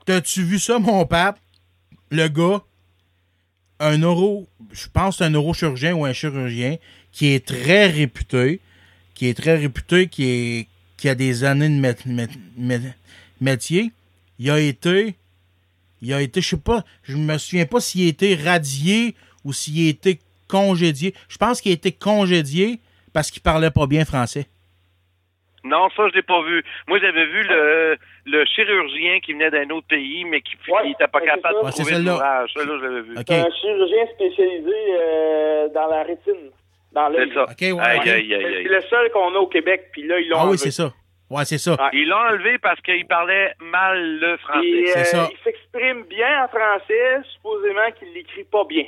[0.04, 1.38] T'as-tu vu ça, mon pape?
[2.10, 2.60] Le gars,
[3.78, 6.76] un neuro, je pense que c'est un neurochirurgien ou un chirurgien
[7.12, 8.60] qui est très réputé,
[9.14, 10.68] qui est très réputé, qui, est,
[10.98, 12.94] qui a des années de mét- mét- mét-
[13.40, 13.92] métier.
[14.38, 15.14] Il a été,
[16.02, 19.52] il a été, je sais pas, je me souviens pas s'il a été radié ou
[19.52, 21.14] s'il a été congédié.
[21.28, 22.80] Je pense qu'il a été congédié
[23.12, 24.46] parce qu'il parlait pas bien français.
[25.62, 26.64] Non, ça, je l'ai pas vu.
[26.88, 31.06] Moi, j'avais vu le, le chirurgien qui venait d'un autre pays, mais qui Ouais, n'était
[31.06, 32.12] pas c'est capable de Ouais, c'est trouver celle-là.
[32.12, 32.50] l'ouvrage.
[32.54, 33.12] Ça, là, je l'avais vu.
[33.18, 33.24] OK.
[33.28, 36.50] C'est un chirurgien spécialisé euh, dans la rétine,
[36.92, 37.28] dans l'œil.
[37.28, 37.74] C'est ça.
[37.74, 38.60] Ouais, Aïe, aïe, aïe.
[38.62, 40.94] C'est le seul qu'on a au Québec, puis là, ils l'ont Ah oui, c'est ça.
[41.30, 41.72] Ouais, c'est ça.
[41.72, 41.90] Ouais.
[41.92, 44.86] Ils l'ont enlevé parce qu'il parlait mal le français.
[44.86, 45.28] C'est euh, ça.
[45.30, 48.84] il s'exprime bien en français, supposément qu'il l'écrit pas bien.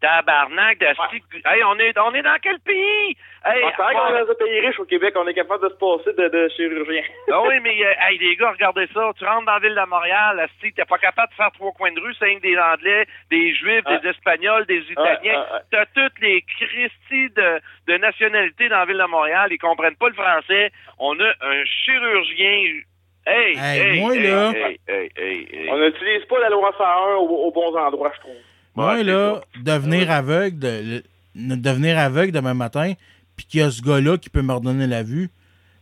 [0.00, 3.16] Tabarnak de sti- Hey, on est, on est dans quel pays?
[3.44, 6.12] Hey, On est dans un pays riche au Québec, on est capable de se passer
[6.12, 7.02] de, de chirurgien.
[7.32, 9.10] Ah oui, mais euh, hey, les gars, regardez ça.
[9.18, 11.92] Tu rentres dans la ville de Montréal, asti, t'es pas capable de faire trois coins
[11.92, 13.96] de rue, c'est des Anglais, des Juifs, Ah.
[13.98, 15.44] des Espagnols, des Italiens.
[15.48, 15.60] ah, ah.
[15.70, 19.48] T'as toutes les Christies de, de nationalité dans la ville de Montréal.
[19.50, 20.72] Ils comprennent pas le français.
[20.98, 22.80] On a un chirurgien.
[23.28, 25.68] Hey, Hey, hey, moi, hey, là- hey, hey, hey, hey.
[25.70, 28.36] On n'utilise pas la loi 101 aux, aux bons endroits, je trouve.
[28.76, 31.02] Moi, Ouais, là, devenir aveugle, de,
[31.34, 32.92] le- devenir aveugle demain matin,
[33.34, 35.30] puis qu'il y a ce gars-là qui peut me redonner la vue,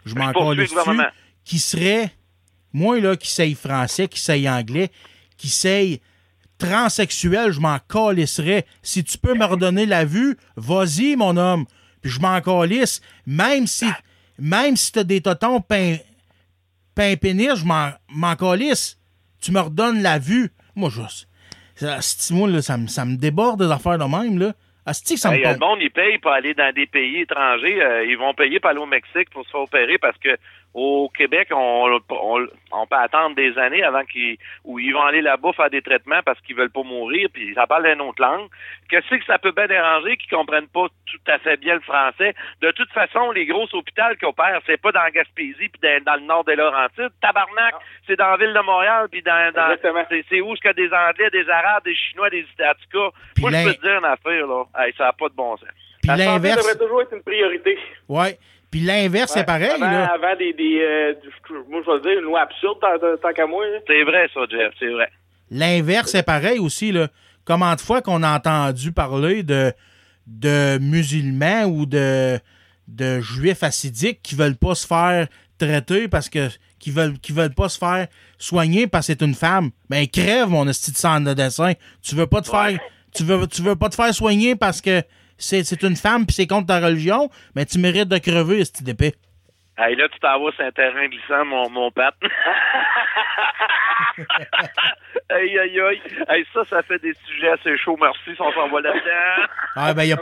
[0.07, 1.09] je m'en gouvernement.
[1.45, 2.11] qui serait,
[2.73, 4.91] moi, là, qui sait français, qui sait anglais,
[5.37, 6.01] qui sait
[6.59, 8.65] transsexuel, je m'en calisserais.
[8.83, 11.67] Si tu peux me redonner la vue, vas-y, mon homme.
[12.01, 13.01] Puis je m'en calisse.
[13.27, 13.87] Même si,
[14.39, 15.97] même si t'as des totons pain,
[16.95, 18.99] pain pénis, je m'en- calisse.
[19.41, 20.53] Tu me redonnes la vue.
[20.75, 21.01] Moi, je...
[21.83, 24.53] Asti, moi, là, ça, me, ça me déborde des affaires de même, là.
[24.87, 27.83] Asti, ça Hey, me le monde, ils payent pour aller dans des pays étrangers.
[27.83, 30.37] Euh, ils vont payer pour aller au Mexique pour se faire opérer parce que
[30.75, 35.23] au Québec, on, on, on peut attendre des années avant qu'ils où ils vont aller
[35.23, 38.49] là-bas faire des traitements parce qu'ils veulent pas mourir, puis ça parle une autre langue.
[38.89, 42.35] Qu'est-ce que ça peut bien déranger qu'ils comprennent pas tout à fait bien le français?
[42.61, 46.15] De toute façon, les gros hôpitaux qui opèrent, c'est pas dans Gaspésie puis dans, dans
[46.17, 47.13] le nord des Laurentides.
[47.23, 47.75] Tabarnak,
[48.07, 50.05] c'est dans la ville de Montréal puis dans, dans Exactement.
[50.11, 52.45] c'est, c'est où ce qu'il y a des Anglais, des Arabes, des Chinois, des.
[52.45, 54.65] Puis Moi, je peux te dire une affaire, là.
[54.79, 55.69] Hey, ça n'a pas de bon sens.
[56.03, 57.79] Puis La santé devrait toujours être une priorité.
[58.09, 58.39] ouais.
[58.75, 60.13] Puis l'inverse, c'est Ouais, pareil, avant, là.
[60.13, 60.53] Avant des...
[60.53, 61.15] des euh,
[61.69, 62.79] moi, je vais dire, une loi absurde,
[63.23, 63.65] tant, qu'à moi.
[63.87, 65.09] C'est vrai, ça, Jeff, c'est vrai.
[65.49, 67.07] L'inverse, c'est pareil aussi, là.
[67.45, 69.73] Combien de fois qu'on a entendu parler de,
[70.27, 72.41] de musulmans ou de,
[72.89, 76.49] de juifs assidiques qui veulent pas se faire traiter parce que
[76.81, 78.09] qui veulent qui veulent pas se faire
[78.39, 79.71] soigner parce que c'est une femme.
[79.89, 81.75] Ben crève mon esti de sang de dessin.
[82.03, 82.77] Tu veux pas te faire
[83.15, 85.01] tu veux tu veux pas te faire soigner parce que
[85.39, 88.85] c'est c'est une femme puis c'est contre ta religion, mais tu mérites de crever esti
[88.85, 89.15] d'épée.
[89.77, 92.15] Hey, là, tu t'en vas sur un terrain glissant, mon, mon pat.
[95.31, 96.01] aïe, aïe, aïe.
[96.29, 99.49] Hey, ça, ça fait des sujets assez chauds, merci, si on s'en va là-dedans.
[99.75, 100.19] Ah ben y a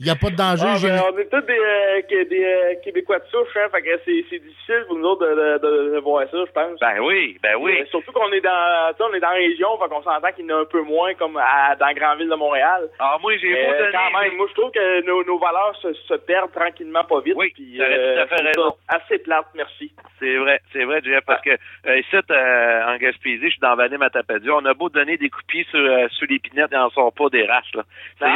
[0.00, 3.18] y a pas de danger, Ah, ben, on est tous des, euh, des euh, Québécois
[3.18, 5.98] de souche, hein, fait que c'est c'est difficile pour nous autres de, de, de- de
[6.00, 6.78] voir ça, je pense.
[6.80, 7.80] Ben oui, ben oui.
[7.80, 10.52] Euh, surtout qu'on est dans, on est dans la région, fait qu'on s'entend qu'il y
[10.52, 12.88] en a un peu moins comme à, dans la grande ville de Montréal.
[12.98, 13.92] Ah, moi, j'ai Mais beau donner...
[13.92, 17.34] quand même, moi je trouve que nos, nos valeurs se, se perdent tranquillement pas vite.
[17.36, 18.74] Oui, puis, t'aurais tout à fait raison.
[18.88, 19.92] Assez plate, merci.
[20.18, 21.50] C'est vrai, c'est vrai, Jeff, parce que
[21.86, 25.28] euh, ici, euh, en Gaspésie, je suis dans Vallée Matapédia, on a beau donner des
[25.30, 27.82] coupiers sur, euh, sur l'épinette, il n'en sort pas des races, là.
[28.18, 28.26] C'est,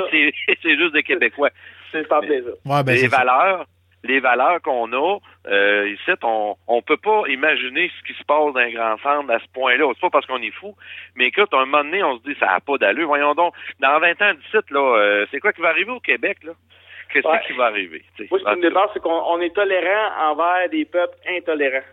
[0.62, 1.50] c'est juste des Québécois.
[1.90, 2.52] C'est pas plaisir.
[2.64, 3.18] Ouais, ben, les ça.
[3.18, 3.66] valeurs,
[4.04, 8.52] les valeurs qu'on a, euh, ici, on, on peut pas imaginer ce qui se passe
[8.52, 9.90] dans un grand centre à ce point-là.
[9.94, 10.74] C'est pas parce qu'on est fou,
[11.16, 13.06] mais écoute, à un moment donné, on se dit, ça n'a pas d'allure.
[13.06, 16.38] Voyons donc, dans 20 ans d'ici, là, euh, c'est quoi qui va arriver au Québec,
[16.44, 16.52] là?
[17.12, 17.40] Qu'est-ce Ouais.
[17.46, 18.02] qui va arriver?
[18.30, 21.84] Moi, ce qui me dépasse, c'est qu'on on est tolérant envers des peuples intolérants.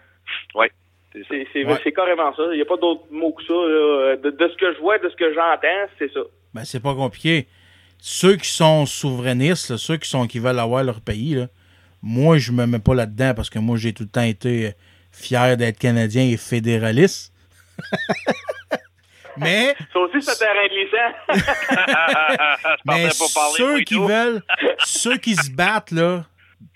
[0.56, 0.72] Ouais,
[1.12, 1.26] c'est ça.
[1.30, 1.78] C'est c'est- Ouais.
[1.84, 2.44] c'est carrément ça.
[2.52, 3.54] Il n'y a pas d'autre mot que ça.
[3.54, 4.16] là.
[4.16, 6.22] De, de ce que je vois, de ce que j'entends, c'est ça.
[6.54, 7.48] Ben, c'est pas compliqué.
[8.02, 11.47] Ceux qui sont souverainistes, là, ceux qui sont qui veulent avoir leur pays, là,
[12.02, 14.72] moi, je me mets pas là-dedans parce que moi, j'ai tout le temps été euh,
[15.12, 17.34] fier d'être Canadien et fédéraliste.
[19.38, 21.14] Mais, Ça aussi, c'est terrain glissant.
[22.86, 23.10] Mais
[23.58, 24.41] ceux qui veulent,
[24.80, 26.26] ceux qui se battent, là,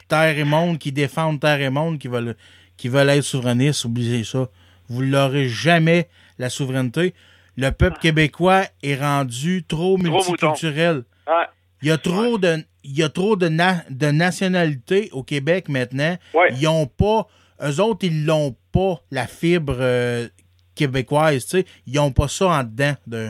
[0.07, 2.38] terre et monde, qui défendent terre et monde, qui veulent,
[2.78, 4.47] qui veulent être souverainistes, oubliez ça.
[4.88, 6.07] Vous l'aurez jamais,
[6.39, 7.13] la souveraineté.
[7.57, 11.03] Le peuple québécois est rendu trop multiculturel.
[11.28, 11.45] Ouais.
[11.82, 15.69] Il y a trop de il y a trop de, na- de nationalités au Québec
[15.69, 16.17] maintenant.
[16.34, 16.53] Ouais.
[16.53, 17.28] Ils ont pas
[17.63, 20.28] eux autres ils l'ont pas la fibre euh,
[20.76, 23.30] québécoise, tu sais, ils ont pas ça en dedans de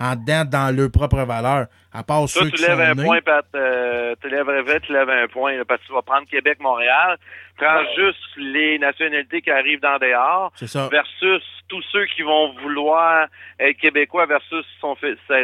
[0.00, 2.94] en dedans dans leurs propres valeurs à part Toi, ceux tu qui lèves sont un
[2.94, 3.04] nés.
[3.04, 3.44] point, Pat.
[3.56, 6.28] Euh, tu lèves un vrai, tu lèves un point, là, parce que tu vas prendre
[6.28, 7.16] Québec-Montréal.
[7.58, 10.52] Prends juste les nationalités qui arrivent dans des arts
[10.90, 13.26] versus tous ceux qui vont vouloir
[13.58, 14.96] être québécois versus son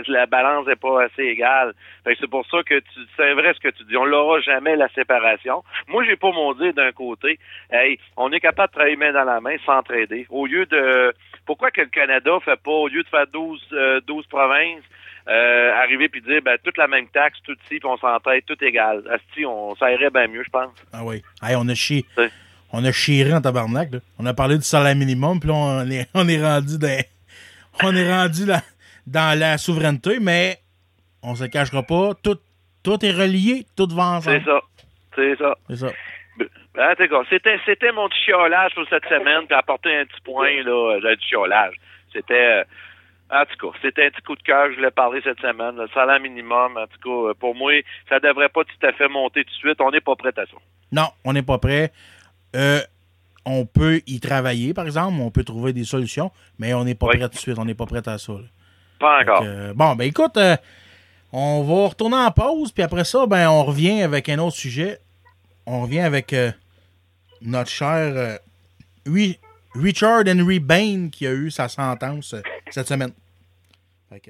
[0.09, 1.75] la balance n'est pas assez égale.
[2.03, 3.97] Fait que c'est pour ça que tu, c'est vrai ce que tu dis.
[3.97, 5.63] On l'aura jamais la séparation.
[5.89, 7.39] Moi, j'ai pas mon dire d'un côté.
[7.71, 10.27] Hey, on est capable de travailler main dans la main, s'entraider.
[10.31, 11.13] Au lieu de,
[11.47, 14.85] pourquoi que le Canada fait pas, au lieu de faire 12, euh, 12 provinces,
[15.29, 18.63] euh, arriver puis dire, ben, toute la même taxe, tout ici, puis on s'entraide, tout
[18.63, 19.03] égal.
[19.11, 20.73] Asti, on, ça irait bien mieux, je pense.
[20.93, 21.23] Ah oui.
[21.43, 22.05] Hey, on a chié.
[22.73, 23.99] On a chiré en tabarnak, là.
[24.19, 27.05] On a parlé du salaire minimum, puis on est, on est rendu dans,
[27.83, 28.61] on est rendu là,
[29.07, 30.59] dans la souveraineté, mais
[31.23, 32.13] on se cachera pas.
[32.23, 32.39] Tout,
[32.83, 34.41] tout est relié, tout va ensemble.
[34.41, 34.61] C'est ça.
[35.15, 35.55] C'est ça.
[35.71, 35.93] C'est ça.
[36.75, 40.63] Ben, cas, c'était, c'était mon petit chiolage pour cette semaine, puis apporter un petit point,
[40.65, 41.75] là, euh, du chiolage.
[42.13, 42.65] C'était, euh,
[43.31, 45.77] en tout cas, c'était un petit coup de cœur je voulais parler cette semaine.
[45.77, 47.73] Le salaire minimum, en tout cas, euh, pour moi,
[48.09, 49.81] ça devrait pas tout à fait monter tout de suite.
[49.81, 50.57] On n'est pas prêt à ça.
[50.93, 51.93] Non, on n'est pas prêt.
[52.55, 52.81] Euh,
[53.45, 55.17] on peut y travailler, par exemple.
[55.21, 57.19] On peut trouver des solutions, mais on n'est pas Oui.
[57.19, 57.59] prêt tout de suite.
[57.59, 58.33] On n'est pas prêt à ça.
[58.33, 58.39] là.
[58.99, 59.43] Pas encore.
[59.45, 60.57] euh, bon, ben écoute, euh,
[61.33, 64.99] on va retourner en pause, puis après ça, ben on revient avec un autre sujet.
[65.67, 66.35] On revient avec
[67.43, 68.39] notre cher
[69.07, 69.39] Ri-
[69.75, 72.35] Richard Henry Bain qui a eu sa sentence
[72.71, 73.13] cette semaine.
[74.09, 74.21] Fait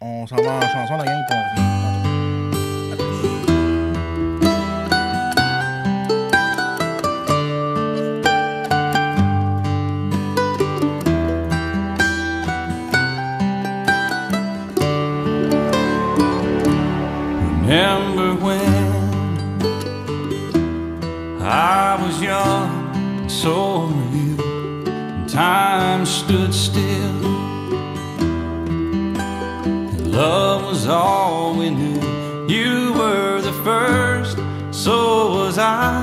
[0.00, 1.62] on s'en va en chanson, la gang, puis on revient.
[2.92, 3.18] À plus.
[17.66, 19.02] Remember when
[21.42, 22.22] I was
[25.28, 27.37] time stood still.
[30.18, 32.00] Love was all we knew.
[32.48, 34.36] You were the first,
[34.72, 36.02] so was I.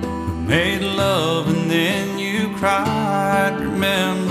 [0.00, 3.60] We made love and then you cried.
[3.60, 4.23] Remember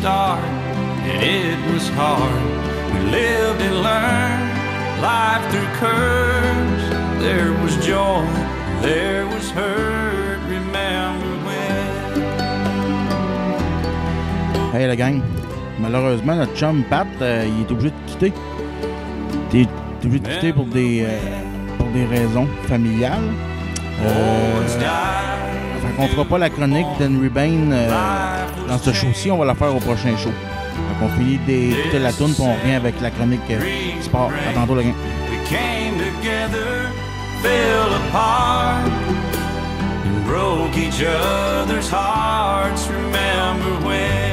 [0.00, 0.40] start,
[1.04, 2.42] and it was hard.
[2.92, 4.48] We lived and learned
[5.04, 6.84] life through curves.
[7.20, 8.24] There was joy,
[8.80, 10.40] there was hurt.
[10.48, 11.90] Remember when?
[14.72, 15.20] Hey la gang,
[15.78, 18.32] malheureusement notre chum Pat, euh, il est obligé de quitter.
[19.52, 19.68] Il est
[20.04, 21.18] obligé de quitter pour des, euh,
[21.76, 23.28] pour des raisons familiales.
[24.02, 24.62] Euh,
[25.80, 28.39] fait qu'on fera pas la chronique d'Henry Bain euh,
[28.70, 30.30] dans ce show-ci, on va la faire au prochain show.
[30.30, 33.60] Donc on finit d'écouter la tune puis on revient avec la chronique euh,
[34.00, 34.30] sport.
[34.48, 34.76] À tantôt
[38.08, 38.86] apart,
[40.06, 42.86] and broke each other's hearts.
[42.86, 44.29] Remember when?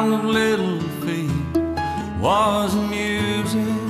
[0.00, 1.30] Sound of little feet
[2.20, 3.80] was music?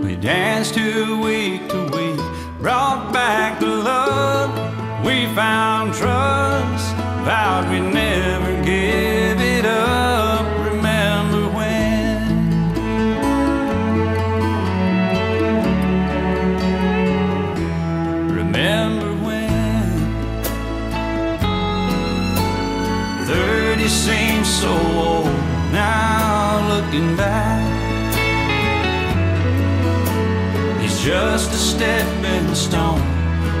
[0.00, 2.20] We danced to week to week,
[2.60, 4.50] brought back the love.
[5.04, 10.01] We found trust, vowed we'd never give it up.
[26.92, 28.12] Looking back.
[30.84, 33.00] It's just a stepping stone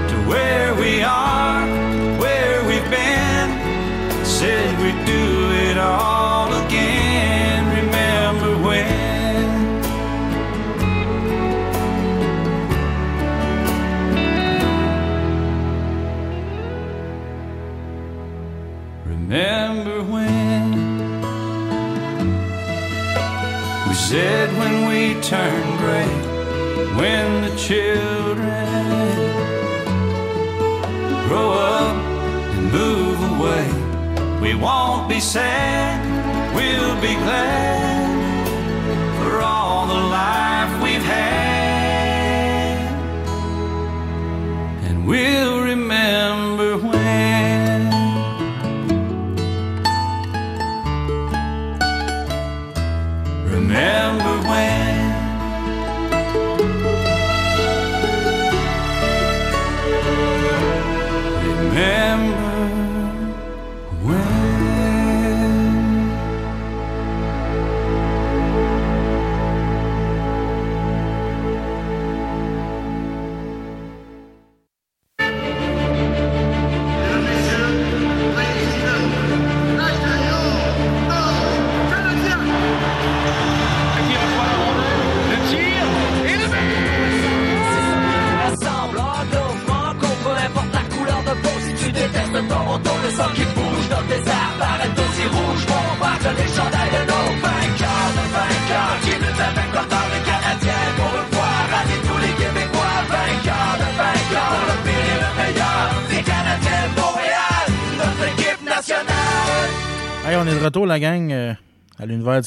[0.08, 1.71] to where we are,
[25.32, 26.12] turn gray
[26.98, 28.66] when the children
[31.26, 31.96] grow up
[32.54, 33.66] and move away.
[34.42, 35.98] We won't be sad,
[36.54, 38.44] we'll be glad
[39.22, 41.62] for all the life we've had.
[44.86, 45.51] And we'll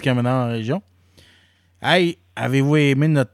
[0.10, 0.82] en région.
[1.82, 3.34] Hey, avez-vous aimé notre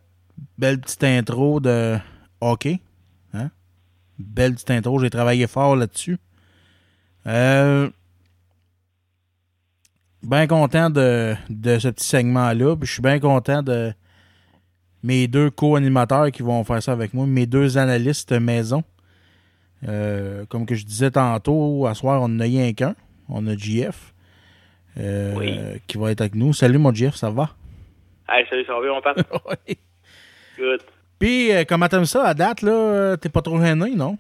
[0.58, 1.98] belle petite intro de
[2.40, 2.82] hockey?
[3.34, 3.50] Hein?
[4.20, 6.18] Belle petite intro, j'ai travaillé fort là-dessus.
[7.28, 7.90] Euh,
[10.24, 12.76] bien content de, ce petit segment-là.
[12.76, 13.94] Puis je suis bien content de
[15.04, 18.84] mes deux co-animateurs qui vont faire ça avec moi, mes deux analystes maison.
[19.88, 22.96] Euh, comme que je disais tantôt, à soir, on n'en a rien qu'un.
[23.30, 24.14] On a JF.
[25.00, 25.60] Euh, Oui.
[25.88, 26.54] Qui va être avec nous.
[26.54, 27.50] Salut mon JF, ça va?
[28.30, 29.16] Hey, salut, ça va bien, mon père?
[29.68, 29.78] Oui.
[30.58, 30.82] Good.
[31.20, 33.16] Puis, euh, comment t'aimes ça à date, là?
[33.18, 34.18] T'es pas trop gêné, non?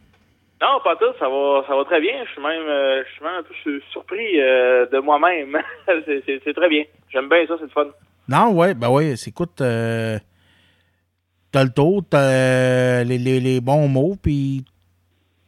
[0.61, 2.23] Non, pas tout, ça va, ça va très bien.
[2.25, 5.57] Je suis même, euh, je suis même un peu su- surpris euh, de moi-même.
[6.05, 6.83] c'est, très bien.
[7.11, 7.87] J'aime bien ça, c'est le fun.
[8.27, 10.19] Non, ouais, ben ouais, c'est- écoute, t'as
[11.63, 14.63] le tour, t'as les, les, les bons mots, puis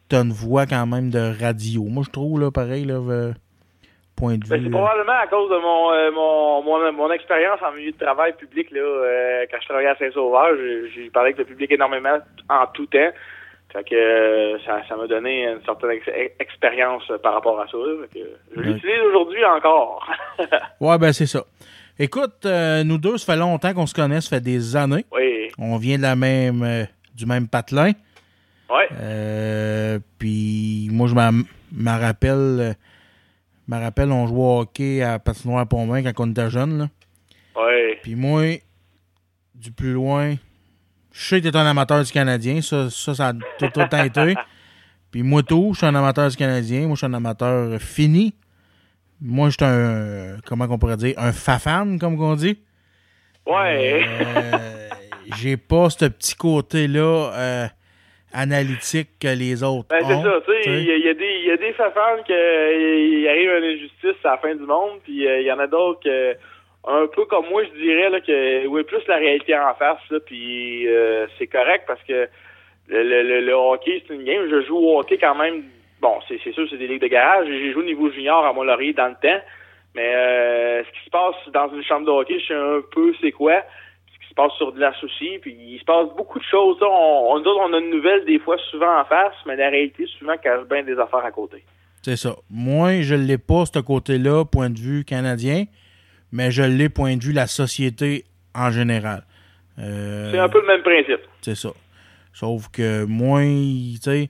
[0.09, 1.83] t'as une voix quand même de radio.
[1.83, 3.33] Moi, je trouve, là, pareil, là, euh,
[4.23, 4.65] point de Ben, vue.
[4.65, 8.33] c'est probablement à cause de mon, euh, mon, mon, mon expérience en milieu de travail
[8.33, 8.71] public.
[8.71, 10.49] Là, euh, quand je travaillais à Saint-Sauveur,
[10.93, 12.17] j'ai, parlé avec le public énormément
[12.49, 13.11] en tout temps.
[13.73, 17.77] Fait que euh, ça, ça m'a donné une certaine ex- expérience par rapport à ça.
[17.77, 18.05] là.
[18.11, 18.65] Fait que je Ouais.
[18.67, 20.07] l'utilise aujourd'hui encore.
[20.79, 21.43] Ouais, ben c'est ça.
[21.97, 25.05] Écoute, euh, nous deux, ça fait longtemps qu'on se connaît, ça fait des années.
[25.11, 25.49] oui.
[25.59, 26.83] On vient de la même, euh,
[27.15, 27.91] du même patelin.
[29.01, 32.75] Euh, puis moi, je m'en- me rappelle,
[33.69, 36.77] euh, me rappelle, on jouait au hockey à Patinoire Pontmain quand on était jeune.
[36.77, 36.89] Là.
[37.55, 37.99] Ouais.
[38.01, 38.59] Puis moi,
[39.55, 40.35] du plus loin,
[41.11, 42.61] je sais que t'es un amateur du Canadien.
[42.61, 44.35] Ça, ça, ça a tout, tout le temps été.
[45.11, 46.87] Puis moi, tout, je suis un amateur du Canadien.
[46.87, 48.33] Moi, je suis un amateur fini.
[49.21, 52.57] Moi, je suis un, comment on pourrait dire, un fafan, comme on dit.
[53.45, 54.03] Ouais.
[54.21, 54.89] Euh,
[55.37, 57.67] j'ai pas ce petit côté-là euh,
[58.33, 61.45] analytique que les autres Ben, c'est ça, tu sais, il y, a- y des, il
[61.45, 65.39] y a des fafans qu'il arrive une injustice à la fin du monde, puis euh,
[65.41, 66.35] il y en a d'autres que,
[66.85, 70.19] un peu comme moi, je dirais, là, que, oui, plus la réalité en face, là,
[70.25, 72.27] puis euh, c'est correct parce que
[72.89, 75.63] le, le, le, le hockey, c'est une game, je joue au hockey quand même,
[76.01, 78.51] bon, c'est c'est sûr, c'est des ligues de garage, j'ai joué au niveau junior à
[78.51, 79.41] Mont-Laurier dans le temps,
[79.95, 83.13] mais euh, ce qui se passe dans une chambre de hockey, je sais un peu
[83.21, 83.63] c'est quoi,
[84.33, 86.77] se passe sur de la souci, puis il se passe beaucoup de choses.
[86.81, 86.87] là.
[86.89, 89.69] On, on, nous autres, on a une nouvelle des fois souvent en face, mais la
[89.69, 91.63] réalité souvent cache bien des affaires à côté.
[92.01, 92.35] C'est ça.
[92.49, 95.65] Moi, je l'ai pas, ce côté-là, point de vue canadien,
[96.31, 98.25] mais je l'ai, point de vue la société
[98.55, 99.23] en général.
[99.79, 101.21] Euh, C'est un peu le même principe.
[101.41, 101.69] C'est ça.
[102.33, 104.29] Sauf que moi, tu sais,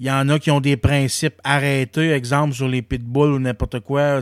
[0.00, 3.80] il y en a qui ont des principes arrêtés, exemple sur les pitbulls ou n'importe
[3.80, 4.20] quoi.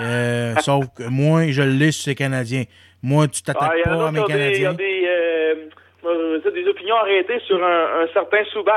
[0.00, 2.64] Euh, sauf que moi, je l'ai sur ces Canadiens.
[3.08, 4.62] Moi, tu t'attaques Ah, il y pas a à mes d'autres qui ont des, ils
[4.64, 4.70] Canadiens.
[4.70, 8.72] ont des, euh, dire, des opinions arrêtées sur un, un certain Souban.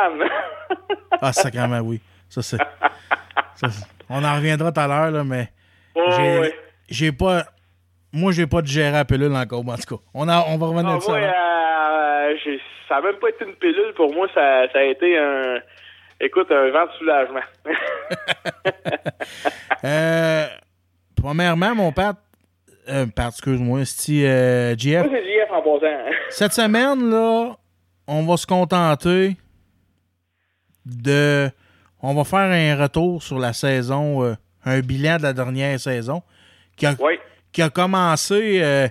[1.22, 2.00] Ah, sacrément, oui.
[2.30, 2.58] Ça, c'est.
[4.10, 5.50] on en reviendra tout à l'heure, là, mais
[5.96, 6.54] Ouais,
[6.90, 7.12] j'ai, ouais.
[7.12, 7.44] pas.
[8.14, 10.02] Moi, j'ai pas digéré la pilule encore, en tout cas.
[10.14, 11.12] On, a, on va revenir Ah, à ça.
[11.14, 12.36] hein.
[12.46, 12.58] euh,
[12.88, 13.94] ça n'a même pas été une pilule.
[13.96, 15.58] Pour moi, ça, ça a été un,
[16.22, 17.42] écoute, un vent de soulagement.
[19.86, 20.46] Euh,
[21.16, 22.14] premièrement, mon père.
[22.90, 25.06] Euh, excuse-moi, c'est euh, GF.
[25.08, 26.12] moi, c'est en passant.
[26.30, 27.56] Cette semaine, là,
[28.08, 29.36] on va se contenter
[30.86, 31.50] de.
[32.02, 34.36] On va faire un retour sur la saison, euh,
[34.66, 36.24] un bilan de la dernière saison
[36.78, 37.16] qui a, Oui.
[37.52, 38.88] qui a commencé, euh,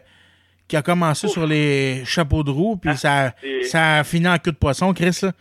[0.69, 4.37] qui a commencé sur les chapeaux de roue, puis ça, et- ça a fini en
[4.39, 5.19] queue de poisson, Chris.
[5.23, 5.33] Là.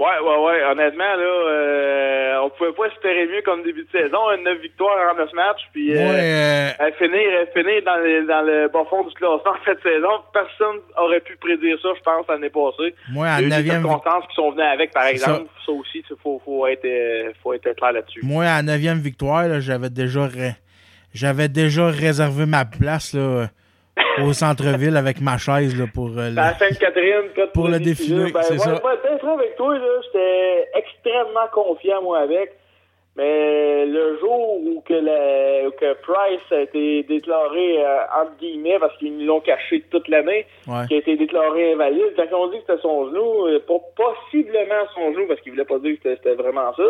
[0.00, 0.64] Ouais, ouais, ouais.
[0.64, 4.16] Honnêtement, là, euh, on pouvait pas espérer mieux comme début de saison.
[4.42, 8.68] 9 victoires en 9 matchs, puis euh, Ouais, euh, finir, finir dans, le, dans le
[8.68, 10.24] bas fond du classement cette saison.
[10.32, 12.94] Personne aurait pu prédire ça, je pense, l'année passée.
[13.12, 15.44] moi, Il à y a eu des 9e, circonstances qui sont venues avec, par exemple.
[15.66, 18.20] Ça, aussi, il faut, faut, être, euh, faut être clair là-dessus.
[18.22, 20.56] moi, à 9e victoire, j'avais déjà ré-
[21.12, 23.48] j'avais déjà réservé ma place là,
[24.24, 28.42] au centre-ville avec ma chaise là, pour euh, le- À Sainte-Catherine, Pour le défilé, Ben,
[28.42, 28.72] c'est ouais, ça.
[28.74, 29.74] ouais, ben, avec toi,
[30.04, 32.52] j'étais extrêmement confiant, moi, avec.
[33.16, 38.78] Mais le jour où que, la, où que Price a été déclaré, euh, entre guillemets,
[38.78, 40.86] parce qu'ils nous l'ont caché toute l'année, Ouais.
[40.88, 44.86] qui a été déclaré invalide, quand on dit que c'était son genou, euh, pas possiblement
[44.94, 46.82] son genou, parce qu'il voulait pas dire que c'était- vraiment ça,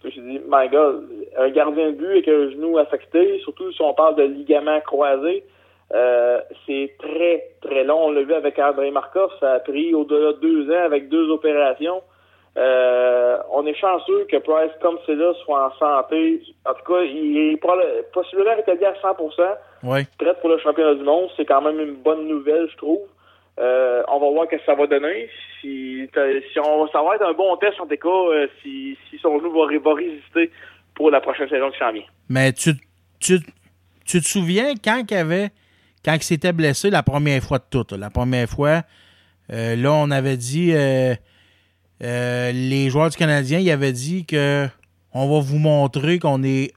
[0.00, 3.70] je me suis dit, my God, un gardien de but avec un genou affecté, surtout
[3.72, 5.44] si on parle de ligament croisé,
[5.94, 8.06] euh, c'est très, très long.
[8.06, 11.28] On l'a vu avec André Markov, ça a pris au-delà de deux ans avec deux
[11.30, 12.02] opérations.
[12.56, 16.42] Euh, on est chanceux que Price, comme c'est là, soit en santé.
[16.66, 17.60] En tout cas, il est
[18.12, 19.42] possiblement rétabli à 100%,
[19.84, 20.06] Ouais.
[20.18, 21.30] prêt pour le championnat du monde.
[21.36, 23.00] C'est quand même une bonne nouvelle, je trouve.
[23.58, 25.28] Euh, on va voir ce que ça va donner.
[25.60, 29.18] Si, t'as- si on, ça va être un bon test en tout cas, si, si
[29.18, 30.50] son genou va, ré- va résister
[30.94, 32.02] pour la prochaine saison s'en vient.
[32.28, 32.70] Mais tu,
[33.20, 33.38] tu,
[34.06, 35.48] tu te souviens quand qu'il avait
[36.04, 38.82] quand il s'était blessé la première fois de tout, la première fois,
[39.52, 41.14] euh, là, on avait dit euh,
[42.02, 44.66] euh, les joueurs du Canadien, ils avaient dit que
[45.12, 46.72] on va vous montrer qu'on est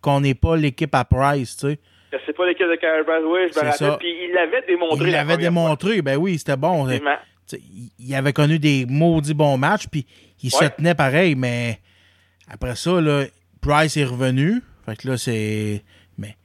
[0.00, 1.78] qu'on n'est pas l'équipe à Price, tu sais.
[2.26, 3.84] Sais pas l'équipe de Carey Price, oui, je C'est me ça.
[3.86, 3.98] rappelle.
[3.98, 4.96] Puis il l'avait démontré.
[5.00, 5.42] Il la l'avait fois.
[5.42, 6.88] démontré, ben oui, c'était bon.
[7.98, 10.06] Il- avait connu des maudits bons matchs, puis
[10.42, 11.80] il se tenait pareil, mais
[12.48, 13.24] après ça, là,
[13.60, 14.62] Price est revenu.
[14.86, 15.82] Fait que là, c'est.
[16.18, 16.36] Mais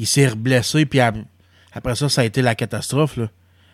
[0.00, 1.00] il s'est blessé, puis
[1.78, 3.24] après ça, ça a été la catastrophe, là.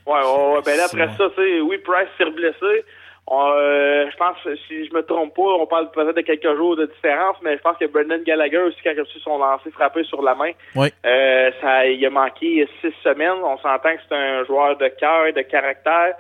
[0.07, 0.61] Ouais, ouais, ouais.
[0.65, 2.85] Ben là, après ça, tu sais, oui, Price s'est blessé.
[3.33, 4.37] Euh, je pense,
[4.69, 7.63] si je me trompe pas, on parle peut-être de quelques jours de différence, mais je
[7.63, 10.51] pense que Brendan Gallagher aussi, quand il a reçu son lancer frappé sur la main,
[10.77, 10.89] Oui.
[11.07, 13.41] euh, ça, il a manqué six semaines.
[13.43, 16.15] On s'entend que c'est un joueur de cœur et de caractère.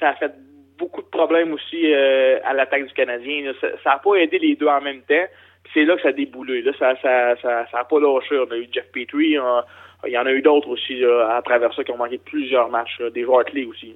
[0.00, 0.32] Ça a fait
[0.78, 3.52] beaucoup de problèmes aussi euh, à l'attaque du Canadien.
[3.60, 5.26] Ça- n'a pas aidé les deux en même temps.
[5.74, 6.62] C'est là que ça a déboulé.
[6.62, 8.38] Là, ça, ça, ça, ça a pas lâché.
[8.38, 9.38] On a eu Jeff Petrie.
[9.38, 9.62] on-
[10.06, 12.68] il y en a eu d'autres aussi là, à travers ça qui ont manqué plusieurs
[12.68, 12.98] matchs.
[13.00, 13.94] là, des joueurs clés aussi.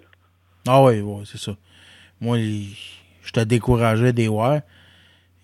[0.68, 1.52] Ah oui, ouais, c'est ça.
[2.20, 2.76] Moi, il-
[3.24, 4.28] j'étais découragé des.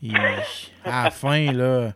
[0.03, 0.17] Il-
[0.85, 1.91] À la fin, là.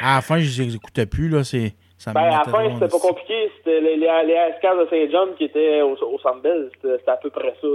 [0.00, 1.44] À la fin, je les écoutais plus, là.
[1.44, 1.74] C'est.
[1.98, 3.50] Ça me Ben, à la fin, c'était pas compliqué.
[3.58, 6.70] C'était les, les, les de Saint-John qui étaient au, au Centre Bell.
[6.80, 7.66] C'était à peu près ça.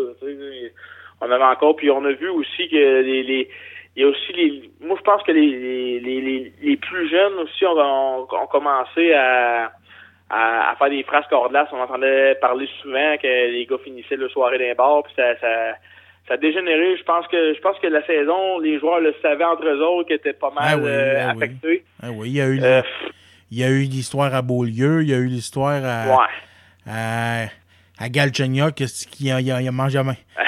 [1.21, 3.49] On avait encore, puis on a vu aussi que les, les
[3.95, 4.71] il y a aussi les.
[4.82, 8.47] Moi, je pense que les, les, les, les, les plus jeunes aussi ont, ont, ont
[8.47, 9.71] commencé à,
[10.34, 11.68] à, à faire des phrases cordelaces.
[11.72, 15.74] On entendait parler souvent que les gars finissaient le soirée d'un bar, puis ça, ça,
[16.28, 16.98] ça a dégénéré.
[16.98, 20.08] Je pense que je pense que la saison, les joueurs le savaient entre eux autres,
[20.08, 21.44] qu'ils étaient pas mal Ah oui, euh, ah oui.
[21.44, 21.84] affectés.
[22.02, 22.82] Ah oui, il y a eu, Euh,
[23.52, 26.28] il y a eu l'histoire à Beaulieu, il y a eu l'histoire à, ouais.
[26.88, 27.44] à,
[28.00, 30.16] à Galchenyuk, qu'il a, il a, il a mangé à main.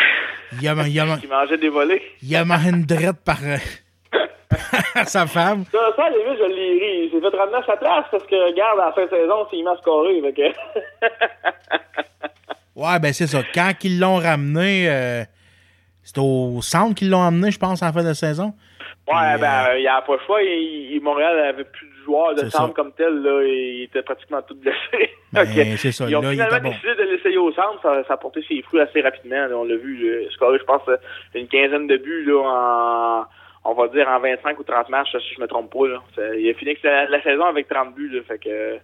[0.61, 2.01] Il a, il a, Qui mangeait des volets.
[2.21, 3.39] il a mangé une drette par
[5.05, 5.63] sa femme.
[5.71, 7.05] Ça, ça, à la limite, je l'ai ri.
[7.05, 9.47] Il s'est fait ramener à sa place parce que, regarde, à la fin de saison,
[9.49, 10.21] c'est immense scoré.
[10.21, 10.41] Fait que...
[12.75, 13.41] Ouais, ben c'est ça.
[13.53, 15.23] Quand ils l'ont ramené, euh,
[16.03, 18.53] c'était au centre qu'ils l'ont amené, je pense, en fin de saison.
[19.07, 20.43] ouais, Puis, ben, euh, il n'y a pas le choix.
[20.43, 22.73] Il, Montréal avait plus de joueurs de C'est centre ça.
[22.75, 23.21] comme tel.
[23.21, 25.11] Là, il était pratiquement tout blessé.
[25.31, 26.05] Ben, que c'est ça.
[26.07, 26.69] Ils ont Là, il finalement bon.
[26.69, 27.79] décidé de l'essayer au centre.
[27.81, 29.47] Ça, ça a porté ses fruits assez rapidement.
[29.47, 29.55] là.
[29.57, 29.97] on l'a vu.
[30.23, 30.95] là, scoré, je pense, euh,
[31.33, 33.25] une quinzaine de buts là, en,
[33.65, 35.87] on va dire, en 25 ou 30 matchs, si je me trompe pas.
[35.87, 36.01] Là.
[36.37, 38.09] Il a fini la, la saison avec 30 buts.
[38.09, 38.77] Là, fait que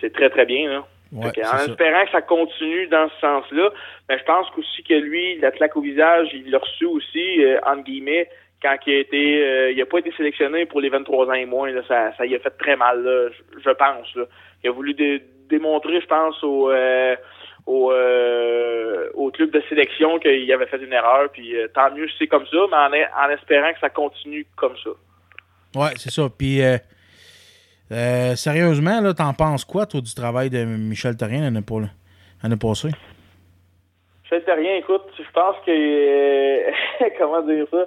[0.00, 0.68] c'est très, très bien.
[0.68, 0.84] Là.
[1.12, 1.64] Ouais, que, en ça.
[1.64, 3.70] espérant que ça continue dans ce sens-là,
[4.08, 7.60] mais je pense aussi que lui, la claque au visage, il l'a reçu aussi, euh,
[7.64, 8.28] entre guillemets,
[8.60, 11.46] quand il a été, euh, il a pas été sélectionné pour les 23 ans et
[11.46, 11.70] moins.
[11.70, 14.14] Là, ça, ça y a fait très mal, là, je, je pense.
[14.16, 14.24] Là.
[14.64, 17.14] Il a voulu dé- démontrer, je pense, au, euh,
[17.66, 21.28] au, euh, au club de sélection qu'il avait fait une erreur.
[21.32, 24.46] Puis euh, tant mieux, si c'est comme ça, mais en, en espérant que ça continue
[24.56, 24.90] comme ça.
[25.74, 26.22] Ouais, c'est ça.
[26.36, 31.88] Puis, euh, sérieusement, là, t'en penses quoi, toi, du travail de Michel Therrien l'année pas-
[32.42, 32.90] l'année passée?
[34.30, 37.86] Je sais rien, écoute, je pense que comment dire ça?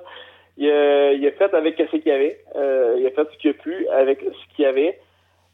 [0.58, 2.40] Il a, il a fait avec ce qu'il y avait.
[2.56, 5.00] Euh, il a fait ce qu'il a pu avec ce qu'il y avait.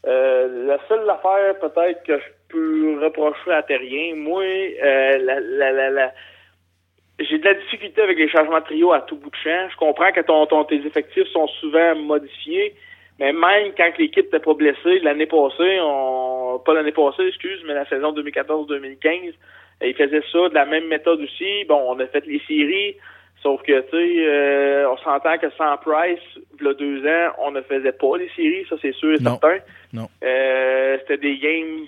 [0.07, 2.23] Euh, la seule affaire peut-être que je
[2.55, 6.13] peux reprocher à Terrien, moi, euh, la, la, la, la-
[7.19, 9.67] j'ai de la difficulté avec les changements de trio à tout bout de champ.
[9.71, 12.73] Je comprends que ton, ton, tes effectifs sont souvent modifiés,
[13.19, 17.73] Mais même quand l'équipe n'était pas blessée, l'année passée, on, pas l'année passée, excuse, mais
[17.73, 19.33] la saison 2014-2015,
[19.83, 21.63] ils faisaient ça de la même méthode aussi.
[21.69, 22.95] Bon, on a fait les séries,
[23.41, 26.19] sauf que, tu sais, euh, on s'entend que sans Price,
[26.59, 29.23] il y a deux ans, on ne faisait pas les séries, ça c'est sûr et
[29.23, 29.39] Non.
[29.39, 29.59] certain.
[29.93, 30.07] Non.
[30.21, 31.85] Euh, c'était des games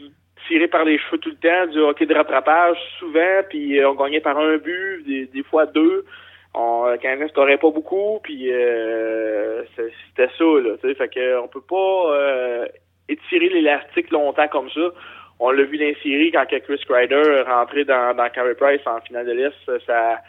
[0.47, 3.95] tirés par les cheveux tout le temps, du hockey de rattrapage souvent, puis euh, on
[3.95, 6.05] gagnait par un but, des, fois deux.
[6.53, 11.39] On, le Canadien scorait pas beaucoup, puis euh, c'était ça, là, tu sais, fait que
[11.39, 12.65] on peut pas euh,
[13.09, 14.91] étirer l'élastique longtemps comme ça.
[15.39, 19.27] On l'a vu dans les séries quand Chris Kreider rentrait dans, dans Price en finale
[19.27, 20.21] de l'Est, ça,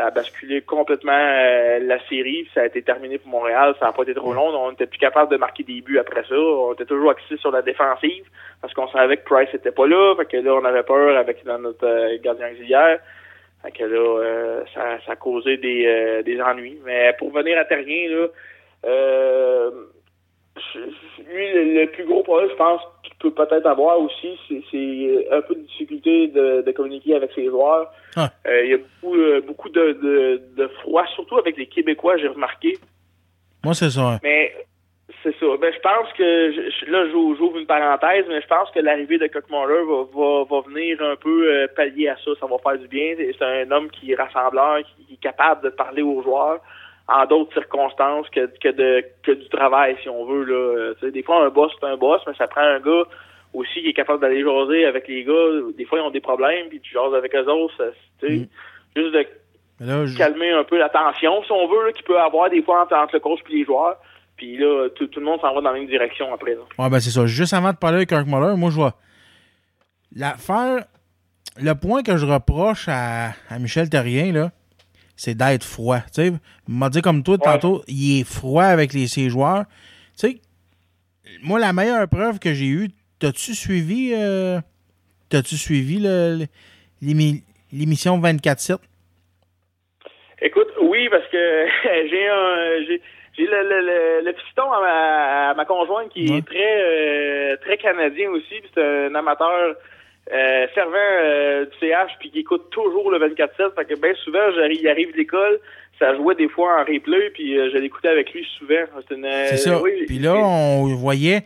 [0.00, 3.92] ça a basculé complètement euh, la série, ça a été terminé pour Montréal, ça n'a
[3.92, 6.72] pas été trop long, on était plus capable de marquer des buts après ça, on
[6.72, 8.24] était toujours axé sur la défensive,
[8.62, 11.44] parce qu'on savait que Price était pas là, fait que là on avait peur avec
[11.44, 12.98] dans notre euh, gardien auxiliaire,
[13.62, 16.78] fait que là euh, ça, ça a causé des, des ennuis.
[16.86, 18.26] Mais pour venir à Terrien, là,
[18.86, 19.70] euh,
[21.32, 25.28] lui, le, le plus gros problème, je pense, qu'il peut peut-être avoir aussi, c'est, c'est
[25.32, 27.90] un peu de difficulté de, de communiquer avec ses joueurs.
[28.16, 28.30] Ah.
[28.46, 32.16] Euh, il y a beaucoup, euh, beaucoup de, de, de froid, surtout avec les Québécois,
[32.16, 32.76] j'ai remarqué.
[33.64, 34.18] Moi, c'est ça.
[34.22, 34.52] Mais
[35.22, 35.46] c'est ça.
[35.60, 39.26] Ben, je pense que je- là, j'ouvre une parenthèse, mais je pense que l'arrivée de
[39.26, 42.30] Cockmuller va, va, va venir un peu euh, pallier à ça.
[42.40, 43.14] Ça va faire du bien.
[43.18, 46.60] C'est c'est un homme qui est rassembleur, qui, qui est capable de parler aux joueurs
[47.12, 50.44] en d'autres circonstances que, que de que du travail, si on veut.
[50.44, 50.94] Là.
[51.02, 53.04] Euh, des fois, un boss, c'est un boss, mais ça prend un gars
[53.52, 55.48] aussi qui est capable d'aller jaser avec les gars.
[55.76, 57.74] Des fois, ils ont des problèmes, puis tu jases avec eux autres.
[57.76, 57.84] ça,
[58.22, 58.46] Mm.
[58.96, 59.26] Juste de
[59.80, 62.62] Mais là, je- calmer un peu la tension, si on veut, qu'il peut avoir des
[62.62, 63.96] fois entre, entre le coach et les joueurs.
[64.36, 66.54] Puis là, tout, tout le monde s'en va dans la même direction après.
[66.54, 66.60] Là.
[66.78, 67.26] Ouais, ben c'est ça.
[67.26, 68.94] Juste avant de parler avec Kirk Muller, moi, je vois.
[70.14, 70.84] L'affaire.
[71.60, 74.50] Le point que je reproche à, à Michel Terrien, là,
[75.22, 75.98] c'est d'être froid.
[75.98, 79.64] Tu sais, il m'a dit comme toi tantôt, il est froid avec les, ses joueurs.
[80.18, 80.40] Tu sais,
[81.42, 84.12] moi, la meilleure preuve que j'ai eue, t'as-tu suivi.
[84.14, 84.60] euh,
[85.28, 85.98] t'as-tu suivi
[87.02, 88.78] l'émission 24-7?
[90.42, 91.66] Écoute, oui, parce que
[92.10, 93.02] j'ai un j'ai
[93.36, 96.38] j'ai le, le, le, le piston à ma, à ma conjointe qui Ouais.
[96.38, 99.76] est très euh, très canadien aussi, puis c'est un amateur
[100.32, 104.38] euh, fervent euh, du CH puis qui écoute toujours le 24/7, fait que bien souvent
[104.70, 105.58] il arrive de l'école,
[105.98, 108.84] ça jouait des fois en replay puis euh, je l'écoutais avec lui souvent.
[109.48, 109.70] C'est ça.
[109.74, 111.44] Euh, oui, Puis là, on voyait,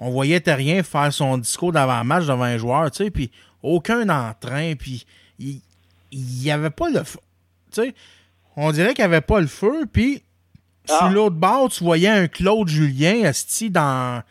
[0.00, 3.30] on voyait Terrien faire son discours d'avant-match devant un joueur, tu sais, puis
[3.62, 5.04] aucun entrain, puis
[5.38, 5.60] il
[6.12, 7.18] n'y avait pas le feu.
[7.74, 7.94] Tu sais,
[8.56, 10.22] on dirait qu'il n'y avait pas le feu, puis
[10.88, 10.98] Ah.
[10.98, 14.22] sur l'autre bord, tu voyais un Claude Julien asti dans,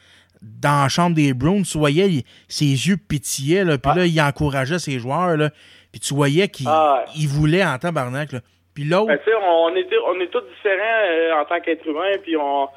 [0.62, 4.22] dans la chambre des Browns, tu voyais il- ses yeux pétillaient, là, puis là, il
[4.22, 5.50] encourageait ses joueurs, là,
[5.92, 7.04] puis tu voyais qu'il Ah.
[7.16, 8.40] il voulait en tabarnak, là.
[8.74, 12.36] Puis l'autre, Ben, on est, on est tous différents euh, en tant qu'être humain, puis
[12.38, 12.68] on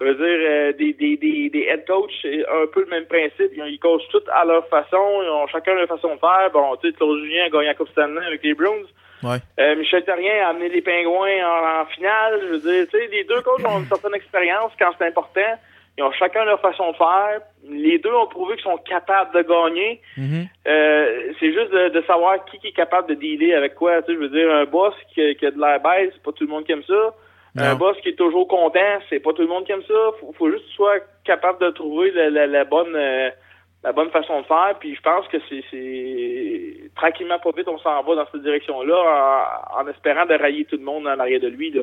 [0.00, 3.06] je veux dire, euh, des, des, des, des head coach, c'est un peu le même
[3.06, 3.52] principe.
[3.56, 6.50] Ils, ils coachent tous à leur façon, ils ont chacun leur façon de faire.
[6.52, 8.86] Bon, tu sais, Claude Julien a gagné la Coupe Stanley avec les Browns.
[9.22, 9.38] ouais.
[9.60, 12.40] Euh, Michel Terrien a amené les Pingouins en, en finale.
[12.42, 15.40] Je veux dire, tu sais, les deux coachs ont une certaine expérience quand c'est important.
[15.96, 17.40] Ils ont chacun leur façon de faire.
[17.68, 20.00] Les deux ont prouvé qu'ils sont capables de gagner.
[20.16, 20.46] Mhm.
[20.66, 24.02] Euh, c'est juste de, de savoir qui, qui est capable de dealer avec quoi.
[24.02, 26.32] Tu sais, je veux dire, un boss qui, qui a de l'air bête, c'est pas
[26.32, 27.14] tout le monde qui aime ça.
[27.56, 29.94] Un boss qui est toujours content, c'est pas tout le monde qui aime ça.
[30.18, 33.30] Faut, faut juste que tu sois capable de trouver la, la, la bonne euh,
[33.84, 34.74] la bonne façon de faire.
[34.80, 38.96] Puis je pense que c'est tranquillement pas vite, on s'en va dans cette direction-là
[39.76, 41.70] en, en espérant de railler tout le monde en arrière de lui.
[41.70, 41.82] Là.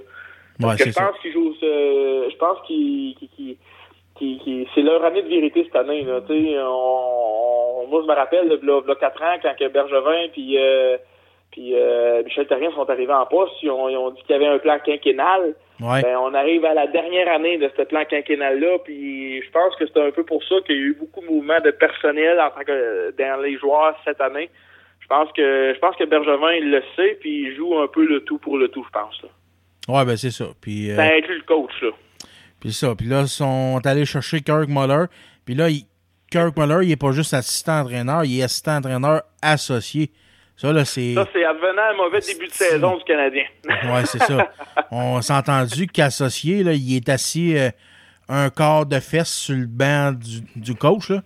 [0.60, 3.16] Parce Ouais, que je pense qu'ils jouent ce- je pense qu'ils-
[4.76, 6.04] c'est leur année de vérité cette année.
[6.04, 10.28] Là, on, on- moi je me rappelle là, là, là, quatre ans quand que Bergevin
[10.32, 10.98] puis euh,
[11.52, 14.36] puis euh, Michel Terrien sont arrivés en poste, ils ont, ils ont dit qu'il y
[14.36, 15.54] avait un plan quinquennal.
[15.82, 16.02] Ouais.
[16.02, 19.86] Ben, on arrive à la dernière année de ce plan quinquennal-là, puis je pense que
[19.86, 22.52] c'est un peu pour ça qu'il y a eu beaucoup de mouvements de personnel en
[22.52, 24.50] tant que dans les joueurs cette année.
[25.02, 28.06] Je pense que je pense que Bergevin il le sait, puis il joue un peu
[28.06, 29.22] le tout pour le tout, je pense.
[29.24, 29.30] Là.
[29.94, 30.46] Ouais, ben c'est ça.
[30.62, 31.90] Puis, euh, Ça inclut le coach, là.
[32.62, 32.96] Puis ça.
[32.96, 35.06] Puis là, ils sont allés chercher Kirk Muller.
[35.46, 35.86] Puis là, il-
[36.32, 40.12] Kirk Muller, il est pas juste assistant entraîneur, il est assistant entraîneur associé.
[40.56, 41.14] Ça, là, c'est.
[41.16, 43.44] Ça, c'est advenant un mauvais début de saison du Canadien.
[43.92, 44.50] Ouais, c'est ça.
[44.92, 47.70] On s'est entendu qu'associé, là, il est assis euh,
[48.30, 51.22] un quart de fesse sur le banc du, du coach, là.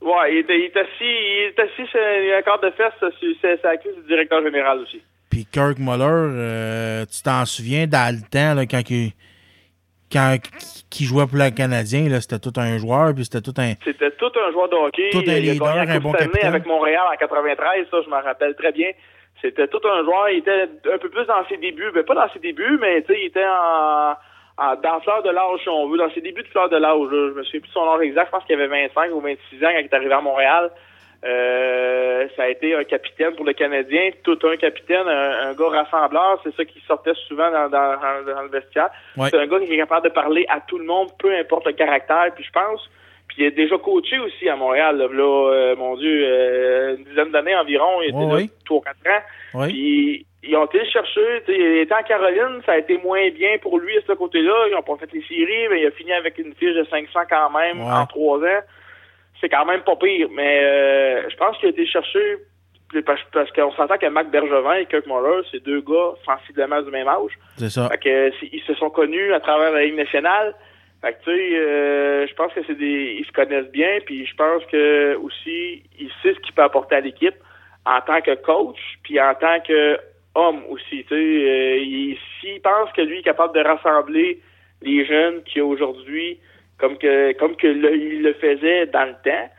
[0.00, 3.10] Ouais, il est, il est assis, il est assis sur un quart de fesse, sur-
[3.40, 5.02] c'est c'est la cuisse du directeur général aussi.
[5.30, 9.12] Puis Kirk Muller, euh, tu t'en souviens dans le temps, là, quand il.
[10.12, 10.36] Quand
[10.90, 13.72] qui jouait pour le Canadien, là, c'était tout un joueur, puis c'était tout un.
[13.84, 15.08] C'était tout un joueur de hockey.
[15.10, 16.46] Tout un il a leader, la un bon capitaine.
[16.46, 18.90] avec Montréal en 93, ça, je m'en rappelle très bien.
[19.40, 20.28] C'était tout un joueur.
[20.28, 21.90] Il était un peu plus dans ses débuts.
[21.94, 24.12] Ben, pas dans ses débuts, mais tu sais, il était en,
[24.58, 27.08] en- dans fleur de l'âge, si on veut, dans ses débuts de fleur de l'âge,
[27.10, 29.64] je me souviens plus de son âge exact, je pense qu'il avait 25 ou 26
[29.64, 30.70] ans quand il est arrivé à Montréal.
[31.24, 35.68] Euh, ça a été un capitaine pour le Canadien, tout un capitaine, un, un gars
[35.82, 38.90] rassembleur, c'est ça qui sortait souvent dans, dans, dans- dans le vestiaire.
[39.16, 39.28] Ouais.
[39.30, 41.72] C'est un gars qui est capable de parler à tout le monde, peu importe le
[41.72, 42.88] caractère, puis je pense,
[43.28, 47.04] puis il est déjà coaché aussi à Montréal, là, là, euh, mon Dieu, euh, une
[47.04, 48.48] dizaine d'années environ, il était Ouais, là.
[48.64, 49.22] 3 ou 4 ans.
[49.68, 51.42] Puis ils ont été le chercher.
[51.46, 54.12] tu sais, Il était en Caroline, ça a été moins bien pour lui à ce
[54.12, 54.66] côté-là.
[54.70, 57.20] Ils ont pas fait les séries, mais il a fini avec une fiche de 500
[57.30, 58.60] quand même en trois ans.
[59.42, 60.28] C'est quand même pas pire.
[60.32, 62.36] Mais euh, je pense qu'il a été cherché
[63.04, 66.90] parce, parce qu'on s'entend que Mac Bergevin et Kirk Muller, c'est deux gars sensiblement du
[66.90, 67.32] même âge.
[67.58, 67.88] C'est ça.
[67.90, 70.54] Fait que ils se sont connus à travers la Ligue nationale.
[71.00, 73.16] Fait que tu sais, euh, je pense que c'est des.
[73.18, 76.94] Ils se connaissent bien, puis je pense que aussi il sait ce qu'il peut apporter
[76.94, 77.34] à l'équipe
[77.84, 79.98] en tant que coach, puis en tant que
[80.36, 81.04] homme aussi.
[81.04, 84.40] Tu sais, euh, il- s'il pense que lui est capable de rassembler
[84.82, 86.38] les jeunes qui aujourd'hui,
[86.82, 89.50] comme que comme que le- il le faisait dans le temps,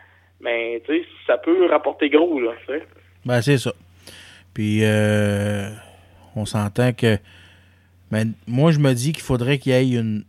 [0.42, 2.52] mais tu sais, ça peut rapporter gros là.
[2.68, 2.84] tu sais.
[3.26, 3.72] Ben, c'est ça.
[4.54, 5.70] Puis, euh,
[6.36, 7.18] on s'entend que.
[8.12, 10.26] Ben, moi, je me dis qu'il faudrait qu'il y ait une,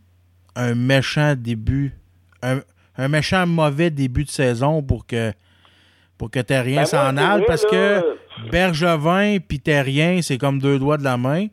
[0.55, 1.91] un méchant début.
[2.41, 2.61] Un,
[2.97, 5.31] un méchant mauvais début de saison pour que.
[6.17, 7.43] Pour que Terrien Ben, s'en aille.
[7.45, 11.47] Parce là, que Bergevin puis Terrien, c'est comme deux doigts de la main.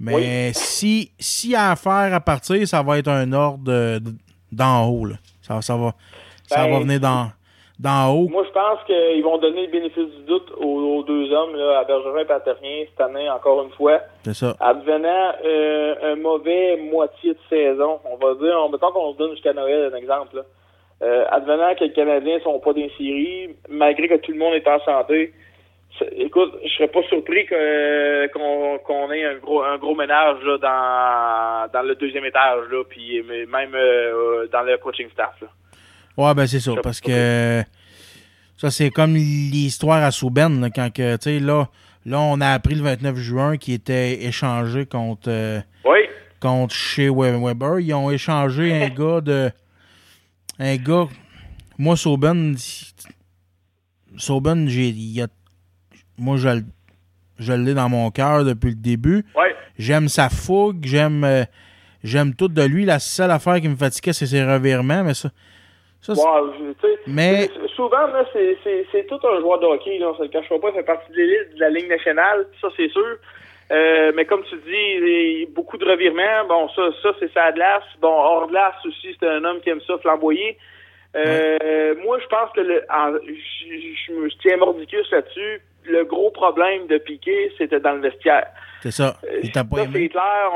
[0.00, 4.14] Mais si, si à faire à partir, ça va être un ordre de- de-
[4.52, 5.06] d'en haut.
[5.06, 5.14] Là.
[5.42, 5.92] Ça, ça va,
[6.46, 7.26] ça Ben, va venir d'en
[7.78, 8.28] d'en haut.
[8.28, 11.80] Moi, je pense qu'ils vont donner le bénéfice du doute aux, aux deux hommes, là,
[11.80, 14.00] à Bergerin et Paterien, cette année, encore une fois.
[14.24, 14.54] C'est ça.
[14.60, 19.32] Advenant euh, un mauvais moitié de saison, on va dire, on, mettons qu'on se donne
[19.32, 20.36] jusqu'à Noël, un exemple.
[20.36, 20.42] Là.
[21.02, 24.78] Euh, advenant que les Canadiens sont pas séries, malgré que tout le monde est en
[24.80, 25.32] santé,
[26.16, 30.58] écoute, je serais pas surpris que qu'on qu'on ait un gros un gros ménage là,
[30.58, 35.34] dans dans le deuxième étage là, puis même euh, dans le coaching staff.
[35.40, 35.48] Là.
[36.16, 37.62] Ouais, ben c'est ça, parce que
[38.56, 41.68] ça, c'est comme l'histoire à Souben, là, quand que, tu sais, là,
[42.06, 46.00] là, on a appris le 29 juin qu'il était échangé contre, euh, Oui.
[46.40, 47.80] contre chez We- Weber.
[47.80, 49.50] Ils ont échangé un gars de.
[50.58, 51.08] Un gars.
[51.78, 52.54] Moi, Sauben.
[54.16, 54.88] Sauben, j'ai.
[54.88, 55.28] il y a-
[56.18, 56.62] moi, je, le-
[57.38, 59.24] je l'ai dans mon cœur depuis le début.
[59.78, 61.24] J'aime sa fougue, j'aime.
[61.24, 61.44] euh,
[62.04, 62.84] j'aime tout de lui.
[62.84, 65.30] La seule affaire qui me fatiguait, c'est ses revirements, mais ça.
[67.06, 70.68] Mais- souvent, là, c'est, tout un joueur de hockey, là, on se le cachera pas,
[70.70, 73.16] il fait partie de l'élite de la Ligue nationale, ça c'est sûr.
[73.70, 76.44] Euh, mais comme tu dis, beaucoup de revirements.
[76.48, 77.84] Bon, ça, ça c'est sa glace.
[78.00, 80.58] Bon, hors glace aussi, c'est un homme qui aime ça flamboyer.
[81.16, 83.64] Euh, Moi, je pense que le, en- je,
[84.06, 85.60] je me je tiens mordicus là-dessus.
[85.84, 88.46] Le gros problème de Piqué, c'était dans le vestiaire.
[88.82, 89.16] C'est ça.
[89.42, 89.92] Il t'a pas Ça, aimé.
[89.94, 90.50] c'est clair.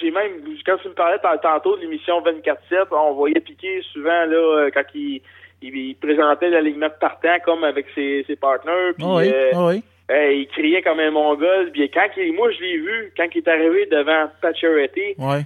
[0.00, 0.32] J'ai même,
[0.66, 4.70] quand tu me parlais tant- tantôt de l'émission 24-7, on voyait Piqué souvent là, euh,
[4.72, 5.22] quand il,
[5.62, 8.92] il, il présentait l'alignement de partant comme avec ses, ses partenaires.
[8.96, 9.82] Puis, Ah oui, euh, ah oui.
[10.10, 11.70] euh, il criait comme un mongol.
[11.72, 15.14] Puis quand il, moi, je l'ai vu quand il est arrivé devant Pacioretty.
[15.18, 15.42] Ouais.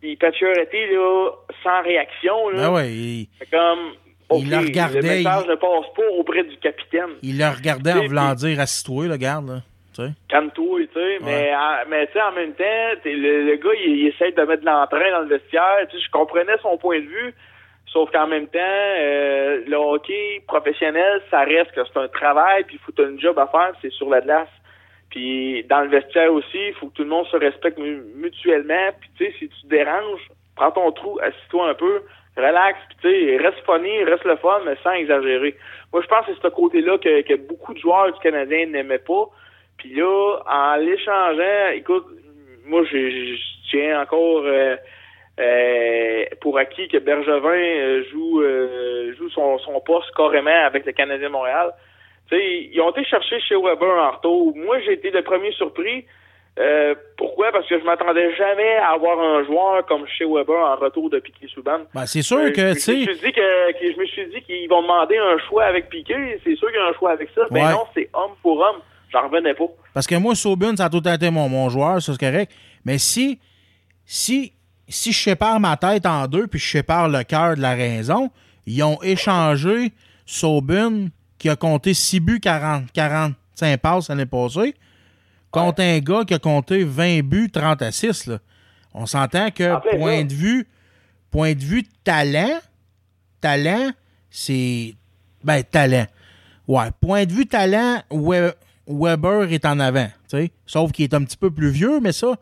[0.00, 1.30] Puis Pacioretty, là,
[1.64, 2.48] sans réaction.
[2.50, 3.50] Là, Ben ouais, il, C'est
[4.34, 7.10] Il le regardait, Le message il- ne passe pas auprès du capitaine.
[7.22, 9.60] il le regardait en voulant dire assis-toi, là, garde, là.
[9.94, 10.10] Tu sais.
[10.28, 11.18] calme-toi, tu sais.
[11.22, 14.66] Mais, tu sais, en même temps, le, le gars, il, il essaie de mettre de
[14.66, 15.78] l'entrain dans le vestiaire.
[15.90, 17.34] Tu sais, je comprenais son point de vue.
[17.92, 22.76] Sauf qu'en même temps, euh, le hockey professionnel, ça reste que c'est un travail, puis
[22.76, 24.48] il faut que tu aies une job à faire, c'est sur la glace.
[25.08, 28.90] Puis dans le vestiaire aussi, il faut que tout le monde se respecte mu- mutuellement.
[29.00, 32.02] Puis tu sais, si tu te déranges, prends ton trou, assis-toi un peu,
[32.36, 35.56] relax, tu sais, reste funny, reste le fun, mais sans exagérer.
[35.92, 38.98] Moi, je pense que c'est ce côté-là que, que beaucoup de joueurs du Canadien n'aimaient
[38.98, 39.28] pas.
[39.78, 42.06] Puis là, en l'échangeant, écoute,
[42.66, 43.36] moi, je,
[43.70, 44.76] tiens encore euh,
[45.38, 50.92] euh, pour acquis que Bergevin euh, joue euh, joue son, son poste carrément avec le
[50.92, 51.72] Canadien Montréal.
[52.28, 54.56] Tu sais, ils ont été chercher chez Weber en retour.
[54.56, 56.06] Moi, j'ai été le premier surpris.
[56.58, 57.52] Euh, pourquoi?
[57.52, 61.18] Parce que je m'attendais jamais à avoir un joueur comme chez Weber en retour de
[61.18, 61.80] Piquet Souban.
[61.94, 63.02] Ben, c'est sûr Euh, que, je, tu sais.
[63.04, 65.64] je me suis dit que, que- je me suis dit qu'ils vont demander un choix
[65.64, 66.40] avec Piquet.
[66.44, 67.42] C'est sûr qu'il y a un choix avec ça.
[67.50, 68.80] Ben non, c'est homme pour homme.
[69.12, 69.66] J'en revenais pas.
[69.94, 72.50] Parce que moi, Sobun, ça a tout été mon, mon joueur, ça c'est correct.
[72.86, 73.38] Mais si,
[74.06, 74.52] si,
[74.88, 78.30] si je sépare ma tête en deux puis je sépare le cœur de la raison,
[78.66, 79.92] ils ont échangé
[80.24, 81.08] Sobun,
[81.38, 84.74] qui a compté 6 buts, 40, 45 passes l'année passée,
[85.50, 88.26] contre un gars qui a compté 20 buts, 30 à 6.
[88.26, 88.38] Là.
[88.94, 90.66] On s'entend que En point de vue,
[91.30, 92.58] point de vue talent,
[93.40, 93.90] talent,
[94.30, 94.94] c'est.
[95.44, 96.06] Ben, talent.
[96.66, 98.54] Ouais, point de vue talent, We-
[98.88, 100.08] Weber est en avant.
[100.66, 102.34] Sauf qu'il est un petit peu plus vieux, mais ça,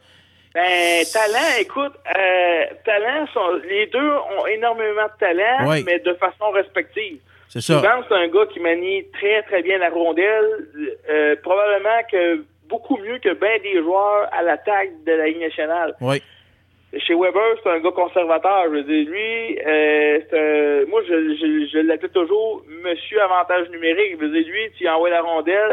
[0.54, 6.50] Ben, talent, écoute, euh, talent, sont, les deux ont énormément de talent, mais de façon
[6.52, 7.18] respective.
[7.48, 7.76] C'est ça.
[7.76, 10.68] Souvent, c'est un gars qui manie très, très bien la rondelle.
[11.10, 12.44] euh, probablement que
[12.74, 15.94] beaucoup mieux que bien des joueurs à l'attaque de la Ligue nationale.
[16.00, 16.20] Oui.
[16.98, 18.64] Chez Weber, c'est un gars conservateur.
[18.66, 24.12] Je veux dire, lui, euh, un- moi, je, je, je l'appelle toujours Monsieur Avantage numérique.
[24.12, 25.72] Je veux dire, lui, tu envoies la rondelle,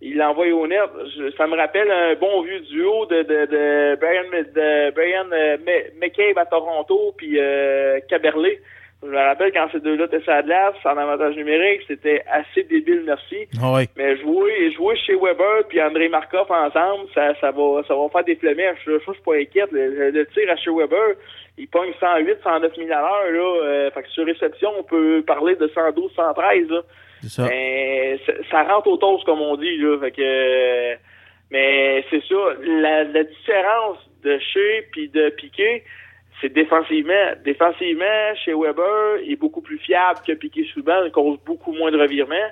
[0.00, 0.80] il l'envoie au net.
[1.16, 5.56] Je- ça me rappelle un bon vieux duo de, de, de Brian, de Brian euh,
[6.00, 8.58] McCabe à Toronto, puis euh, Caberlet.
[9.04, 12.62] Je me rappelle quand ces deux-là étaient sur la glace, en avantage numérique, c'était assez
[12.62, 13.46] débile, merci.
[13.60, 13.84] Ah oui.
[13.96, 18.24] Mais jouer, jouer chez Weber puis André Markov ensemble, ça, ça va, ça va faire
[18.24, 18.78] des flemèches.
[18.84, 19.70] Ça, je suis pas inquiète.
[19.72, 21.16] Le, le tir à chez Weber,
[21.58, 23.64] il pogne 108, 109 000 à l'heure, là.
[23.64, 26.80] Euh, fait que sur réception, on peut parler de 112, 113, là.
[27.22, 27.46] C'est ça.
[27.48, 28.18] Mais
[28.50, 29.98] ça, rentre au toast, comme on dit, là.
[29.98, 30.94] Fait que,
[31.50, 32.36] mais c'est ça.
[32.62, 35.84] La, la différence de chez puis de Piqué,
[36.44, 37.32] c'est défensivement.
[37.42, 41.90] Défensivement, chez Weber, il est beaucoup plus fiable que Piqué Souban, il cause beaucoup moins
[41.90, 42.50] de revirements.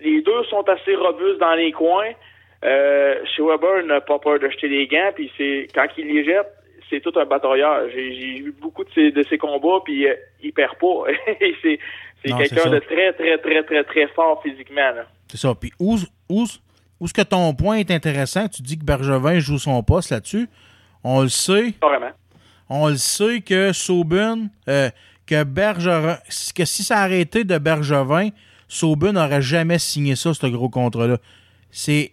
[0.00, 2.10] Les deux sont assez robustes dans les coins.
[2.64, 6.08] Euh, chez Weber, il n'a pas peur de jeter les gants, puis c'est quand il
[6.08, 6.48] les jette,
[6.90, 7.88] c'est tout un batailleur.
[7.90, 11.04] J'ai vu beaucoup de ses, de ses combats, puis euh, il perd pas.
[12.24, 14.90] C'est quelqu'un de très, très, très, très, très fort physiquement.
[15.28, 15.54] C'est ça.
[15.54, 15.96] Puis où,
[16.28, 16.44] où,
[16.98, 18.48] où est-ce que ton point est intéressant?
[18.48, 20.48] Tu dis que Bergevin joue son poste là-dessus.
[21.04, 21.72] On le sait.
[21.78, 22.10] Pas vraiment.
[22.68, 24.90] On le sait que Saubun, euh,
[25.26, 26.18] que Bergevin,
[26.54, 28.30] que si ça arrêtait de Bergevin,
[28.68, 31.18] Saubun n'aurait jamais signé ça, ce gros contrat-là.
[31.70, 32.12] C'est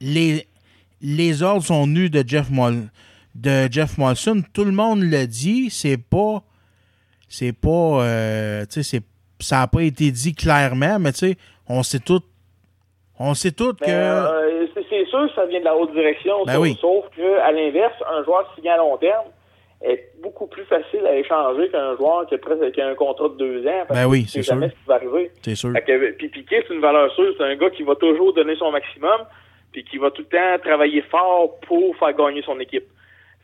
[0.00, 0.46] les,
[1.00, 2.90] les ordres sont nus de Jeff Mol,
[3.34, 4.42] de Jeff Molson.
[4.52, 5.70] Tout le monde le dit.
[5.70, 6.42] C'est pas,
[7.28, 7.68] c'est pas,
[8.02, 9.02] euh, tu sais, c'est,
[9.40, 11.36] ça n'a pas été dit clairement, mais tu sais,
[11.68, 12.22] on sait tout,
[13.18, 13.86] on sait tout que.
[13.86, 16.44] Mais, euh, c'est- sûr que ça vient de la haute direction.
[16.46, 16.78] Ben sauf, oui.
[16.80, 19.26] sauf que, à l'inverse, un joueur signé à long terme
[19.84, 23.28] est beaucoup plus facile à échanger qu'un joueur qui a, presque, qui a un contrat
[23.28, 23.84] de deux ans.
[23.86, 24.76] Parce Ben que oui, c'est jamais sûr.
[24.76, 25.30] ce qui va arriver.
[25.42, 25.72] c'est sûr.
[25.72, 27.34] Que, puis Piqué, c'est une valeur sûre.
[27.36, 29.20] C'est un gars qui va toujours donner son maximum,
[29.72, 32.86] puis qui va tout le temps travailler fort pour faire gagner son équipe.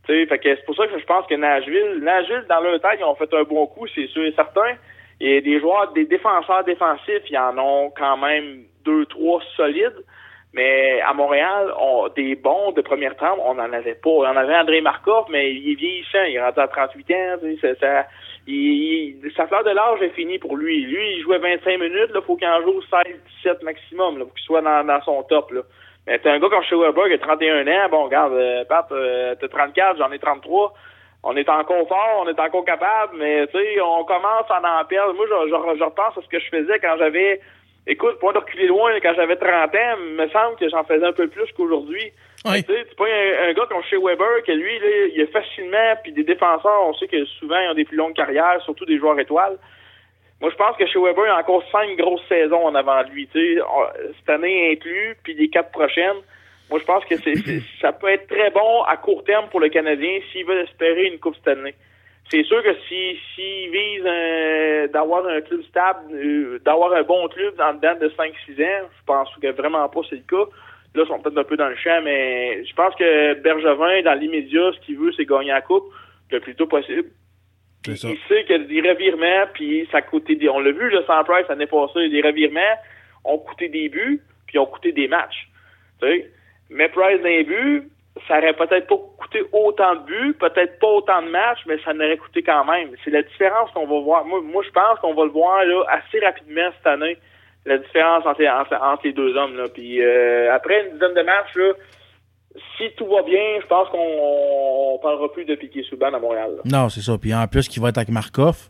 [0.06, 2.80] Tu sais, fait que c'est pour ça que je pense que Nashville, Nashville, dans leur
[2.80, 4.76] tête, ils ont fait un bon coup, c'est sûr et certain.
[5.20, 10.02] Et des joueurs, des défenseurs défensifs, ils en ont quand même deux, trois solides.
[10.52, 14.10] Mais à Montréal, on, des bons de première trempe, on n'en avait pas.
[14.10, 17.36] On avait André Markov, mais il est vieillissant, il est rentré à 38 ans.
[17.60, 18.06] Ça, ça,
[18.48, 20.82] il- sa fleur de l'âge est finie pour lui.
[20.86, 23.14] Lui, il jouait 25 minutes, il faut qu'il en joue 16,
[23.44, 25.52] 17 maximum, là, pour qu'il soit dans, dans son top.
[25.52, 25.60] Là.
[26.06, 29.34] Mais t'as un gars comme Weber qui a 31 ans, bon, regarde, euh, Pat, euh,
[29.40, 30.74] t'as 34, j'en ai 33.
[31.22, 34.84] On est encore fort, on est encore capable, mais tu sais, on commence à en
[34.86, 35.12] perdre.
[35.14, 37.40] Moi, je, je, je repense à ce que je faisais quand j'avais
[37.86, 41.04] Écoute, pour de reculer loin, quand j'avais 30 ans, il me semble que j'en faisais
[41.06, 42.12] un peu plus qu'aujourd'hui.
[42.44, 42.62] Oui.
[42.64, 45.94] Tu sais, pas un, un gars comme chez Weber, que lui, là, il a facilement,
[46.02, 48.98] puis des défenseurs, on sait que souvent, ils ont des plus longues carrières, surtout des
[48.98, 49.58] joueurs étoiles.
[50.40, 53.02] Moi, je pense que chez Weber, il y a encore cinq grosses saisons en avant
[53.04, 53.26] de lui.
[53.28, 53.62] Tu sais,
[54.18, 56.16] cette année inclus, puis les quatre prochaines.
[56.70, 59.60] Moi, je pense que c'est, c'est- ça peut être très bon à court terme pour
[59.60, 61.74] le Canadien s'il veut espérer une Coupe cette année.
[62.30, 67.26] C'est sûr que si s'il vise un- d'avoir un club stable, euh, d'avoir un bon
[67.28, 70.48] club en dedans de 5-6 ans, je pense que vraiment pas c'est le cas.
[70.94, 74.14] Là, ils sont peut-être un peu dans le champ, mais je pense que Bergevin, dans
[74.18, 75.92] l'immédiat, ce qu'il veut, c'est gagner la coupe
[76.30, 77.08] le plus tôt possible.
[77.84, 78.08] C'est ça.
[78.08, 80.48] Il sait a des revirements, puis ça coûté des.
[80.48, 82.74] On l'a vu, le sans Price l'année passée, les revirements
[83.24, 85.48] ont coûté des buts, puis ont coûté des matchs.
[86.00, 86.30] Tu sais?
[86.70, 87.84] Mais Price d'un but,
[88.28, 91.92] ça aurait peut-être pas coûté autant de buts, peut-être pas autant de matchs, mais ça
[91.92, 92.90] n'aurait coûté quand même.
[93.04, 94.24] C'est la différence qu'on va voir.
[94.24, 97.16] Moi, moi je pense qu'on va le voir là, assez rapidement cette année,
[97.66, 99.56] la différence entre, entre, entre les deux hommes.
[99.56, 99.64] Là.
[99.72, 101.72] Puis euh, après une dizaine de matchs, là,
[102.76, 106.50] si tout va bien, je pense qu'on on parlera plus de Piqué Souban à Montréal.
[106.56, 106.62] là.
[106.64, 107.16] Non, c'est ça.
[107.18, 108.68] Puis en plus, qu'il va être avec Markov.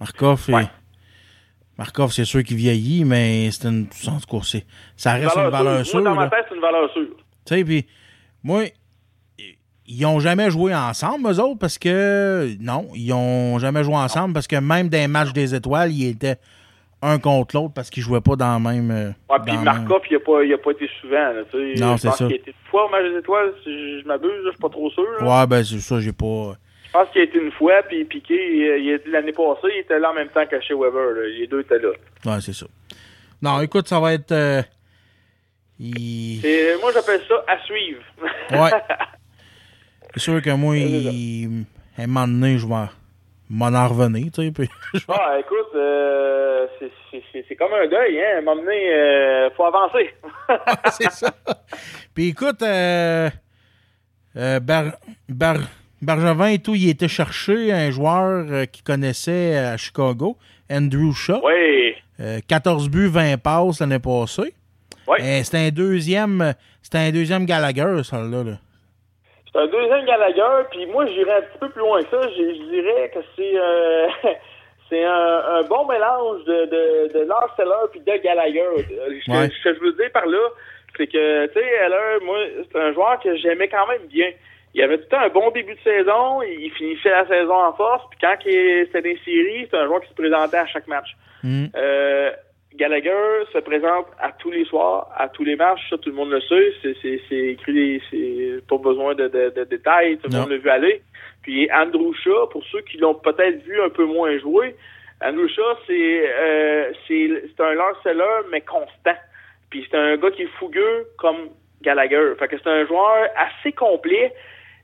[0.00, 0.64] Markov, est- Ouais.
[1.78, 3.86] Markov, c'est sûr qu'il vieillit, mais c'est une.
[4.96, 6.00] Ça reste une valeur sûre.
[6.00, 7.08] Moi, dans ma tête, c'est une valeur sûre.
[7.46, 7.86] Tu sais, puis
[8.44, 8.64] moi,
[9.86, 12.48] ils ont jamais joué ensemble, eux autres, parce que.
[12.60, 16.10] Non, ils ont jamais joué ensemble, parce que même dans les matchs des étoiles, ils
[16.10, 16.36] étaient
[17.02, 18.90] un contre l'autre parce qu'ils jouaient pas dans le même.
[18.90, 21.16] euh, Ouais, puis Markov, il a pas, il a pas été souvent.
[21.16, 21.42] Là.
[21.76, 22.24] Non, Je c'est pense ça.
[22.26, 24.70] qu'il a été une fois au match des étoiles, si je m'abuse, je suis pas
[24.70, 25.04] trop sûr.
[25.20, 25.40] là.
[25.40, 26.54] Ouais, ben c'est ça, j'ai pas.
[26.86, 28.34] Je pense qu'il a été une fois, puis Piqué,
[28.78, 31.10] il, il l'année passée, il était là en même temps que chez Weber.
[31.14, 31.28] là.
[31.38, 31.90] Les deux étaient là.
[32.24, 32.64] Ouais, c'est ça.
[33.42, 34.32] Non, écoute, ça va être.
[34.32, 34.62] euh,
[35.78, 36.40] il-
[36.80, 38.02] moi, j'appelle ça à suivre.
[38.50, 38.70] Ouais.
[40.14, 41.64] C'est sûr que moi, il...
[41.98, 42.74] à un moment donné, je vais
[43.50, 44.50] m'en en revenir, tu sais.
[44.52, 44.68] puis
[45.08, 48.36] ah, écoute, euh, c'est- c'est- c'est c'est comme un deuil, hein.
[48.36, 50.14] À un moment donné, euh, faut avancer.
[50.92, 51.34] c'est ça.
[52.14, 53.28] Puis écoute, euh,
[54.36, 54.96] Euh, Bar-
[55.28, 55.68] Bar-
[56.02, 60.36] Bergevin et tout, il était chercher un joueur qu'il connaissait à Chicago,
[60.68, 61.40] Andrew Shaw.
[61.44, 61.94] Oui.
[62.20, 64.52] Euh, 14 buts, 20 passes l'année passée.
[65.08, 65.18] Oui.
[65.20, 68.42] Euh, c'était un deuxième c'était un deuxième Gallagher, ça là.
[68.44, 68.56] là.
[69.52, 72.20] C'est un deuxième Gallagher, puis moi, j'irais un petit peu plus loin que ça.
[72.28, 74.06] Je, dirais que c'est euh,
[74.90, 78.60] c'est un, un bon mélange de, de, de Lars Eller puis de Gallagher.
[78.60, 78.82] Euh,
[79.20, 79.48] Ce que, Ouais.
[79.48, 80.48] ce que je veux dire par là,
[80.96, 82.36] c'est que, tu sais, Eller, moi,
[82.70, 84.30] c'est un joueur que j'aimais quand même bien.
[84.74, 87.72] Il avait tout le temps un bon début de saison, il finissait la saison en
[87.74, 91.08] force, puis quand c'était des séries, c'est un joueur qui se présentait à chaque match.
[91.44, 91.66] Hmm.
[91.76, 92.32] Euh,
[92.76, 96.30] Gallagher se présente à tous les soirs, à tous les matchs, ça tout le monde
[96.30, 96.72] le sait,
[97.28, 101.02] c'est, écrit, c'est pas besoin de, de, de détails, tout le monde l'a vu aller.
[101.42, 104.74] Puis Andrew Shaw, pour ceux qui l'ont peut-être vu un peu moins jouer,
[105.22, 109.16] Andrew Shaw, c'est, euh, c'est, un lanceleur, mais constant.
[109.70, 111.50] Puis c'est un gars qui est fougueux comme
[111.82, 112.34] Gallagher.
[112.38, 114.34] Fait que c'est un joueur assez complet.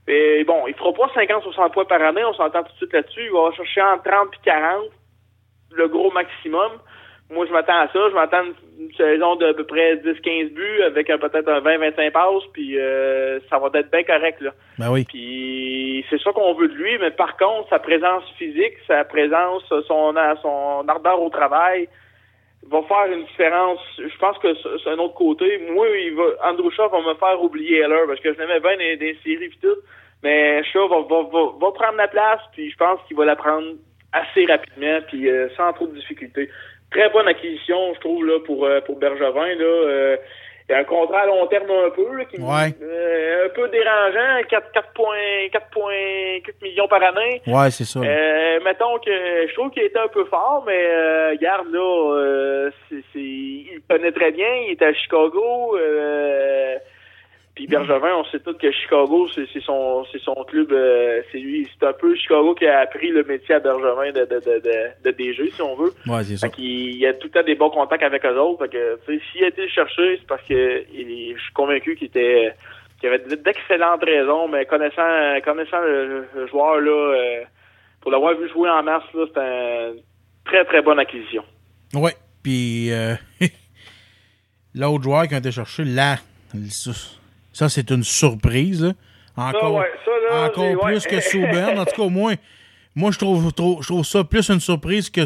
[0.08, 3.24] Et bon, il fera pas 50-60 points par année, on s'entend tout de suite là-dessus.
[3.24, 4.84] Il va chercher entre 30 et 40,
[5.72, 6.72] le gros maximum.
[7.30, 8.08] Moi, je m'attends à ça.
[8.08, 11.60] Je m'attends à une, saison de à peu près 10-15 buts avec un- peut-être un
[11.60, 14.50] 20-25 passes, puis euh, ça va être bien correct, là.
[14.78, 15.04] Ben oui.
[15.04, 19.62] Puis c'est ça qu'on veut de lui, mais par contre, sa présence physique, sa présence,
[19.86, 21.88] son, son ardeur au travail
[22.68, 23.80] va faire une différence.
[23.98, 25.58] Je pense que c'est un autre côté.
[25.70, 28.72] Moi, il va, Andrew Shaw va me faire oublier Heller parce que je l'aimais bien
[28.72, 29.76] dans des séries et tout.
[30.22, 33.36] Mais Shaw va, va, va, va prendre la place, puis je pense qu'il va la
[33.36, 33.74] prendre
[34.12, 36.50] assez rapidement, puis euh, sans trop de difficultés.
[36.90, 39.54] Très bonne acquisition, je trouve, là, pour, euh, pour Bergevin.
[39.54, 40.16] Là, euh,
[40.68, 42.74] il y a un contrat à long terme un peu, là, qui Ouais.
[42.82, 45.50] euh, un peu dérangeant, 4, 4,4
[46.44, 47.42] 4 millions par année.
[47.46, 48.00] Ouais, c'est ça.
[48.00, 49.10] Euh, mettons que
[49.48, 53.80] je trouve qu'il était un peu fort, mais euh, regarde là, euh, c'est, c'est- il
[53.88, 55.76] connaît très bien, il était à Chicago.
[55.76, 56.76] Euh,
[57.54, 60.04] puis Bergevin, on sait tous que Chicago, c'est, son
[60.48, 64.12] club, euh, c'est lui, c'est un peu Chicago qui a appris le métier à Bergevin
[64.12, 65.92] de, de, de, de, de DG, si on veut.
[66.06, 66.48] Ouais, c'est ça.
[66.48, 68.64] Fait il a tout le temps des bons contacts avec eux autres.
[68.64, 71.52] Fait que, tu sais, s'il a été le chercher, c'est parce que il- je suis
[71.52, 72.54] convaincu qu'il était
[73.00, 77.44] qu'il avait d'excellentes raisons, mais connaissant connaissant le, le joueur là, euh,
[78.00, 79.92] pour l'avoir vu jouer en masse, là, c'est un
[80.44, 81.42] très très bonne acquisition.
[81.94, 82.14] Ouais.
[82.42, 83.14] Puis euh,
[84.74, 86.16] l'autre joueur qui a été cherché, là,
[86.70, 86.90] ça,
[87.52, 88.82] ça, c'est une surprise.
[88.84, 88.92] là.
[89.36, 90.76] Encore, ouais, ça, là, encore ouais.
[90.92, 91.78] plus que Souben.
[91.78, 92.34] En tout cas, au moins,
[92.94, 95.24] moi, je trouve, trouve- je trouve ça plus une surprise que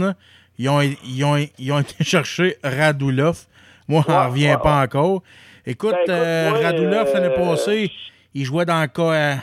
[0.00, 0.14] là.
[0.58, 3.38] Ils ont, ils, ont, ils ont été chercher Radulov.
[3.88, 5.22] Moi, on Ouais, n'en reviens pas encore.
[5.66, 7.90] Écoute, Ben, écoute, euh, moi, Radulov, l'année euh, passée,
[8.34, 9.38] il jouait dans le cas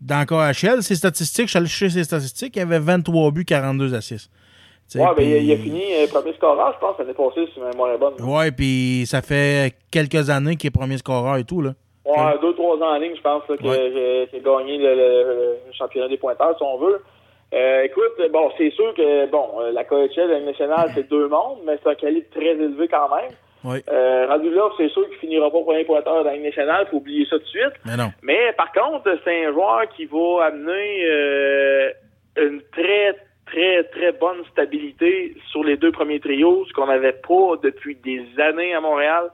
[0.00, 0.82] dans le KHL.
[0.82, 4.30] Ses statistiques, je suis allé chercher ses statistiques, il avait 23 buts, 42 assists.
[4.94, 7.48] Ouais, ben, il, a- puis- il a fini euh, premier scoreur, je pense, l'année passée,
[7.52, 8.14] si ma mémoire est bonne.
[8.22, 11.70] Ouais, puis ça fait quelques années qu'il est premier scoreur et tout, là.
[12.04, 13.90] Ouais, deux, trois ans en ligne, je pense, là, que Ouais.
[13.94, 17.00] j'ai j'ai gagné le, le- le championnat des pointeurs, si on veut.
[17.54, 21.58] Euh, écoute, bon, c'est sûr que, bon, euh, la KHL, la nationale, c'est deux mondes,
[21.64, 23.30] mais c'est un calibre très élevé quand même.
[23.64, 23.82] Ouais.
[23.90, 24.26] Euh,
[24.76, 27.44] c'est sûr qu'il finira pas premier pointeur dans la Ligue nationale, faut oublier ça tout
[27.44, 27.72] de suite.
[27.86, 28.12] Mais non.
[28.22, 31.90] Mais par contre, c'est un joueur qui va amener euh,
[32.36, 37.56] une très, très, très bonne stabilité sur les deux premiers trios, ce qu'on n'avait pas
[37.62, 39.30] depuis des années à Montréal.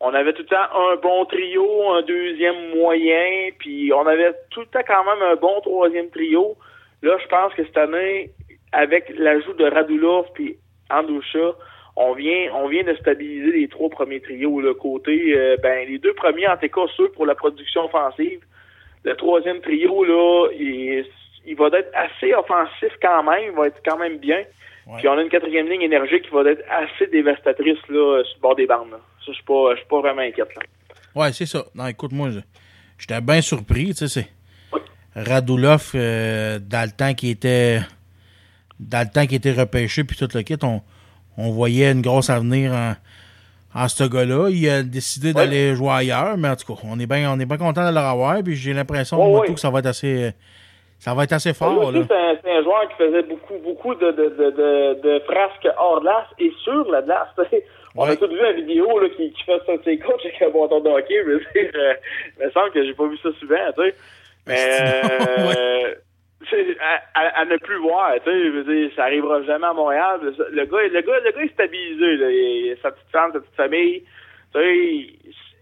[0.00, 4.60] On avait tout le temps un bon trio, un deuxième moyen, puis on avait tout
[4.60, 6.56] le temps quand même un bon troisième trio.
[7.02, 8.30] Là, je pense que cette année,
[8.72, 10.56] avec l'ajout de Radulov puis
[10.90, 11.54] Andoucha,
[11.96, 14.60] on vient, on vient de stabiliser les trois premiers trios.
[14.60, 18.40] Le côté, euh, ben, les deux premiers, en tout cas, ceux pour la production offensive.
[19.04, 20.48] Le troisième trio, là,
[21.46, 24.42] il, va être assez offensif quand même, il va être quand même bien.
[24.98, 28.40] Puis on a une quatrième ligne énergique qui va être assez dévastatrice là, sur le
[28.40, 28.90] bord des bandes.
[28.90, 28.98] là.
[29.24, 30.48] Ça, je suis pas, je suis pas vraiment inquiète.
[30.56, 30.62] Là.
[31.14, 31.64] Ouais, c'est ça.
[31.74, 32.30] Non, écoute, moi,
[32.98, 34.28] j'étais bien surpris, tu sais, c'est...
[35.14, 37.80] Radulov, euh, dans le temps qui était...
[38.78, 40.80] Dans le temps qui était repêché, puis tout le kit, on,
[41.36, 42.94] on voyait une grosse avenir en,
[43.74, 44.48] en ce gars-là.
[44.50, 47.44] Il a décidé d'aller jouer ailleurs, mais en tout cas, on est bien on est
[47.44, 50.32] bien content de le revoir, puis j'ai l'impression, tout, que ça va être assez...
[51.00, 52.00] Ça va être assez fort, là.
[52.06, 56.52] c'est un, joueur qui faisait beaucoup, beaucoup de, de, de, de, frasques hors glace et
[56.62, 57.28] sur la glace.
[57.96, 60.42] On a tous vu la vidéo là, qui, qui fait ça de ses coachs avec
[60.42, 61.18] un bâton de hockey.
[61.74, 61.94] Euh,
[62.38, 63.94] il me semble que j'ai pas vu ça souvent, sais.
[64.46, 64.66] Mais
[65.56, 65.94] euh,
[67.14, 68.12] à, ne plus voir,
[68.94, 70.20] ça arrivera jamais à Montréal.
[70.22, 72.30] Le gars, le gars, le gars est stabilisé, là.
[72.30, 74.02] Il a sa petite femme, sa petite famille.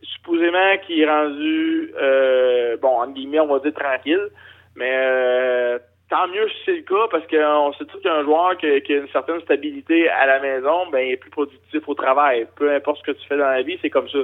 [0.02, 4.30] Supposément qu'il est rendu, euh, bon, en guillemets, on va dire tranquille.
[4.78, 5.78] Mais euh,
[6.08, 8.98] tant mieux si c'est le cas, parce qu'on sait tous qu'un joueur qui, qui a
[8.98, 12.46] une certaine stabilité à la maison, ben, il est plus productif au travail.
[12.56, 14.18] Peu importe ce que tu fais dans la vie, c'est comme ça.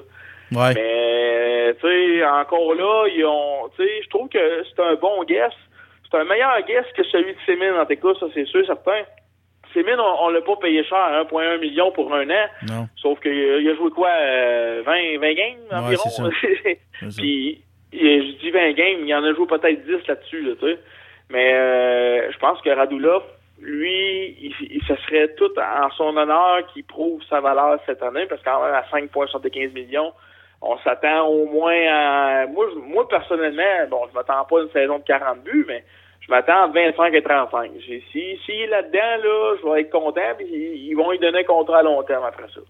[0.52, 0.74] Ouais.
[0.74, 5.24] Mais, tu sais, encore là, ils ont, tu sais, je trouve que c'est un bon
[5.24, 5.52] guess.
[6.10, 9.02] C'est un meilleur guess que celui de Semin, en tout cas, ça, c'est sûr, certain.
[9.72, 12.46] Semin, on, on l'a pas payé cher, 1,1 million pour un an.
[12.68, 12.88] Non.
[12.96, 16.30] Sauf qu'il a joué quoi, euh, 20, 20 games environ?
[17.16, 17.64] Puis,
[17.98, 20.78] je dis 20 games, il en a joué peut-être 10 là-dessus, là, tu sais.
[21.30, 23.22] Mais euh, je pense que Radulov,
[23.60, 28.42] lui, il, ce serait tout en son honneur qu'il prouve sa valeur cette année, parce
[28.42, 30.12] qu'en même à 5,75 millions,
[30.60, 32.46] on s'attend au moins à...
[32.46, 35.84] Moi, moi personnellement, bon, je m'attends pas à une saison de 40 buts, mais
[36.20, 37.70] je m'attends à 25 et 35.
[37.86, 41.18] J'ai- Si, s'il est là-dedans, là, je vais être content, puis ils, ils vont lui
[41.18, 42.60] donner un contrat à long terme après ça.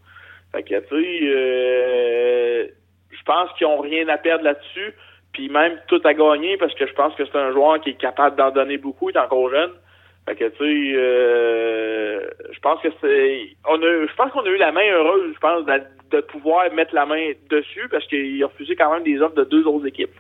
[0.53, 2.67] Fait que, tu sais, euh,
[3.11, 4.95] je pense qu'ils ont rien à perdre là-dessus,
[5.35, 8.01] puis même tout à gagner, parce que je pense que c'est un joueur qui est
[8.01, 9.73] capable d'en donner beaucoup, il est encore jeune.
[10.27, 12.21] Fait que, tu sais, euh,
[12.51, 15.39] je pense que c'est, on a, je pense qu'on a eu la main heureuse, je
[15.39, 15.83] pense, de,
[16.17, 19.45] de pouvoir mettre la main dessus, parce qu'il a refusé quand même des offres de
[19.45, 20.15] deux autres équipes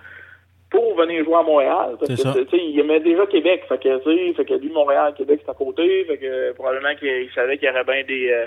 [0.70, 1.96] pour venir jouer à Montréal.
[1.98, 3.64] Parce que, tu sais, il aimait déjà Québec.
[3.68, 6.04] Fait que, tu sais, fait que lui, Montréal, Québec, c'est à côté.
[6.04, 8.46] Fait que, probablement qu'il il savait qu'il y aurait bien des, euh,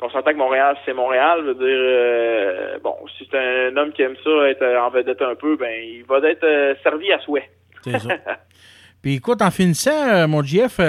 [0.00, 1.40] qu'on s'entend que Montréal, c'est Montréal.
[1.42, 4.90] Je veux dire, euh, bon, si c'est un homme qui aime ça, être euh, en
[4.90, 7.50] vedette un peu, ben, il va être euh, servi à souhait.
[7.84, 8.08] C'est ça.
[9.02, 10.80] Puis écoute, en finissant, mon GF,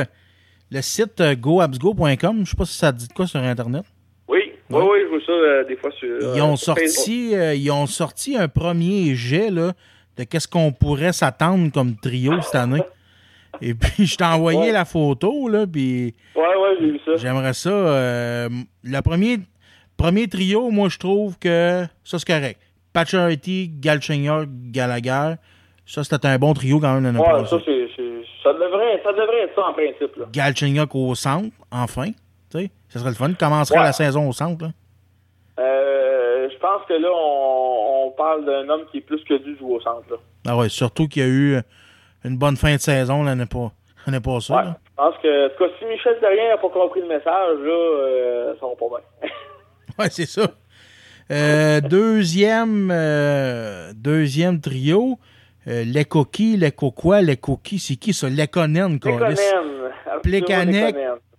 [0.72, 3.84] le site goabsgo.com, je sais pas si ça te dit de quoi sur Internet.
[4.28, 6.36] Oui, oui, oui, je vois ça euh, des fois sur.
[6.36, 9.72] Ils ont sur sorti, ils ont sorti un premier jet là,
[10.18, 12.82] de qu'est-ce qu'on pourrait s'attendre comme trio cette année.
[13.62, 14.72] Et puis je t'ai envoyé Ouais.
[14.72, 17.16] la photo là, puis Ouais, ouais, j'ai vu ça.
[17.18, 17.70] j'aimerais ça.
[17.70, 18.50] euh,
[18.84, 19.38] le premier,
[19.98, 22.60] premier trio, moi je trouve que ça c'est correct.
[22.94, 25.36] Pacioretty, Galchenyuk, Gallagher,
[25.86, 27.88] ça c'était un bon trio quand même Ouais, ça, c'est,
[28.44, 30.26] ça devrait, ça devrait être ça en principe, là.
[30.34, 32.08] Galchenyuk au centre, enfin.
[32.52, 33.32] Tu sais, ça serait le fun.
[33.40, 33.86] Commencerait Ouais.
[33.86, 34.66] la saison au centre.
[34.66, 34.72] Là?
[35.60, 39.56] Euh, je pense que là, on, on parle d'un homme qui est plus que dû
[39.58, 40.18] jouer au centre, là.
[40.48, 41.60] Ah ouais, surtout qu'il y a eu
[42.24, 43.72] une bonne fin de saison l'année pas,
[44.06, 44.54] l'année passée.
[44.54, 44.64] Ouais.
[44.64, 44.78] là.
[44.86, 47.72] Je pense que, en tout cas, si Michel Terrien n'a pas compris le message, là,
[47.72, 49.30] euh, ça va pas bien.
[50.00, 50.48] Ouais, c'est ça.
[51.32, 55.20] Euh, deuxième, euh, deuxième trio,
[55.68, 58.30] euh, les coquilles, les coquois, les coquilles, c'est qui ça?
[58.30, 59.00] Lekonen.
[60.24, 60.94] Lekonen.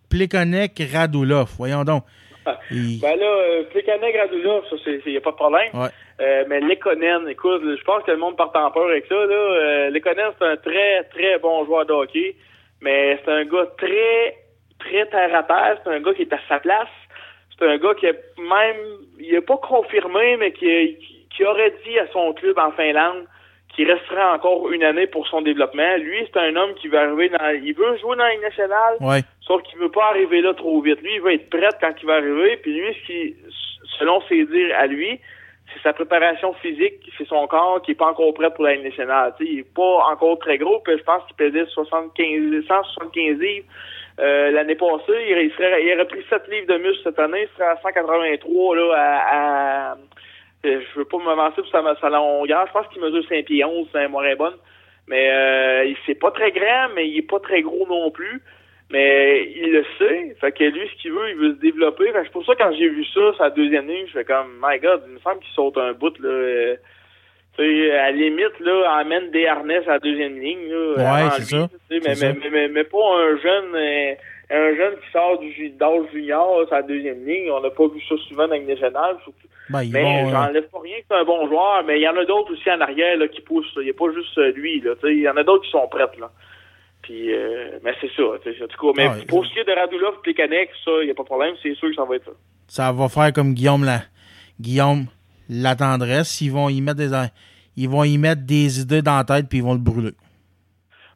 [0.09, 1.50] Plekanec, Radulov.
[1.56, 2.04] Voyons donc.
[3.01, 5.70] Ben là, euh, Plekanec, Radulov, ça, c'est, il n'y a pas de problème.
[5.74, 5.89] Ouais.
[6.20, 9.35] Euh, mais Lekonen, écoute, je pense que le monde part en peur avec ça, là.
[9.35, 12.36] Euh, Lekonen, c'est un très, très bon joueur de hockey,
[12.81, 14.36] mais c'est un gars très,
[14.78, 15.78] très terre à terre.
[15.82, 16.89] C'est un gars qui est à sa place.
[17.59, 18.77] C'est un gars qui a même,
[19.19, 20.97] il n'a pas confirmé, mais qui,
[21.35, 23.27] qui aurait dit à son club en Finlande
[23.74, 25.97] qu'il resterait encore une année pour son développement.
[25.97, 29.20] Lui, c'est un homme qui veut arriver dans, il veut jouer dans la nationale, Ouais.
[29.47, 31.01] Sauf qu'il veut pas arriver là trop vite.
[31.02, 32.56] Lui, il va être prêt quand il va arriver.
[32.59, 33.36] Puis lui, ce qui,
[33.98, 35.19] selon ses dires à lui,
[35.73, 38.85] c'est sa préparation physique, c'est son corps qui est pas encore prêt pour la Ligue
[38.85, 39.35] nationale.
[39.40, 40.81] Il est pas encore très gros.
[40.81, 43.66] Puis je pense qu'il pesait 75, 175 livres
[44.20, 45.27] euh, l'année passée.
[45.28, 47.48] Il, aurait pris 7 livres de muscle cette année.
[47.51, 49.97] Il serait à 183 là à,
[50.64, 52.66] euh, je veux pas m'avancer pour sa, sa longueur.
[52.69, 54.56] Je pense qu'il mesure 5 pieds 11, c'est moyen bonne.
[55.09, 58.40] Mais euh, il c'est pas très grand, mais il est pas très gros non plus.
[58.93, 60.36] Mais il le sait.
[60.39, 62.12] Fait que lui, ce qu'il veut, il veut se développer.
[62.12, 64.48] Fait que c'est pour ça, quand j'ai vu ça, sa deuxième ligne, je fais comme,
[64.62, 66.28] my God, il me semble qu'il saute un bout, là.
[66.28, 66.77] euh,
[67.56, 70.94] tu sais, à la limite, là, emmène des harnais à la deuxième ligne, là.
[70.97, 71.69] Ouais, c'est ça.
[71.90, 74.14] Mais, mais, mais, mais, pas un jeune, euh,
[74.51, 77.51] un jeune qui sort du d'âge junior, sa deuxième ligne.
[77.51, 79.16] On n'a pas vu ça souvent dans le national.
[79.24, 79.48] surtout.
[79.70, 82.16] Ben, Mais euh, j'enlève pas rien que c'est un bon joueur, mais il y en
[82.16, 83.73] a d'autres aussi en arrière là, qui poussent.
[83.77, 84.81] Il n'y a pas juste lui.
[84.81, 86.19] Là, tu sais, il y en a d'autres qui sont prêtes.
[86.19, 86.31] Là.
[87.02, 88.22] Puis, euh, mais c'est ça.
[88.44, 89.26] tu sais, En tout cas, mais Ah ouais.
[89.26, 91.54] pour ce qui est de Radulov et Plekanec, ça, il n'y a pas de problème.
[91.62, 92.30] C'est sûr que ça va être ça.
[92.68, 94.02] ça va faire comme Guillaume la,
[94.60, 95.06] Guillaume
[95.48, 96.40] la tendresse.
[96.40, 97.10] Ils vont y mettre des,
[97.76, 100.12] ils vont y mettre des idées dans la tête puis ils vont le brûler.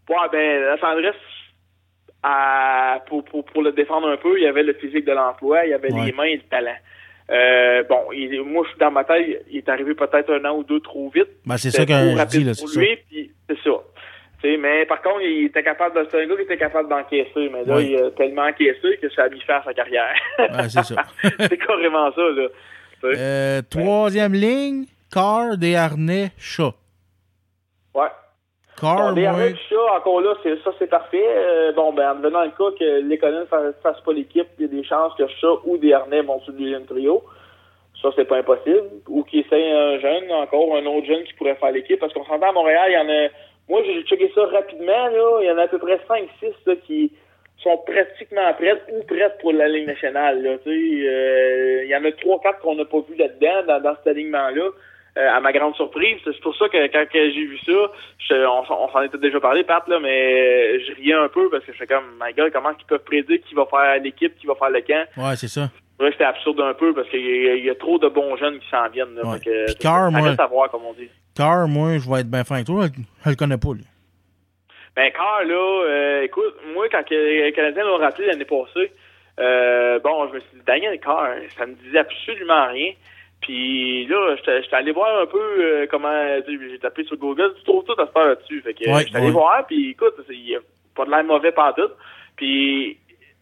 [0.09, 1.15] Ouais, ben, la tendresse,
[2.23, 5.65] à, pour, pour, pour le défendre un peu, il y avait le physique de l'emploi,
[5.65, 6.07] il y avait Ouais.
[6.07, 6.77] les mains et le talent.
[7.31, 10.57] Euh, bon, il, moi, je suis dans ma tête, il est arrivé peut-être un an
[10.57, 11.29] ou deux trop vite.
[11.45, 12.97] Ben, c'est ça que je dis, là, pour c'est ça.
[13.09, 13.71] puis c'est ça.
[14.45, 17.65] Mais par contre, il était capable de, c'est un gars qui était capable d'encaisser, mais
[17.65, 17.91] là, Oui.
[17.93, 20.15] il a tellement encaissé que ça a mis fin à sa carrière.
[20.39, 20.95] Ouais, c'est ça.
[21.41, 22.49] c'est carrément ça, là.
[23.05, 26.75] Euh, troisième ligne, Car, des harnais, chat.
[27.95, 28.07] Ouais.
[28.81, 31.25] Car, Bon, moi, arrêts de chat, encore là, c'est, ça, c'est parfait.
[31.27, 34.65] Euh, bon, ben, en devenant le cas que l'économie ne fasse pas l'équipe, il y
[34.67, 37.25] a des chances que chat ou des harnais vont sur le trio.
[38.03, 38.83] Ça, c'est pas impossible.
[39.09, 41.99] Ou qu'il essaye un jeune, encore un autre jeune qui pourrait faire l'équipe.
[41.99, 43.29] Parce qu'on s'entend à Montréal, il y en a.
[43.69, 45.39] Moi, j'ai checké ça rapidement, là.
[45.43, 47.13] Il y en a à peu près 5-6 là, qui,
[47.63, 50.43] sont pratiquement prêtes ou prêtes pour la Ligue nationale.
[50.43, 50.57] là.
[50.67, 54.07] Euh, Il y en a trois, quatre qu'on n'a pas vu là-dedans, dans, dans cet
[54.09, 54.69] alignement-là.
[55.19, 57.73] Euh, à ma grande surprise, c'est pour ça que quand j'ai vu ça,
[58.29, 61.49] je- on, s'en- on s'en était déjà parlé, Pat, là, mais je riais un peu
[61.49, 64.37] parce que je fais comme, my God, comment ils peuvent prédire qui va faire l'équipe,
[64.37, 65.07] qui va faire le camp?
[65.17, 65.71] Ouais, c'est ça.
[65.99, 68.69] Ouais, c'était absurde un peu parce qu'il y, y a trop de bons jeunes qui
[68.69, 69.15] s'en viennent.
[69.15, 69.41] Là, Ouais.
[69.41, 71.09] Que, ça moi- reste à voir, comme on dit.
[71.35, 72.87] Car, moi, je vais être bien fin avec toi.
[73.25, 73.85] Je, le connais pas, lui.
[74.95, 78.91] Ben, Carr, là, euh, écoute, moi, quand que les Canadiens l'ont rappelé l'année passée,
[79.41, 81.29] euh, bon, je me suis dit, Daniel Carr,
[81.59, 82.93] ça me disait absolument rien.
[83.43, 87.85] Puis là, j'étais allé voir un peu euh, comment, j'ai tapé sur Google, tu trouves
[87.85, 88.63] tout à se faire là-dessus.
[88.63, 89.33] Fait que Ouais, j'étais allé ouais.
[89.33, 90.61] voir, puis écoute, il a
[90.95, 91.91] pas de l'air mauvais partout.
[92.37, 92.97] Puis,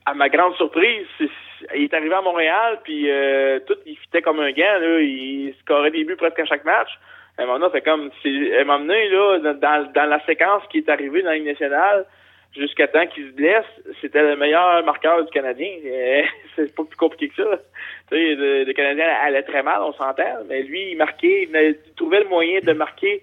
[0.07, 1.29] à ma grande surprise, c'est-
[1.75, 5.55] il est arrivé à Montréal, puis euh, tout, il fitait comme un gant, là, il
[5.61, 6.91] scorait des buts presque à chaque match.
[7.39, 11.23] À un moment c'est comme, un moment donné, là, dans, la séquence qui est arrivée
[11.23, 12.05] dans la Ligue nationale,
[12.57, 13.65] jusqu'à temps qu'il se blesse,
[14.01, 15.71] c'était le meilleur marqueur du Canadien.
[16.57, 17.59] C'est pas plus compliqué que ça.
[18.11, 22.21] Tu sais, le, Canadien allait très mal, on s'entend, mais lui, il marquait, il trouvait
[22.21, 23.23] le moyen de marquer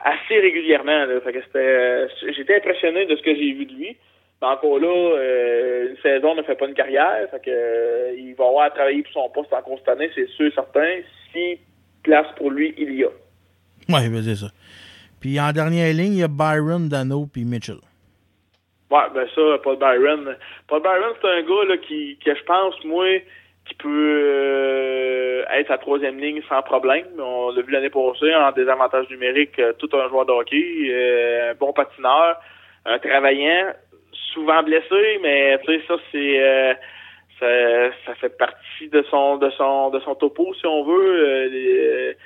[0.00, 1.06] assez régulièrement.
[1.06, 1.20] Là.
[1.22, 3.96] Fait que c'était, euh, j'étais impressionné de ce que j'ai vu de lui.
[4.40, 7.28] Mais encore là, euh, une saison ne fait pas une carrière.
[7.30, 10.28] Fait que, euh, il va avoir à travailler pour son poste encore cette année, c'est
[10.28, 11.00] sûr et certain.
[11.32, 11.58] Si
[12.04, 13.08] place pour lui, il y a.
[13.88, 14.48] Ouais, ben, c'est ça.
[15.20, 17.78] Puis en dernière ligne, il y a Byron, Dano, puis Mitchell.
[18.90, 20.36] Ouais, ben ça, Paul Byron.
[20.68, 23.06] Paul Byron, c'est un gars là, qui, que je pense, moi,
[23.66, 27.06] qui peut euh, être à troisième ligne sans problème.
[27.18, 31.72] On l'a vu l'année passée en désavantage numérique, tout un joueur de hockey, un bon
[31.72, 32.40] patineur,
[32.86, 33.74] un travaillant,
[34.32, 36.74] souvent blessé, mais tu sais, ça c'est euh,
[37.40, 41.26] ça, ça fait partie de son de son de son topo, si on veut.
[41.28, 42.16] euh, les-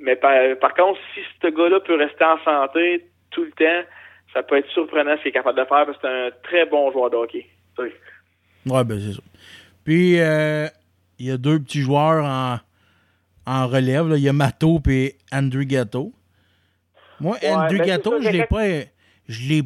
[0.00, 3.88] mais par, par contre, si ce gars-là peut rester en santé tout le temps,
[4.32, 6.66] ça peut être surprenant ce qu'il est capable de faire parce que c'est un très
[6.66, 7.46] bon joueur de hockey.
[7.76, 7.92] Sais.
[8.66, 9.22] Ouais, ben c'est ça.
[9.84, 10.66] Puis, euh,
[11.18, 12.58] il y a deux petits joueurs en,
[13.46, 14.08] en relève.
[14.08, 14.16] là.
[14.16, 16.12] Il y a Mato et Andrew Gatto.
[17.20, 18.66] Moi, Ouais, Andrew ben, Gatto, ça, je l'ai pas...
[19.28, 19.62] Je l'ai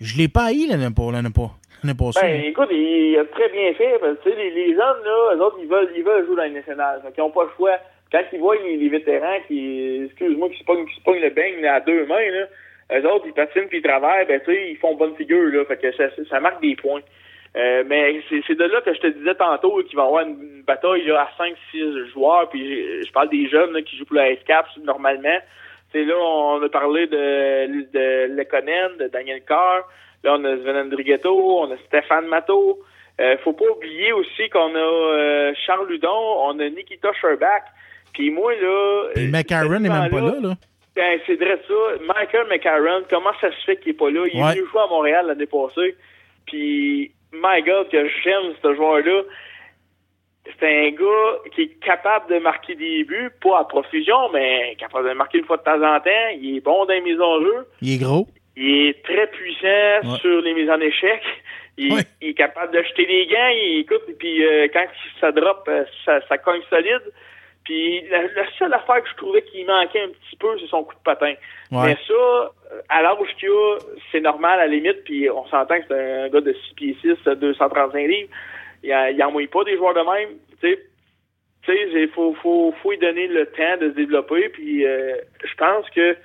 [0.00, 1.50] je l'ai pas haï l'année pas- l'année pas-
[1.82, 1.94] l'année.
[2.20, 3.98] Ben, écoute, il a très bien fait.
[4.00, 6.50] Parce que, les, les jeunes, là, eux autres, ils veulent, ils veulent jouer dans les
[6.50, 7.02] nationales.
[7.14, 7.78] Qu'ils n'ont pas le choix.
[8.10, 11.30] Quand ils voient les, les vétérans qui, excuse-moi, qui se pognent, qui se pognent le
[11.30, 12.46] beigne à deux mains, là,
[12.98, 15.64] eux autres, ils patinent puis ils travaillent, ben, tu sais, ils font bonne figure, là.
[15.66, 17.02] Fait que ça, ça marque des points.
[17.56, 20.62] Euh, mais c'est de là que je te disais tantôt qu'il va y avoir une,
[20.66, 24.36] bataille là, à 5-6 joueurs, puis je, parle des jeunes là, qui jouent pour la
[24.36, 25.38] SCAPS normalement.
[25.92, 27.16] C'est là, on a parlé de,
[27.92, 29.82] de Lekonen, de Daniel Carr.
[30.24, 32.78] Là, on a Sven Andrighetto, on a Stéphane Matteau.
[33.20, 37.62] Euh, faut pas oublier aussi qu'on a euh, Charles Ludon, on a Nikita Sherbach.
[38.12, 39.08] Puis moi, là...
[39.14, 40.54] Puis euh, McCarron n'est même pas là, là.
[40.94, 41.74] ben, c'est vrai ça.
[42.06, 44.24] Michael McCarron, comment ça se fait qu'il est pas là?
[44.32, 44.54] Il est Ouais.
[44.54, 45.96] venu jouer à Montréal l'année passée.
[46.46, 49.22] Puis, my God, que j'aime ce joueur-là.
[50.58, 55.08] C'est un gars qui est capable de marquer des buts, pas à profusion, mais capable
[55.08, 56.28] de marquer une fois de temps en temps.
[56.40, 57.66] Il est bon dans les mises en jeu.
[57.82, 58.26] Il est gros.
[58.56, 59.66] Il est très puissant
[60.12, 60.18] Ouais.
[60.20, 61.22] sur les mises en échec.
[61.76, 62.02] Il, Ouais.
[62.20, 63.48] il est capable de jeter des gants.
[63.54, 64.84] Il écoute, puis euh, quand
[65.20, 67.02] ça drop, euh, ça, ça cogne solide.
[67.64, 70.82] Puis la, la seule affaire que je trouvais qu'il manquait un petit peu, c'est son
[70.84, 71.34] coup de patin.
[71.70, 71.84] Ouais.
[71.88, 72.52] Mais ça,
[72.88, 73.76] à l'âge qu'il a,
[74.10, 75.04] c'est normal à la limite.
[75.04, 78.30] Puis on s'entend que c'est un gars de 6 pieds 6, 235 livres.
[78.82, 80.38] Il, il envoie pas des joueurs de même.
[80.60, 80.76] Tu
[81.66, 84.48] sais, il faut, faut, faut lui donner le temps de se développer.
[84.48, 86.16] Puis euh, je pense que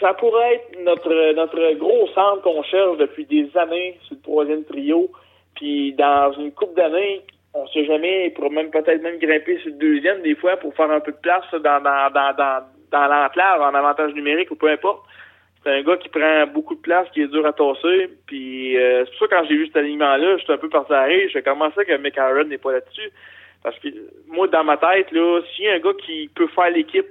[0.00, 4.64] ça pourrait être notre notre gros centre qu'on cherche depuis des années sur le troisième
[4.64, 5.10] trio.
[5.56, 7.22] Puis dans une coupe d'années,
[7.54, 10.90] on sait jamais, il même peut-être même grimper sur le deuxième des fois pour faire
[10.90, 14.68] un peu de place dans dans dans dans, dans l'enclave en avantage numérique ou peu
[14.68, 15.04] importe.
[15.62, 18.10] C'est un gars qui prend beaucoup de place, qui est dur à tasser.
[18.26, 20.92] Puis euh, c'est pour ça que quand j'ai vu cet alignement-là, j'étais un peu parti
[20.92, 21.28] à rire.
[21.32, 23.10] Je que McCarron n'est pas là-dessus?
[23.62, 23.88] Parce que
[24.28, 27.06] moi, dans ma tête, là, s'il y a un gars qui peut faire l'équipe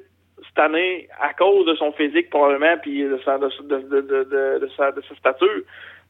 [0.48, 4.70] cette année à cause de son physique probablement puis de sa de, de, de, de,
[4.76, 5.62] sa, sa stature,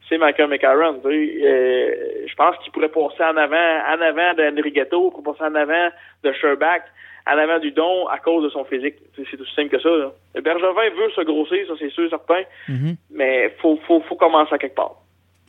[0.08, 1.00] c'est Michael McCarron.
[1.04, 1.94] Euh,
[2.26, 5.90] je pense qu'il pourrait passer en avant, en avant d'Andrighetto, il pourrait passer en avant
[6.24, 6.82] de Sherbach,
[7.26, 8.94] en avant du don à cause de son physique.
[9.14, 9.88] C'est aussi simple que ça.
[9.88, 10.10] Là.
[10.40, 12.96] Bergevin veut se grossir, ça c'est sûr, certain, Mhm.
[13.10, 14.96] mais faut, faut, faut commencer à quelque part.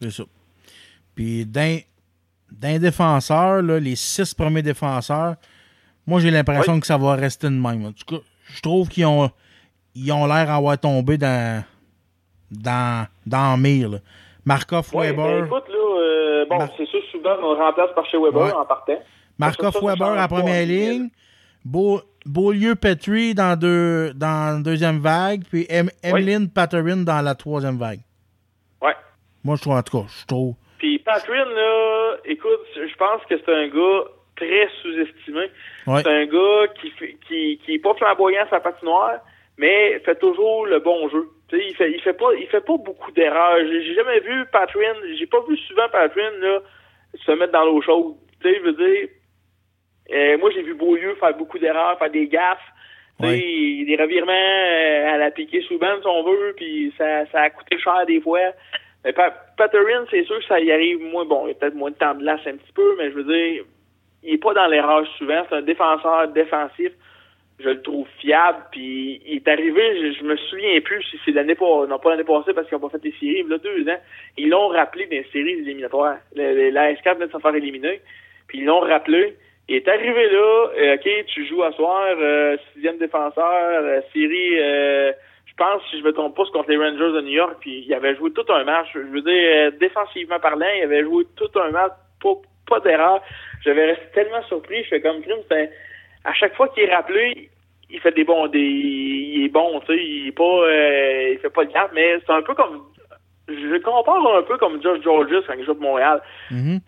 [0.02, 0.24] C'est ça.
[1.16, 1.78] Puis d'un
[2.52, 5.36] d'un défenseur, là, les six premiers défenseurs,
[6.06, 7.86] moi j'ai l'impression que ça va rester de même.
[7.86, 8.22] En tout cas,
[8.54, 9.30] je trouve qu'ils ont
[9.95, 11.64] ils ont l'air d'avoir tombé dans
[12.52, 13.98] dans dans là.
[14.45, 15.26] Markov Ouais, Weber.
[15.26, 18.41] ben, écoute, là, euh, bon, Mar- c'est sûr, souvent on le remplace par chez Weber
[18.44, 18.52] Ouais.
[18.54, 19.00] en partant.
[19.40, 20.66] Markov Weber à première hein.
[20.66, 21.10] ligne.
[21.65, 25.44] Beau, Beaulieu Petrie dans, deux, dans la deuxième vague.
[25.49, 27.99] Puis em, Emeline Patterin dans la troisième vague.
[28.81, 28.95] Ouais.
[29.44, 30.56] Moi, je trouve, en tout cas, je trouve.
[30.77, 34.03] Puis, pa- Patrin, là, écoute, je pense que c'est un gars
[34.35, 35.49] très sous-estimé.
[35.88, 36.02] Ouais.
[36.03, 36.91] C'est un gars qui,
[37.27, 39.19] qui, qui est pas flamboyant la patinoire,
[39.57, 41.30] mais fait toujours le bon jeu.
[41.53, 43.57] Il fait, il fait pas, il fait pas beaucoup d'erreurs.
[43.60, 46.60] J'ai j'ai jamais vu Patrin, j'ai pas vu souvent Patrin, là,
[47.23, 48.15] se mettre dans l'eau chaude.
[48.41, 49.07] Tu sais, je veux dire,
[50.14, 52.60] euh, moi, j'ai vu Beaulieu faire beaucoup d'erreurs, faire des gaffes.
[53.85, 57.49] Des revirements euh, à la piquée sous bande, si on veut, puis ça, ça a
[57.52, 58.40] coûté cher des fois.
[59.06, 61.23] Mais Pa- Patterson, c'est sûr que ça y arrive moins.
[61.26, 63.15] Bon, il y a peut-être moins de temps de glace un petit peu, mais je
[63.15, 63.64] veux dire,
[64.23, 65.44] il est pas dans l'erreur souvent.
[65.48, 66.91] C'est un défenseur défensif.
[67.60, 68.57] Je le trouve fiable.
[68.72, 69.81] Puis il est arrivé,
[70.14, 72.77] je, je me souviens plus si c'est l'année pas, non pas l'année passée parce qu'ils
[72.77, 73.99] n'ont pas fait les séries, mais là, deux ans.
[74.38, 76.18] Ils l'ont rappelé les séries éliminatoires.
[76.35, 78.02] La S4 venait de se faire éliminer.
[78.48, 79.35] Puis ils l'ont rappelé.
[79.69, 84.60] Il est arrivé là, euh, OK, tu joues à soir, euh, sixième défenseur, euh, série,
[84.60, 85.11] euh,
[85.45, 87.84] je pense, si je me trompe pas, c'est contre les Rangers de New York, puis
[87.88, 88.88] il avait joué tout un match.
[88.94, 92.34] Je veux dire, euh, défensivement parlant, il avait joué tout un match, pas,
[92.68, 93.22] pas d'erreur.
[93.64, 95.69] J'avais resté tellement surpris, je fais comme crime, c'était-
[96.26, 97.49] à chaque fois qu'il est rappelé,
[97.90, 101.40] il fait des bons, des, il est bon, tu sais, il est pas, euh, il
[101.40, 102.81] fait pas de gaffe, mais c'est un peu comme,
[103.48, 106.22] je compare un peu comme Josh Georges quand il joue pour Montréal
[106.52, 106.80] Mhm.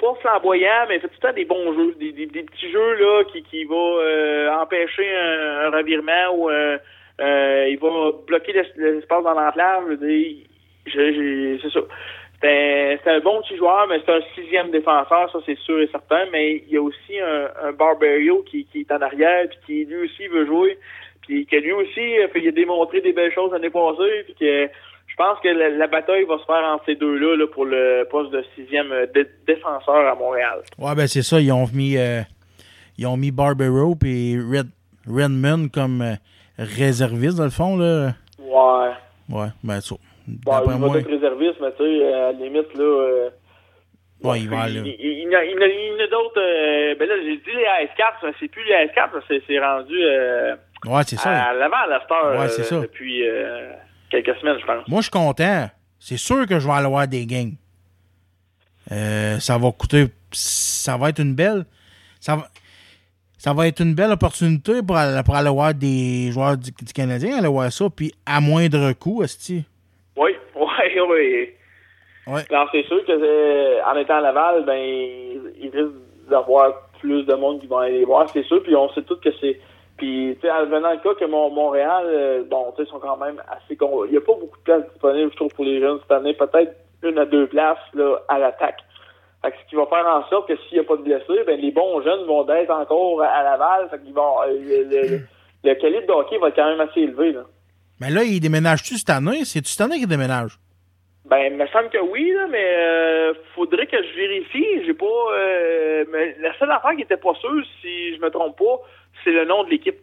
[0.00, 3.42] Pas flamboyant, mais fait tout le temps des bons jeux, des, petits jeux là qui,
[3.42, 6.78] qui va euh, empêcher un, un revirement ou euh,
[7.20, 9.98] euh, il va bloquer l'es- l'espace dans l'enclave.
[10.00, 11.80] C'est ça.
[12.42, 16.24] C'est un, bon petit joueur, mais c'est un sixième défenseur, ça c'est sûr et certain.
[16.32, 20.04] Mais il y a aussi un, un qui, qui est en arrière, puis qui lui
[20.04, 20.78] aussi veut jouer,
[21.26, 22.00] puis que lui aussi
[22.34, 24.70] il a démontré des belles choses l'année passée, puis que
[25.22, 28.32] pense que la, la bataille va se faire entre ces deux-là là, pour le poste
[28.32, 30.60] de sixième euh, dé- défenseur à Montréal.
[30.78, 31.40] Ouais, ben c'est ça.
[31.40, 32.20] Ils ont mis, euh,
[32.98, 34.68] ils ont mis Barbaro et Red,
[35.06, 36.14] Redmond comme euh,
[36.58, 37.76] réservistes, dans le fond.
[37.76, 38.12] Là.
[38.38, 38.90] Ouais.
[39.36, 39.94] Ouais, ben ça.
[40.26, 42.82] D'après il moi, va être réserviste, mais tu sais, à la limite, là.
[42.84, 43.30] euh,
[44.22, 46.40] ouais, il va il, il, il, y en a- il y en il d'autres.
[46.40, 49.94] euh, ben là, j'ai dit les AS4, mais c'est plus les AS4, là, c'est rendu
[50.02, 50.54] euh,
[50.86, 51.30] Ouais, ça.
[51.30, 52.80] à l'avant à la star Ouais, c'est ça.
[52.80, 53.70] depuis euh,
[54.10, 54.88] quelques semaines, je pense.
[54.88, 55.68] Moi, je suis content.
[55.98, 57.52] C'est sûr que je vais aller voir des games.
[58.90, 60.06] Euh, ça va coûter.
[60.32, 61.64] Ça va être une belle.
[62.20, 62.48] Ça va,
[63.38, 66.92] ça va être une belle opportunité pour aller, pour aller voir des joueurs du, du
[66.92, 69.64] Canadien, aller voir ça, puis à moindre coût, Esti.
[70.16, 71.48] Oui, oui, oui.
[72.26, 72.42] Ouais.
[72.50, 75.94] Alors, c'est sûr que euh, en étant à Laval, ben, il, il risque
[76.28, 78.62] d'avoir plus de monde qui vont aller les voir, c'est sûr.
[78.62, 79.58] Puis on sait tous que c'est.
[80.00, 82.98] Puis, tu sais, en venant le cas que Mon- Montréal, euh, bon, tu sais, sont
[83.00, 83.76] quand même assez.
[83.76, 86.10] con- Il n'y a pas beaucoup de places disponibles, je trouve, pour les jeunes cette
[86.12, 86.32] année.
[86.32, 88.80] Peut-être une à deux places là, à l'attaque.
[89.42, 91.44] Fait que ce qui va faire en sorte que s'il n'y a pas de blessés,
[91.46, 93.88] ben, les bons jeunes vont être encore à Laval.
[93.90, 94.40] Fait qu'ils vont.
[94.42, 95.20] euh, le, le,
[95.64, 97.42] le calibre de hockey va être quand même assez élevé, là.
[98.00, 99.44] Mais là, il déménage-tu cette année?
[99.44, 100.58] C'est-tu cette année qu'il déménage?
[101.26, 104.84] Ben, il me semble que oui, là, mais euh, faudrait que je vérifie.
[104.86, 105.04] J'ai pas.
[105.34, 108.80] euh, mais la seule affaire qui était pas sûre, si je me trompe pas,
[109.24, 109.96] c'est le nom de l'équipe.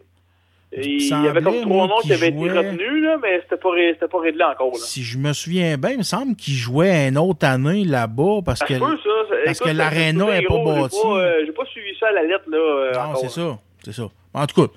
[0.70, 3.94] Il y avait comme trois noms qui avaient été retenus, là, mais c'était pas, ré-
[3.94, 4.72] pas réglé encore.
[4.72, 4.78] Là.
[4.78, 8.58] Si je me souviens bien, il me semble qu'il jouait une autre année là-bas parce
[8.58, 8.74] Ça que.
[8.74, 9.34] peut, ça.
[9.46, 10.96] Parce écoute, que l'aréna c'est est pas j'ai bâtie.
[11.06, 12.58] euh, J'ai pas suivi ça à la lettre, là.
[12.58, 13.58] euh, Non, c'est ça.
[13.82, 14.08] C'est ça.
[14.34, 14.72] En tout cas,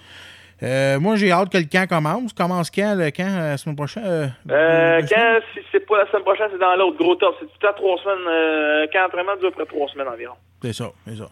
[0.64, 2.32] euh, moi, j'ai hâte que le camp commence.
[2.32, 4.04] Commence quand, le camp, la semaine prochaine?
[4.06, 7.36] euh, Euh, quand, si c'est pas la semaine prochaine, c'est dans l'autre gros top.
[7.42, 8.88] C'est tout à trois semaines.
[8.94, 10.36] Quand l'entraînement dure après trois semaines environ.
[10.64, 11.28] C'est ça, c'est ça.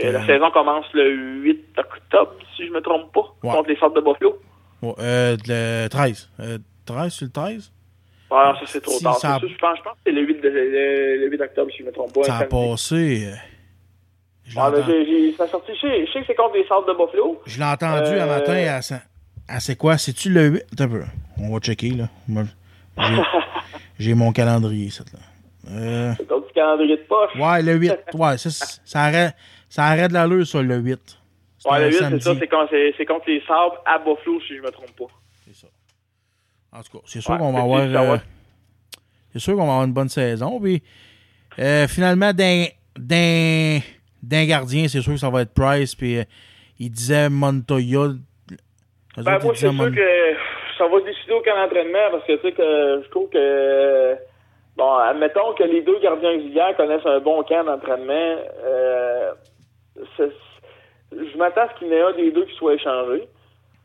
[0.00, 1.10] La saison commence le
[1.42, 3.54] 8 octobre, si je me trompe pas, Ouais.
[3.54, 4.38] contre les sortes de Buffalo.
[4.82, 6.28] ouais, euh, le 13.
[6.40, 7.70] Euh, 13 sur le 13?
[8.30, 9.14] Ah non, ça c'est trop Si tard.
[9.16, 11.70] ça- ça, je pense, je pense que c'est le 8, de- le, le 8 octobre,
[11.70, 12.22] si je me trompe pas.
[12.24, 13.26] Ça un a passé.
[13.26, 13.34] euh,
[14.44, 16.88] je Ah, ben, j'ai- ça sorti, je sais, je sais que c'est contre les sortes
[16.88, 17.42] de Buffalo.
[17.44, 18.80] je l'ai entendu un Euh, matin
[19.48, 19.98] à, c'est quoi?
[19.98, 20.62] C'est-tu le 8?
[20.72, 21.02] Attends un peu.
[21.40, 22.08] On va checker, là.
[22.96, 22.96] J'ai,
[23.98, 25.18] j'ai mon calendrier, ça, là.
[25.70, 27.30] Euh, C'est ton petit calendrier de poche.
[27.38, 27.92] ouais, le 8.
[28.14, 28.50] Ouais, ça,
[28.84, 29.34] ça arrête,
[29.72, 31.00] ça arrête l'allure sur le 8.
[31.56, 32.74] C'est Ouais, le 8, c'est ça, c'est contre,
[33.26, 35.06] les sabres à Buffalo, si je me trompe pas.
[35.46, 35.66] C'est ça.
[36.74, 37.80] En tout cas, c'est sûr Ouais, qu'on va avoir.
[37.80, 38.16] euh,
[39.32, 40.60] c'est sûr qu'on va avoir une bonne saison.
[40.60, 40.82] Puis,
[41.58, 43.80] euh, finalement, d'un,
[44.44, 45.94] gardien, c'est sûr que ça va être Price.
[45.94, 46.24] Puis, euh,
[46.78, 48.08] il disait Montoya.
[49.16, 50.36] Ben, moi, c'est sûr que
[50.76, 54.16] ça va se décider au camp d'entraînement parce que, tu sais, que je trouve que.
[54.76, 58.36] Bon, admettons que les deux gardiens auxiliaires connaissent un bon camp d'entraînement.
[59.98, 60.28] Euh,
[61.12, 63.24] je m'attends à ce qu'il y en ait un des deux qui soit échangé.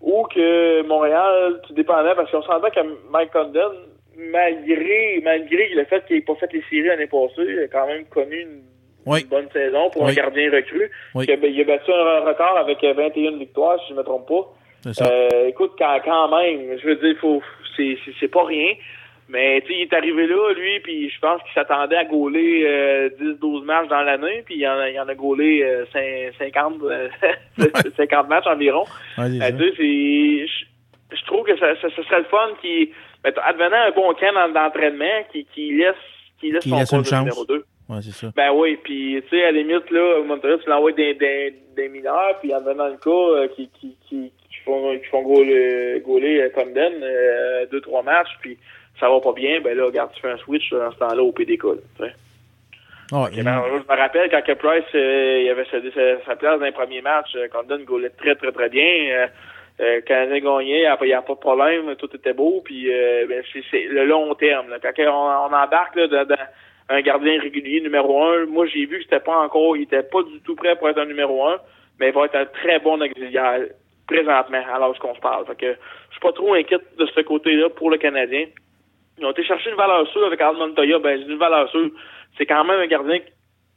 [0.02, 2.80] Ou que Montréal, tout dépendait, parce qu'on s'entend que
[3.10, 3.72] Mike Condon,
[4.16, 7.88] malgré, malgré le fait qu'il n'ait pas fait les séries l'année passée, il a quand
[7.88, 8.62] même connu une,
[9.06, 9.22] Oui.
[9.22, 10.12] une bonne saison pour Oui.
[10.12, 10.92] un gardien recru.
[11.16, 11.26] Oui.
[11.28, 14.28] Il, a, il a battu un record avec 21 victoires, si je ne me trompe
[14.28, 14.94] pas.
[14.94, 15.06] Ça.
[15.12, 17.42] Euh, écoute, quand, quand même, je veux dire, faut,
[17.76, 18.74] c'est pas rien.
[19.30, 22.64] Mais tu sais, il est arrivé là, lui, puis je pense qu'il s'attendait à gauler
[22.66, 26.32] euh, 10-12 matchs dans l'année, puis il en a, il en a gaulé euh, cin-
[26.38, 27.10] 50, euh,
[27.98, 28.86] 50 matchs environ.
[29.18, 30.46] Ouais, Euh,
[31.12, 32.92] je, trouve que ça, ça, ça serait le fun qui,
[33.24, 35.96] mettons, advenant un bon camp d'entraînement, qui, qui laisse,
[36.40, 37.20] qui laisse Qui son laisse une chance.
[37.20, 37.64] numéro 2.
[37.90, 38.32] Ouais, c'est ça.
[38.36, 41.88] Ben oui, puis tu sais, à la limite, là, Montréal, tu l'envoies des, des, des
[41.90, 46.02] mineurs, puis en venant le cas, euh, qui, qui, qui, qui font, qui font gauler,
[46.06, 48.58] gauler euh, Comden, euh, deux, trois matchs, puis
[49.00, 51.24] ça va pas bien, ben là, regarde, tu fais un switch euh, dans ce temps-là
[51.24, 52.08] au PDK, là,
[53.32, 55.92] Et ben, je me rappelle quand que Price euh, il avait cédé
[56.26, 58.84] sa, place dans les premiers matchs, euh, Condon gaulait très très très bien.
[58.84, 59.28] Euh,
[59.80, 63.44] euh, Canadien gagnait, il n'y a, pas de problème, tout était beau, puis euh, ben,
[63.54, 64.70] c'est, c'est le long terme.
[64.70, 64.80] Là.
[64.82, 66.36] Quand on, on embarque là, dans, dans
[66.90, 70.24] un gardien régulier numéro un, moi j'ai vu que c'était pas encore, il était pas
[70.24, 71.58] du tout prêt pour être un numéro un,
[72.00, 73.68] mais il va être un très bon auxiliaire
[74.08, 75.46] présentement, à l'âge qu'on se parle.
[75.46, 78.46] Fait que je suis pas trop inquiète de ce côté-là pour le Canadien.
[79.18, 81.00] Ils ont été chercher une valeur sûre avec Al Montoya.
[81.00, 81.90] Ben, une valeur sûre.
[82.38, 83.20] C'est quand même un gardien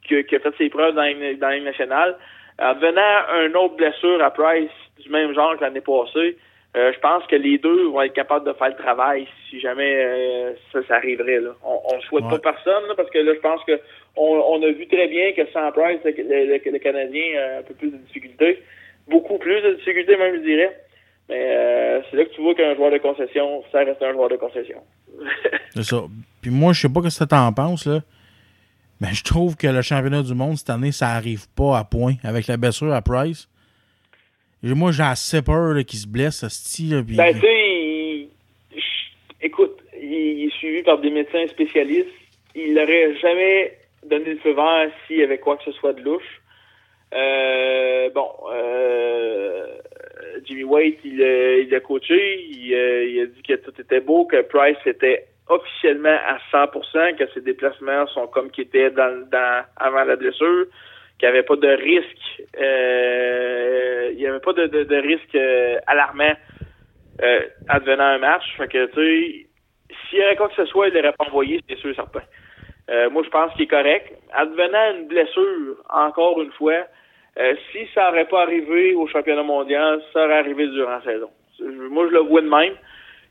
[0.07, 1.01] qui, qui a fait ses preuves dans
[1.39, 2.15] dans la Ligue nationale.
[2.59, 4.69] En venant un autre blessure à Price
[4.99, 6.37] du même genre que l'année passée,
[6.77, 9.95] euh, je pense que les deux vont être capables de faire le travail si jamais
[10.05, 11.39] euh, ça, ça arriverait.
[11.39, 11.51] Là.
[11.63, 12.29] On ne souhaite Ouais.
[12.39, 13.79] pas personne là, parce que là, je pense que
[14.15, 17.63] on, on a vu très bien que sans Price, le, le- le Canadien a un
[17.63, 18.59] peu plus de difficultés.
[19.07, 20.77] Beaucoup plus de difficultés, même, je dirais.
[21.29, 24.29] Mais euh, c'est là que tu vois qu'un joueur de concession, ça reste un joueur
[24.29, 24.81] de concession.
[25.73, 26.03] C'est ça.
[26.41, 28.01] Puis moi, je sais pas ce que t'en penses, là.
[28.99, 32.15] Mais je trouve que le championnat du monde cette année, ça arrive pas à point
[32.23, 33.47] avec la blessure à Price.
[34.63, 37.01] Et moi, j'ai assez peur qu'il se blesse, ce style.
[37.07, 38.29] Ben, tu sais, il-
[39.41, 42.09] écoute, il, il est suivi par des médecins spécialistes.
[42.53, 46.01] Il n'aurait jamais donné le feu vert s'il y avait quoi que ce soit de
[46.01, 46.41] louche.
[47.13, 49.65] Euh, bon, euh,
[50.45, 54.01] Jimmy Waite, il, a- il a coaché, il, a- il a dit que tout était
[54.01, 60.03] beau, que Price était officiellement à 100%, que ses déplacements sont comme qu'ils étaient avant
[60.03, 60.65] la blessure,
[61.19, 66.33] qu'il n'y avait pas de risque, euh, il n'y avait pas de, risque euh, alarmant
[67.21, 68.43] euh, advenant un match.
[68.57, 69.47] Fait tu sais,
[70.09, 72.21] s'il y avait quoi que ce soit, il l'aurait pas envoyé, c'est sûr certain.
[72.89, 74.11] Euh, moi, je pense qu'il est correct.
[74.33, 76.87] Advenant une blessure, encore une fois,
[77.37, 81.29] euh, si ça n'aurait pas arrivé au championnat mondial, ça aurait arrivé durant la saison.
[81.59, 82.73] Moi, je le vois de même.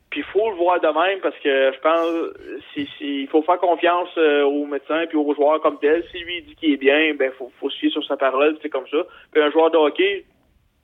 [0.09, 2.33] Puis il faut le voir de même parce que je pense
[2.73, 6.03] si, si, il faut faire confiance euh, aux médecins puis aux joueurs comme tel.
[6.11, 8.69] Si lui dit qu'il est bien, ben faut, faut se fier sur sa parole, c'est
[8.69, 9.05] comme ça.
[9.31, 10.25] Puis un joueur de hockey,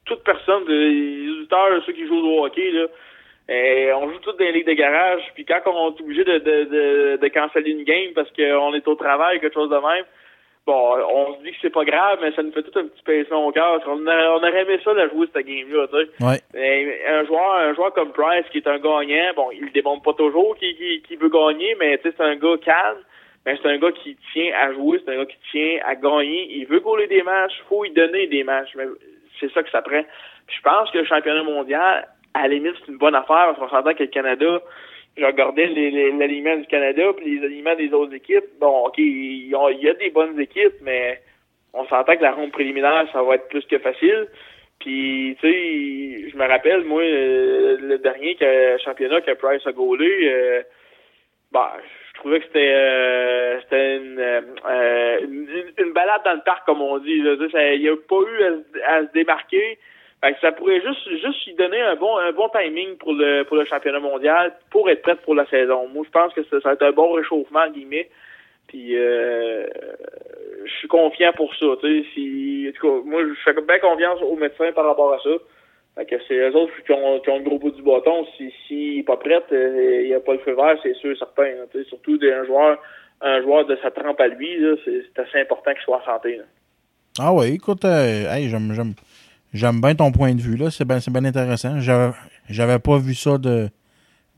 [0.05, 2.85] toute personne, les auditeurs, ceux qui jouent au hockey, là,
[3.49, 6.37] euh, on joue tous dans les ligues de garage, puis quand on est obligé de,
[6.37, 10.05] de, de, de canceller une game parce qu'on est au travail, quelque chose de même,
[10.67, 13.01] bon, on se dit que c'est pas grave, mais ça nous fait tout un petit
[13.03, 13.81] pincement au cœur.
[13.87, 16.23] On, a- on aurait aimé ça de jouer cette game-là, tu sais.
[16.23, 17.01] Ouais.
[17.07, 20.55] Un joueur, un joueur comme Price qui est un gagnant, bon, il démontre pas toujours
[20.57, 22.99] qu'il qu'il veut gagner, mais tu sais, c'est un gars calme.
[23.45, 26.47] Mais c'est un gars qui tient à jouer, c'est un gars qui tient à gagner.
[26.57, 28.71] Il veut gauler des matchs, faut lui donner des matchs.
[28.75, 28.83] Mais
[29.39, 30.03] c'est ça que ça prend.
[30.47, 33.57] Puis je pense que le championnat mondial, à la limite, c'est une bonne affaire parce
[33.57, 34.59] qu'on s'entend que le Canada,
[35.17, 38.45] je regardais les- les- l'alignement du Canada puis les alignements des autres équipes.
[38.59, 41.19] Bon, OK, il y a, des bonnes équipes, mais
[41.73, 44.27] on s'entend que la ronde préliminaire, ça va être plus que facile.
[44.79, 48.37] Puis, tu sais, je me rappelle, moi, euh, le dernier
[48.85, 50.61] championnat que Price a gaulé, euh,
[51.51, 51.73] bah,
[52.13, 55.47] je trouvais que c'était euh, c'était une, euh, une,
[55.79, 57.13] une balade dans le parc, comme on dit.
[57.13, 59.79] Il n'y a pas eu à, à se démarquer.
[60.21, 63.43] Fait que ça pourrait juste juste lui donner un bon un bon timing pour le
[63.43, 65.87] pour le championnat mondial pour être prête pour la saison.
[65.89, 68.09] Moi, je pense que ça, va être un bon réchauffement, en guillemets.
[68.67, 69.67] Puis euh,
[70.65, 71.67] je suis confiant pour ça.
[71.81, 75.13] Tu sais, si, en tout cas, moi, je fais bien confiance aux médecins par rapport
[75.13, 75.29] à ça.
[75.95, 78.25] Fait que c'est eux autres qui ont, qui ont le gros bout du bâton.
[78.37, 81.15] Si, s'il n'est pas prêt, euh, il n'y a pas le feu vert, c'est sûr,
[81.17, 81.45] certain.
[81.71, 82.79] Tu sais, surtout d'un joueur,
[83.21, 86.39] un joueur de sa trempe à lui, c'est, assez important qu'il soit en santé.
[87.19, 88.73] Ah ouais, écoute, euh, hey, j'aime,
[89.53, 90.69] j'aime, bien ton point de vue, là.
[90.71, 91.79] C'est bien, bien intéressant.
[91.79, 92.13] J'avais,
[92.49, 93.69] j'avais pas vu ça de,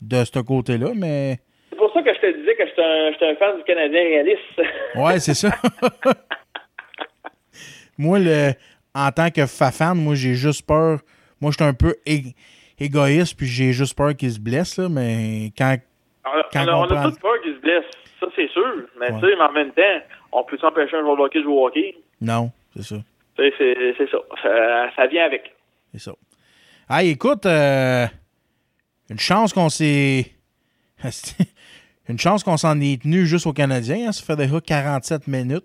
[0.02, 1.38] de ce côté-là, mais
[1.70, 4.00] C'est pour ça que je te disais que j'étais un, j'étais un fan du Canadien
[4.00, 4.60] réaliste.
[4.96, 5.50] ouais, c'est ça.
[7.98, 8.52] moi, le,
[8.94, 11.00] en tant que fan, moi, j'ai juste peur.
[11.40, 11.94] Moi, j'étais un peu
[12.78, 15.76] égoïste, puis j'ai juste peur qu'il se blesse, là, mais quand.
[16.24, 17.84] On, Quand on a, on on a prend- tous peur qu'il se blesse.
[18.20, 18.62] Ça, c'est sûr.
[19.00, 19.20] Mais Ouais.
[19.20, 19.82] tu sais, mais en même temps,
[20.32, 21.94] on peut s'empêcher un joueur de hockey de jouer au hockey?
[22.20, 22.96] Non, c'est ça.
[23.58, 24.18] C'est, ça.
[24.42, 24.90] ça.
[24.96, 25.54] Ça vient avec.
[25.92, 26.12] C'est ça.
[26.88, 28.06] Ah, écoute, euh,
[29.08, 30.26] une chance qu'on s'est.
[32.08, 34.08] une chance qu'on s'en est tenu juste aux Canadiens.
[34.08, 35.64] Hein, ça fait déjà 47 minutes.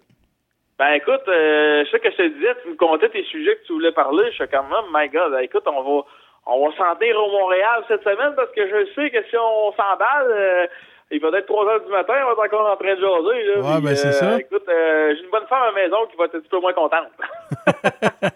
[0.77, 3.65] Ben écoute, euh, je sais que je te disais, tu me comptais tes sujets que
[3.65, 4.26] tu voulais parler.
[4.31, 6.03] Je suis comme, oh my God, ben, écoute, on va
[6.47, 9.72] on va s'en tenir au Montréal cette semaine parce que je sais que si on
[9.72, 10.68] s'emballe, euh,
[11.11, 13.44] il va être 3 heures du matin, on va être encore en train de jaser.
[13.44, 14.40] Là, Ouais, Puis, ben, c'est euh, ça.
[14.40, 16.60] Écoute, euh, j'ai une bonne femme à la maison qui va être un petit peu
[16.60, 17.11] moins contente.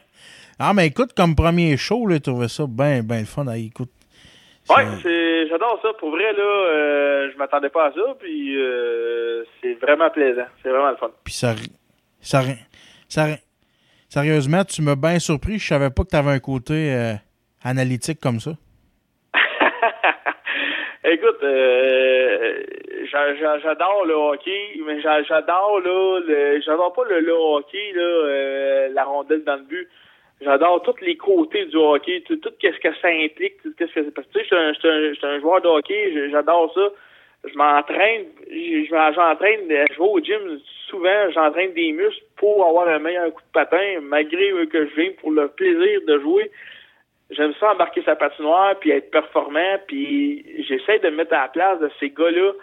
[0.61, 3.45] Ah, mais écoute, comme premier show, là, tu trouvais ça bien, bien le fun.
[3.47, 3.91] Ah, écoute.
[4.69, 5.93] Ouais, c'est- c'est, j'adore ça.
[5.97, 10.47] Pour vrai, là, euh, je m'attendais pas à ça, puis euh, c'est vraiment plaisant.
[10.61, 11.11] C'est vraiment le fun.
[11.23, 11.55] Puis ça,
[12.19, 12.41] ça,
[13.07, 13.27] ça,
[14.09, 15.59] sérieusement, tu m'as bien surpris.
[15.59, 17.13] Je savais pas que tu avais un côté euh,
[17.63, 18.51] analytique comme ça.
[21.11, 22.63] Écoute, euh,
[23.11, 26.19] j'a- j'a- j'adore le hockey, mais j'a- j'adore là,
[26.63, 29.87] j'adore pas le, hockey euh, la rondelle dans le but.
[30.41, 34.09] J'adore tous les côtés du hockey, tout, tout ce que ça implique, tout ce que
[34.11, 36.89] parce que tu sais, je suis un, joueur de hockey, j'adore ça.
[37.45, 40.59] Je m'entraîne, je- je m'en- j'entraîne, je vais au gym
[40.89, 45.11] souvent, j'entraîne des muscles pour avoir un meilleur coup de patin, malgré que je viens
[45.19, 46.51] pour le plaisir de jouer.
[47.31, 51.47] J'aime ça embarquer sa patinoire puis être performant puis j'essaie de me mettre à la
[51.49, 52.53] place de ces gars-là.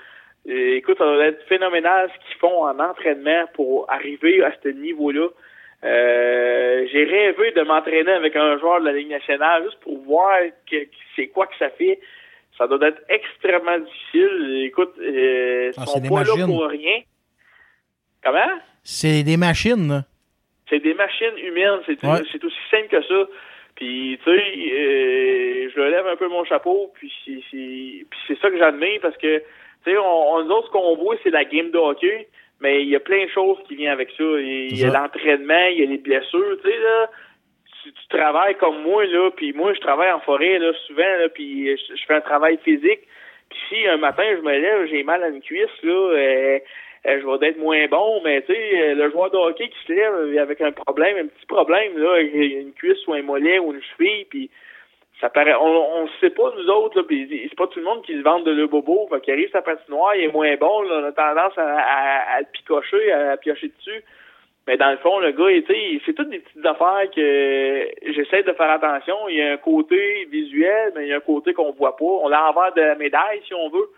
[0.48, 4.68] Euh, écoute, ça doit être phénoménal ce qu'ils font en entraînement pour arriver à ce
[4.68, 5.28] niveau-là.
[5.84, 10.36] Euh, j'ai rêvé de m'entraîner avec un joueur de la Ligue nationale juste pour voir
[10.70, 12.00] que, que c'est quoi que ça fait.
[12.58, 14.62] Ça doit être extrêmement difficile.
[14.64, 17.00] Écoute, euh, ils Ah, sont pas là pour rien.
[18.24, 18.58] Comment?
[18.82, 20.04] C'est des machines.
[20.68, 22.22] C'est des machines humaines, c'est Ouais.
[22.32, 23.28] c'est aussi simple que ça.
[23.76, 27.12] Puis tu sais, euh, je le lève un peu mon chapeau, puis
[28.26, 29.44] c'est ça que j'admire parce que tu
[29.84, 32.26] sais, on, on nous autres ce qu'on voit c'est la game de hockey,
[32.60, 34.24] mais il y a plein de choses qui viennent avec ça.
[34.24, 37.10] Il y a l'entraînement, il y a les blessures, tu sais là.
[37.82, 41.28] Tu, tu travailles comme moi là, puis moi je travaille en forêt là souvent là,
[41.28, 43.06] puis je, je fais un travail physique.
[43.50, 46.58] Puis si un matin je me lève, j'ai mal à une cuisse là, euh,
[47.06, 49.92] je vais être moins bon, mais tu sais, euh, le joueur de hockey qui se
[49.92, 53.82] lève avec un problème, un petit problème, là, une cuisse ou un mollet ou une
[53.82, 54.50] cheville, puis
[55.20, 58.14] ça paraît, on, on sait pas nous autres, puis c'est pas tout le monde qui
[58.14, 61.00] se vante de le bobo, fait qu'il arrive sa patinoire, il est moins bon, là,
[61.02, 64.02] on a tendance à, à, à le picocher, à, piocher dessus.
[64.66, 68.52] Mais dans le fond, le gars, tu c'est toutes des petites affaires que j'essaie de
[68.52, 69.14] faire attention.
[69.28, 72.04] Il y a un côté visuel, mais il y a un côté qu'on voit pas.
[72.04, 73.88] On l'a l'envers de la médaille, si on veut.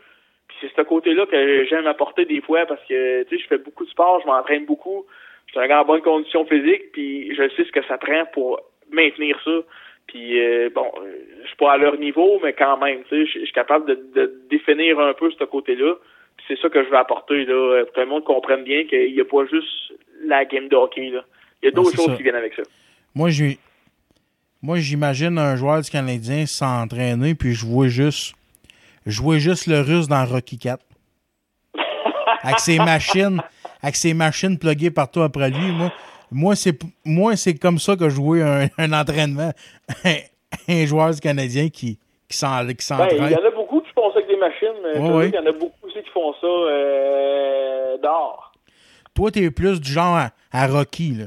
[0.48, 3.58] Puis c'est ce côté-là que j'aime apporter des fois parce que, tu sais, je fais
[3.58, 5.06] beaucoup de sport, je m'entraîne beaucoup.
[5.46, 8.24] Je suis un gars en bonne condition physique, puis je sais ce que ça prend
[8.32, 8.60] pour
[8.90, 9.60] maintenir ça.
[10.06, 11.12] Puis, euh, bon, euh,
[11.42, 13.94] je suis pas à leur niveau, mais quand même, tu sais, je suis capable de,
[14.14, 15.94] de définir un peu ce côté-là.
[16.36, 18.84] Puis c'est ça que je veux apporter, là, euh, pour que le monde comprenne bien
[18.84, 19.92] qu'il n'y a pas juste
[20.24, 21.24] la game de hockey, là.
[21.62, 22.16] Il y a d'autres choses ça.
[22.16, 22.62] qui viennent avec ça.
[23.14, 23.58] Moi, j'ai.
[24.62, 28.34] Moi, j'imagine un joueur du Canadien s'entraîner, puis je vois juste.
[29.06, 30.84] Vois juste le russe dans Rocky 4.
[32.42, 33.40] avec ses machines.
[33.82, 35.70] Avec ses machines pluguées partout après lui.
[35.72, 35.92] Moi,
[36.30, 39.52] moi c'est moi, c'est comme ça que je vois un, un entraînement.
[40.68, 41.98] un joueur Canadien qui,
[42.28, 43.24] qui s'en- qui Ben, s'entraîne.
[43.24, 45.30] il y en a beaucoup qui font ça avec des machines, mais Ouais, ouais.
[45.30, 48.52] qu'il y en a beaucoup aussi qui font ça euh, dehors.
[49.14, 51.24] Toi, t'es plus du genre à, à Rocky, là.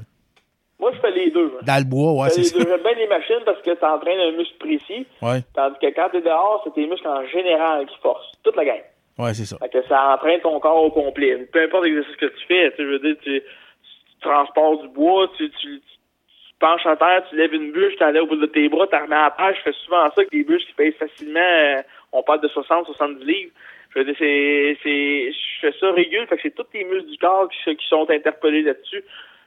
[0.81, 1.53] Moi, je fais les deux.
[1.55, 1.63] hein.
[1.65, 2.57] Dans le bois, ouais, c'est les ça.
[2.57, 2.67] deux.
[2.69, 6.09] J'aime bien les machines parce que ça entraîne un muscle précis, Ouais, tandis que quand
[6.11, 8.31] t'es dehors, c'est tes muscles en général qui forcent.
[8.43, 8.81] Toute la game.
[9.19, 9.57] ouais, c'est ça.
[9.59, 11.37] Fait que ça entraîne ton corps au complet.
[11.53, 15.49] Peu importe l'exercice que tu fais, tu veux dire, tu, tu transportes du bois, tu,
[15.51, 18.67] tu, tu penches à terre, tu lèves une bûche, tu allais au bout de tes
[18.67, 19.53] bras, tu remets à terre.
[19.55, 21.81] Je fais souvent ça avec des bûches qui pèsent facilement, euh,
[22.11, 23.51] on parle de 60, 70 livres.
[23.93, 27.09] Je veux dire, c'est, c'est, je fais ça régulier, fait que c'est tous tes muscles
[27.09, 29.03] du corps qui, qui sont interpellés là-dessus.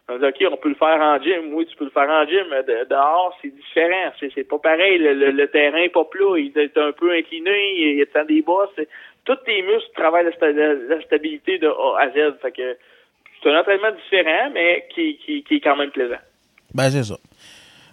[0.08, 1.54] On dit, OK, on peut le faire en gym.
[1.54, 4.12] Oui, tu peux le faire en gym, mais de- dehors, c'est différent.
[4.20, 4.98] C'est, pas pareil.
[4.98, 6.36] Le, le- le terrain est pas plat.
[6.36, 7.50] Il est un peu incliné.
[7.78, 8.68] Il y a tant des bas.
[8.76, 8.86] C'est,
[9.24, 12.34] tous tes muscles travaillent la, sta- la- la stabilité de A à Z.
[12.42, 12.76] Fait que
[13.42, 16.20] c'est un entraînement différent, mais qui, qui, qui est quand même plaisant.
[16.74, 17.16] Ben, c'est ça.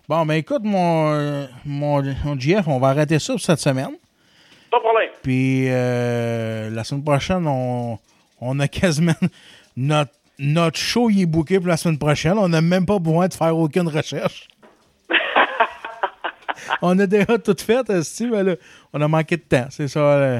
[0.09, 3.95] Bon, ben écoute, mon, mon, mon GF, on va arrêter ça pour cette semaine.
[4.69, 5.09] Pas de problème.
[5.23, 7.97] Puis euh, la semaine prochaine, on,
[8.41, 9.13] on a quasiment
[9.77, 10.11] notre,
[10.43, 12.37] notre show il est booké pour la semaine prochaine.
[12.37, 14.47] On n'a même pas besoin de faire aucune recherche.
[16.81, 18.55] on a déjà tout fait, esti, mais là,
[18.93, 19.67] on a manqué de temps.
[19.69, 20.39] C'est ça, euh,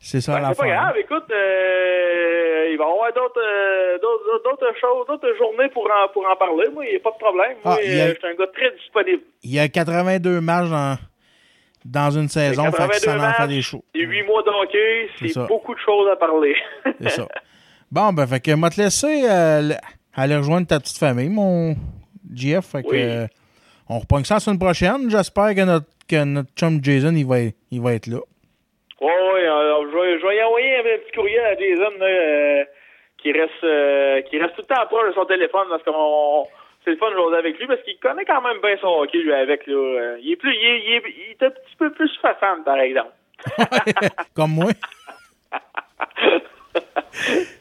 [0.00, 0.94] c'est ça Ben, la c'est pas grave.
[0.98, 3.98] Écoute, euh, il va y avoir d'autres, euh,
[4.44, 6.64] d'autres, choses, d'autres journées pour en, pour en parler.
[6.72, 7.56] Moi, il n'y a pas de problème.
[7.64, 9.22] Moi, Ah, a- euh, je suis un gars très disponible.
[9.44, 10.98] Il y a 82 matchs dans,
[11.84, 13.84] dans une saison, fait que 82 ça en fait des shows.
[13.94, 16.56] Et 8 mois de hockey, C'est beaucoup de choses à parler.
[17.00, 17.28] C'est ça.
[17.90, 19.74] Bon, ben, fait que, moi, te laisser euh, le-
[20.14, 21.74] aller rejoindre ta petite famille, mon
[22.34, 22.64] GF.
[22.66, 23.00] Fait que, Oui.
[23.02, 23.26] euh,
[23.88, 25.08] on reprend ça la semaine prochaine.
[25.10, 27.36] J'espère que notre, que notre chum Jason, il va,
[27.70, 28.18] il va être là.
[29.00, 32.64] Oui, oui, je, vais, je vais y envoyer un petit courriel à Jason là, euh,
[33.22, 36.46] qui reste euh, qui reste tout le temps proche de son téléphone parce qu'on
[36.84, 39.18] c'est le fun de jouer avec lui parce qu'il connaît quand même bien son hockey
[39.18, 39.74] lui avec là.
[39.74, 42.62] Euh, Il est plus il est, il est, il est un petit peu plus façon
[42.64, 43.12] par exemple.
[44.34, 44.70] Comme moi.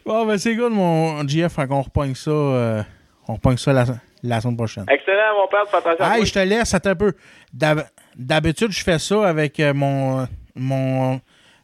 [0.06, 2.82] Bon, ben c'est good, mon GF, fait qu'on repogne ça, euh,
[3.28, 3.86] on repogne ça la,
[4.24, 4.86] la semaine prochaine.
[4.90, 7.14] Excellent, mon père, fais attention Hey, je te laisse, attends un peu.
[7.54, 11.20] D'hab- D'habitude, je fais ça avec euh, mon, mon,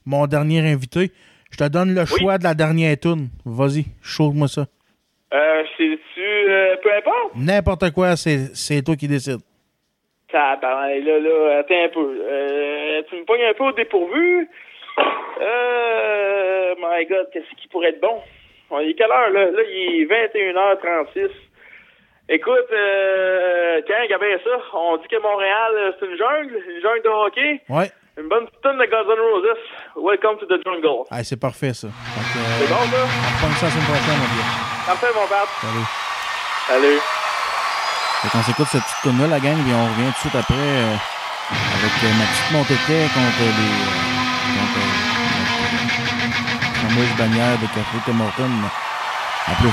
[0.05, 1.11] mon dernier invité.
[1.51, 3.29] Je te donne le choix de la dernière tune.
[3.45, 4.65] Vas-y, chauffe-moi ça.
[5.33, 7.35] Euh, c'est-tu, euh, peu importe?
[7.35, 9.39] N'importe quoi, c'est c'est toi qui décides.
[10.31, 12.21] Tabarnak, là, là, attends un peu.
[12.27, 14.49] Euh, tu me pognes un peu au dépourvu.
[14.97, 18.21] Euh, my God, qu'est-ce qui pourrait être bon?
[18.69, 19.51] On est quelle heure, là?
[19.51, 21.29] Là, il est 21h36.
[22.29, 24.51] Écoute, euh, tiens, regardez ça.
[24.73, 27.61] On dit que Montréal, euh, c'est une jungle, une jungle de hockey.
[27.69, 27.91] Ouais.
[28.17, 29.57] Une bonne petite tonne de Guns N' Roses.
[29.97, 31.03] Welcome to the jungle.
[31.11, 31.87] Hey, c'est parfait, ça.
[31.89, 33.03] C'est bon, ça?
[33.03, 34.49] on ça la semaine prochaine, mon gars.
[34.85, 35.49] Parfait, mon père.
[35.59, 35.87] Salut.
[36.67, 36.99] Salut.
[38.23, 40.35] Fait qu'on s'écoute cette petite tune là la gang, puis on revient tout de suite
[40.35, 42.79] après euh, avec euh, ma petite montée
[43.11, 44.22] contre les.
[46.93, 48.69] Fameuse bannière de Café Tim Hortons.
[49.47, 49.69] À plus,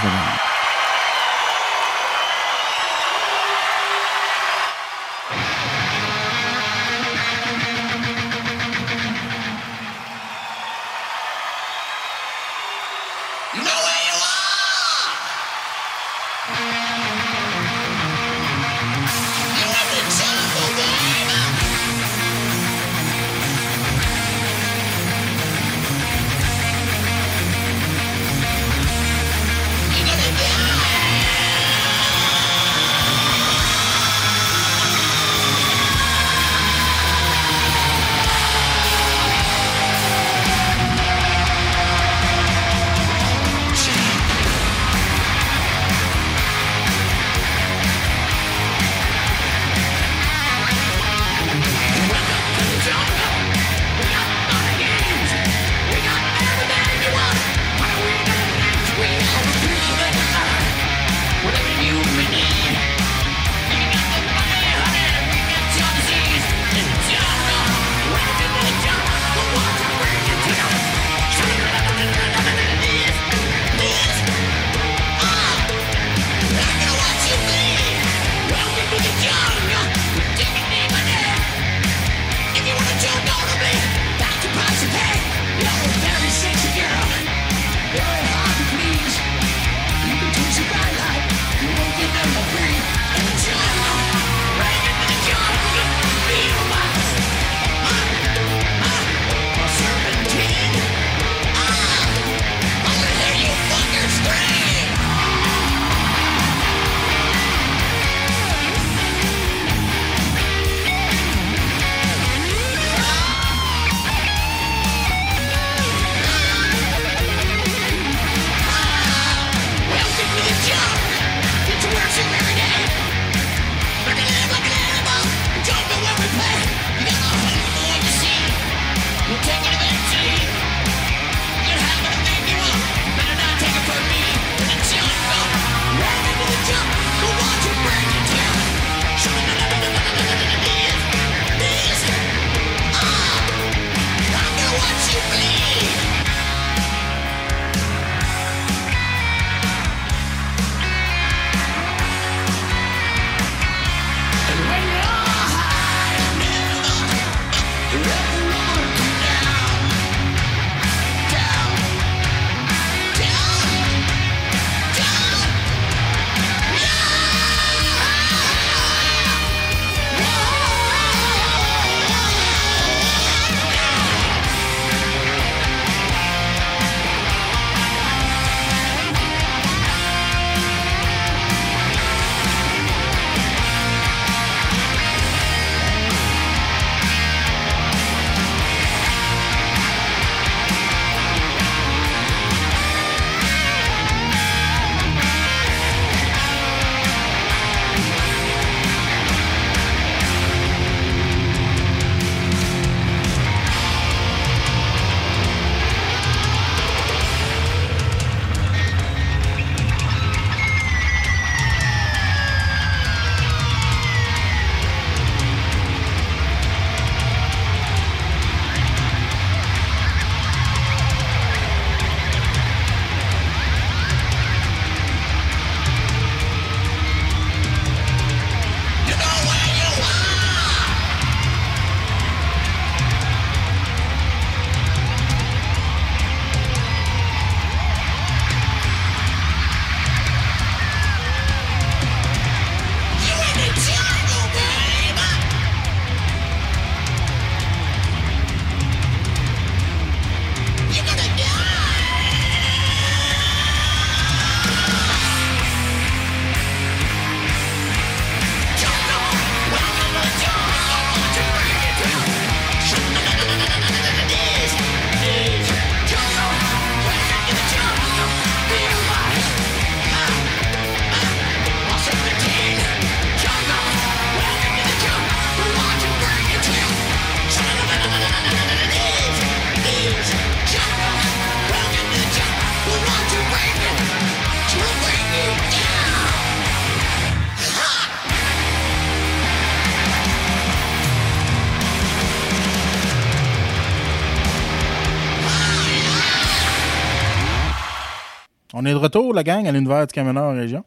[299.41, 300.85] la gang, à l'univers du camionneur en région.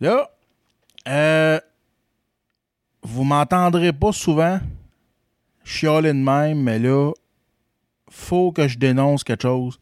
[0.00, 0.28] Là,
[1.08, 1.60] euh,
[3.02, 4.58] vous m'entendrez pas souvent
[5.64, 7.12] chialer de même, mais là,
[8.10, 9.78] faut que je dénonce quelque chose.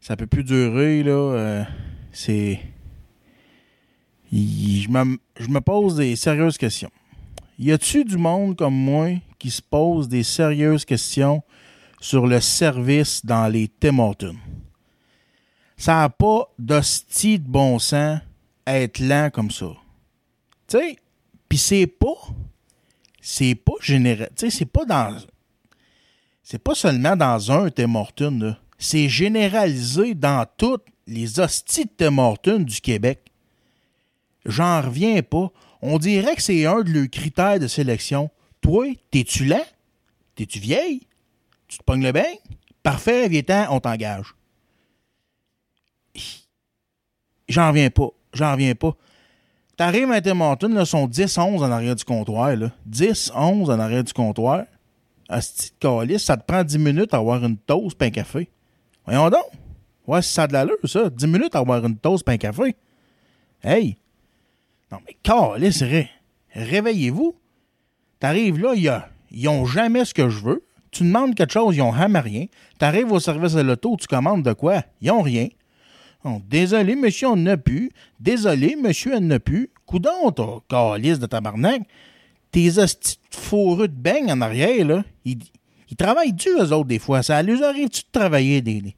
[0.00, 1.12] Ça peut plus durer, là.
[1.12, 1.64] euh,
[2.12, 2.60] c'est.
[4.30, 6.90] Je me, je me pose des sérieuses questions.
[7.58, 11.42] Y a-tu du monde comme moi qui se pose des sérieuses questions
[12.00, 14.36] sur le service dans les Tim Hortons?
[15.82, 18.20] Ça n'a pas d'hostie de bon sens
[18.66, 19.66] à être lent comme ça.
[20.68, 20.96] Tu sais,
[21.48, 22.28] puis c'est pas.
[23.20, 24.28] C'est pas général.
[24.36, 25.18] Tu sais, c'est pas dans.
[26.44, 28.54] C'est pas seulement dans un Tim Hortons.
[28.78, 33.32] C'est généralisé dans toutes les hosties de du Québec.
[34.46, 35.50] J'en reviens pas.
[35.80, 38.30] On dirait que c'est un de leurs critères de sélection.
[38.60, 39.66] Toi, t'es-tu lent?
[40.36, 41.08] T'es-tu vieille?
[41.66, 42.34] Tu te pognes le bain?
[42.84, 44.32] Parfait, viens on t'engage.
[47.48, 48.08] J'en reviens pas.
[48.32, 48.94] J'en reviens pas.
[49.76, 52.54] T'arrives à Tim Hortons, là, sont 10-11 en arrière du comptoir.
[52.56, 52.70] Là.
[52.90, 54.64] 10-11 en arrière du comptoir.
[55.28, 58.50] Asti de calice, ça te prend 10 minutes à avoir une toast pain café.
[59.06, 59.44] Voyons donc.
[60.06, 61.08] Ouais, ça a de l'allure, ça.
[61.08, 62.76] 10 minutes à avoir une toast pain café.
[63.62, 63.96] Hey!
[64.90, 66.10] Non, mais calice, ré-
[66.52, 67.34] réveillez-vous.
[68.20, 68.74] T'arrives là,
[69.30, 70.64] ils ont jamais ce que je veux.
[70.90, 72.46] Tu demandes quelque chose, ils ont jamais rien.
[72.78, 74.82] T'arrives au service de l'auto, tu commandes de quoi?
[75.00, 75.48] Ils ont rien.
[76.48, 77.90] Désolé, monsieur, on n'a plus.
[78.20, 79.70] Désolé, monsieur, on n'a plus.
[79.86, 81.82] Coudon, t'as calice de tabarnak.
[82.50, 85.38] Tes hosties de fourreux de beigne en arrière, là, ils,
[85.96, 87.22] travaillent dur, eux autres, des fois.
[87.22, 88.94] Ça leur arrive-tu de travailler des,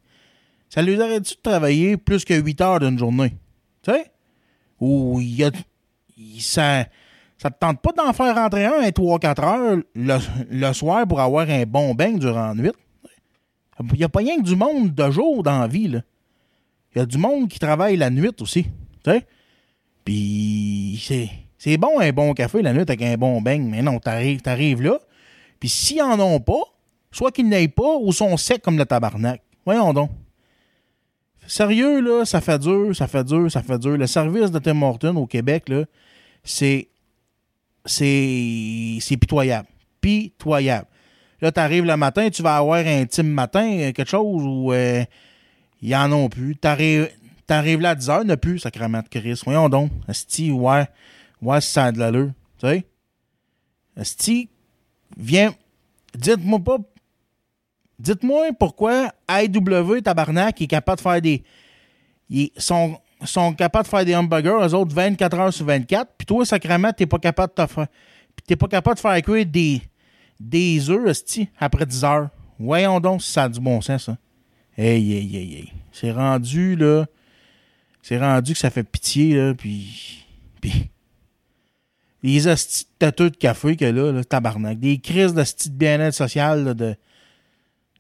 [0.69, 3.35] Ça leur arrive-tu de travailler plus que 8 heures d'une journée?
[3.83, 4.11] Tu sais?
[4.81, 5.51] Ou il y a...
[6.41, 6.87] ça...
[7.37, 10.19] Ça te tente pas d'en faire rentrer un à 3-4 heures le,
[10.51, 12.73] le soir pour avoir un bon bain durant la nuit?
[13.81, 16.01] Il n'y a pas rien que du monde de jour dans la vie, là.
[16.95, 18.67] Il y a du monde qui travaille la nuit aussi.
[19.03, 19.11] Tu?
[20.05, 23.99] Puis c'est, c'est bon un bon café la nuit avec un bon beigne, mais non,
[23.99, 24.99] t'arrives, t'arrives là.
[25.59, 26.63] Puis s'ils en ont pas,
[27.11, 29.41] soit qu'ils n'aient pas ou sont secs comme le tabarnak.
[29.65, 30.11] Voyons donc.
[31.47, 33.97] Sérieux, là, ça fait dur, ça fait dur, ça fait dur.
[33.97, 35.85] Le service de Tim Hortons au Québec, là,
[36.43, 36.89] c'est.
[37.85, 38.99] C'est.
[39.01, 39.69] C'est pitoyable.
[40.01, 40.87] Pitoyable.
[41.41, 44.73] Là, t'arrives le matin, tu vas avoir un team matin, euh, quelque chose où.
[45.85, 46.57] Ils en ont plus.
[46.57, 47.11] T'arrives,
[47.81, 49.45] là à 10 heures, il n'y en a plus, sacrement de Christ.
[49.45, 49.91] Voyons donc.
[50.09, 50.87] Asti, ouais.
[51.43, 52.31] Ouais, ça a de l'allure.
[52.59, 52.87] Tu sais?
[53.95, 54.49] Asti,
[55.15, 55.55] viens.
[56.15, 56.79] Dites-moi pas.
[57.99, 61.45] Dites-moi pourquoi IW Tabarnak est capable de faire des.
[62.31, 62.99] Ils sont,
[63.55, 66.13] capables de faire des hamburgers, eux autres 24 heures sur 24.
[66.17, 67.89] Puis toi, sacrément, t'es pas capable de faire.
[68.35, 69.83] Puis t'es pas capable de faire cuire des.
[70.41, 72.29] Des œufs, esti, après 10 heures.
[72.59, 74.17] Voyons donc si ça a du bon sens, ça.
[74.77, 75.73] Hey, hey, hey, hey.
[75.93, 77.07] C'est rendu, là.
[78.03, 79.55] C'est rendu que ça fait pitié, là.
[79.55, 80.25] Puis.
[80.61, 80.91] Puis.
[82.23, 84.79] Les hosties de de café que là, là, tabarnak.
[84.79, 86.97] Des crises de bien-être social, là, de.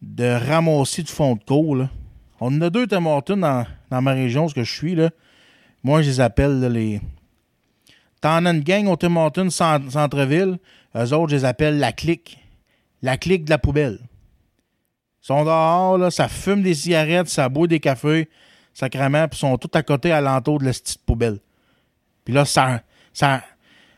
[0.02, 1.90] De ramasser du fond de cours, là.
[2.40, 3.02] On en a deux Tim
[3.36, 5.10] dans, dans ma région, ce que je suis, là.
[5.82, 7.00] Moi, je les appelle, là, les.
[8.20, 10.58] T'en as une gang au Tim Hortons cent- centre-ville.
[10.96, 12.38] Eux autres, je les appelle la clique.
[13.02, 13.98] La clique de la poubelle.
[15.24, 18.28] Sont dehors, là, ça fume des cigarettes, ça boit des cafés,
[18.74, 21.38] sacrément, puis sont tous à côté à l'entour de la petite poubelle.
[22.26, 22.82] Puis là, ça,
[23.14, 23.42] ça,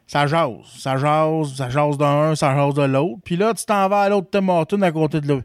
[0.07, 0.53] ça jase.
[0.79, 3.23] Ça jase, ça jase d'un, ça jase de l'autre.
[3.25, 5.43] Puis là, tu t'en vas à l'autre Tim Hortons à côté de l'hô-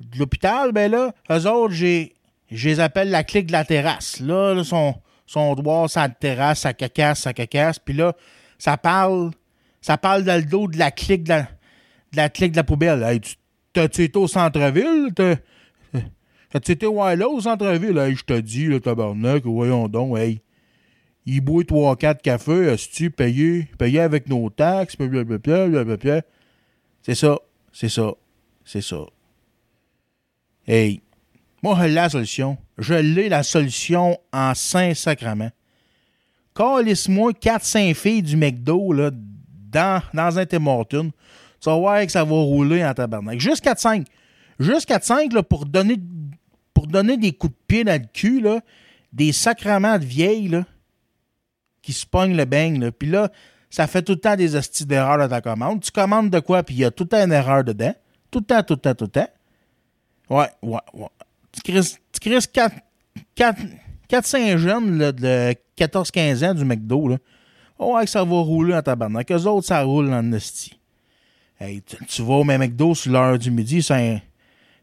[0.00, 2.16] de l'hôpital, ben là, eux autres, j'ai,
[2.50, 4.18] je les appelle la clique de la terrasse.
[4.18, 7.78] Là, là son, doigt, ça terrasse, ça cacasse, ça cacasse.
[7.78, 8.14] Puis là,
[8.58, 9.30] ça parle,
[9.80, 11.40] ça parle dans le dos de la clique de
[12.14, 13.20] la, clique de la poubelle.
[13.74, 15.10] T'as-tu été au centre-ville?
[15.14, 15.36] T'as-
[16.50, 17.98] T'as-tu été ouais, là au centre-ville?
[17.98, 20.40] Hey, je te dis, le tabarnak, voyons donc, hey.
[21.26, 24.96] Il boit 3-4 cafés, est-ce payé, payé avec nos taxes.
[27.02, 27.38] C'est ça,
[27.72, 28.12] c'est ça,
[28.64, 29.00] c'est ça.
[30.66, 31.00] Hey,
[31.62, 32.58] moi, je l'ai la solution.
[32.78, 35.50] Je l'ai la solution en Saint-Sacrement.
[36.54, 41.10] Calisse-moi 4-5 filles du McDo là, dans, dans un Tim.
[41.64, 43.40] Tu vas voir que ça va rouler en tabarnak.
[43.40, 44.04] Juste 4-5.
[44.60, 45.96] Juste 4-5 là, pour donner
[47.16, 48.46] des coups de pied dans le cul,
[49.14, 50.62] des sacrements de vieilles
[51.80, 52.80] qui se pognent le beigne.
[52.80, 52.92] Là.
[52.92, 53.30] Puis là,
[53.70, 55.80] ça fait tout le temps des hosties d'erreurs dans ta commande.
[55.80, 57.94] Tu commandes de quoi, puis il y a tout le temps une erreur dedans.
[58.30, 59.28] Tout le temps, tout le temps, tout le temps.
[60.28, 61.08] Ouais, ouais, ouais.
[61.50, 62.46] Tu crises, tu crises
[63.36, 67.16] 4-5 jeunes de 14-15 ans du McDo.
[67.78, 69.30] Ouais, que ça va rouler en tabarnak.
[69.30, 70.78] Eux autres, ça roule en hostie.
[71.60, 74.20] Hey, tu, vas au même McDo sur l'heure du midi, c'est un,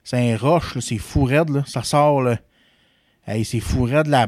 [0.03, 1.63] c'est un roche, c'est fou raide, là.
[1.65, 2.21] ça sort.
[2.21, 2.37] Là.
[3.27, 4.27] Hey, c'est fourré de la.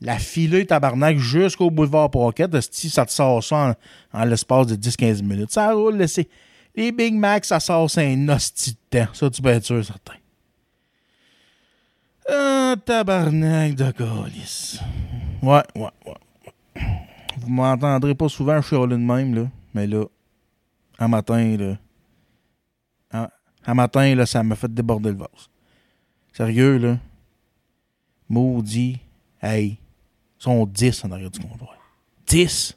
[0.00, 2.60] La filée tabarnak jusqu'au boulevard Pocket.
[2.72, 3.74] Si ça te sort ça
[4.12, 5.52] en, en l'espace de 10-15 minutes.
[5.52, 6.04] Ça roule, là,
[6.74, 9.08] Les Big Mac, ça sort, c'est un hostie de temps.
[9.14, 10.14] Ça, tu peux être sûr, certain.
[12.28, 14.80] Un tabarnak de colis.
[15.42, 16.82] Ouais, ouais, ouais.
[17.38, 19.46] Vous m'entendrez pas souvent chialer de même, là.
[19.72, 20.04] Mais là,
[21.04, 21.78] un matin, là.
[23.66, 25.48] Un, matin, là, ça m'a fait déborder le vase.
[26.32, 26.98] Sérieux, là?
[28.28, 29.00] Maudit.
[29.40, 29.78] Hey.
[30.40, 31.76] Ils sont 10 en arrière du comptoir.
[32.26, 32.76] 10!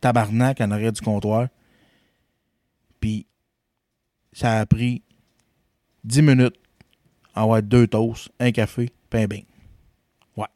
[0.00, 1.48] Tabarnak en arrière du comptoir.
[3.00, 3.26] Puis,
[4.32, 5.02] ça a pris
[6.04, 6.56] 10 minutes
[7.34, 9.44] à avoir deux toasts, un café, puis un bing.
[10.36, 10.46] Ouais.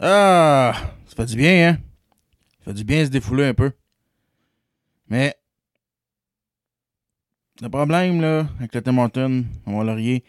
[0.00, 0.74] Ah!
[1.06, 1.85] Ça fait du bien, hein?
[2.66, 3.70] Fait du bien se défouler un peu.
[5.08, 5.36] Mais,
[7.62, 10.24] le problème, là, avec le Tim Hortons, on va laurier,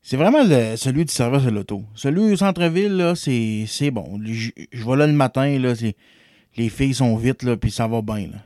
[0.00, 1.84] c'est vraiment le- celui du service à l'auto.
[1.94, 4.18] Celui au centre-ville, là, c'est c'est bon.
[4.24, 5.74] Je, je vais là le matin, là,
[6.56, 8.38] les filles sont vite, là, puis ça va bien, là.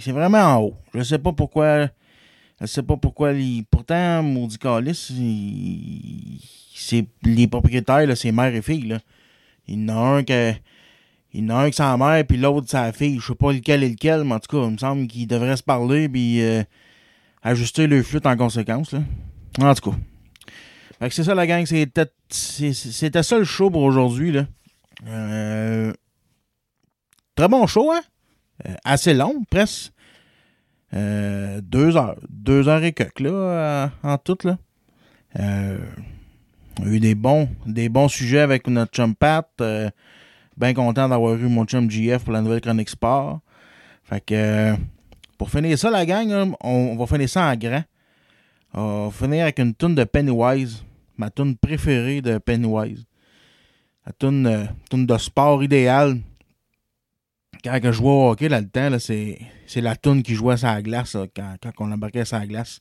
[0.00, 0.74] C'est vraiment en haut.
[0.94, 1.88] Je sais pas pourquoi...
[2.60, 3.32] Je sais pas pourquoi...
[3.70, 5.12] Pourtant, Maudit Calis,
[6.74, 8.98] c'est les propriétaires, là, c'est mère et fille, là.
[9.68, 10.52] Il y en a un que...
[11.36, 13.18] Il y en a un qui sa mère, puis l'autre sa fille.
[13.20, 15.58] Je sais pas lequel est lequel, mais en tout cas, il me semble qu'ils devraient
[15.58, 16.62] se parler, puis euh,
[17.42, 19.00] ajuster le flûte en conséquence, là.
[19.60, 19.96] En tout cas.
[20.98, 24.46] Que c'est ça la gang, c'était c'était ça le show pour aujourd'hui là.
[25.06, 25.92] Euh,
[27.34, 28.00] très bon show, hein?
[28.66, 29.92] Euh, assez long, presque.
[30.92, 32.16] Deux heures.
[32.30, 34.56] Deux heures et quelques là, en tout là.
[35.38, 39.46] On a eu des bons, des bons sujets avec notre chum Pat.
[40.56, 43.40] Bien content d'avoir eu mon chum GF pour la nouvelle chronique sport.
[44.04, 44.74] Fait que
[45.36, 47.84] pour finir ça, la gang, on, va finir ça en grand.
[48.72, 50.82] On va finir avec une tune de Pennywise,
[51.18, 53.04] ma tune préférée de Pennywise.
[54.06, 56.18] La tune, euh, de sport idéale.
[57.64, 59.38] Quand je jouais au hockey, là, le temps, c'est,
[59.76, 62.80] la tune qui jouait sur la glace, là, quand, quand on embarquait sur la glace.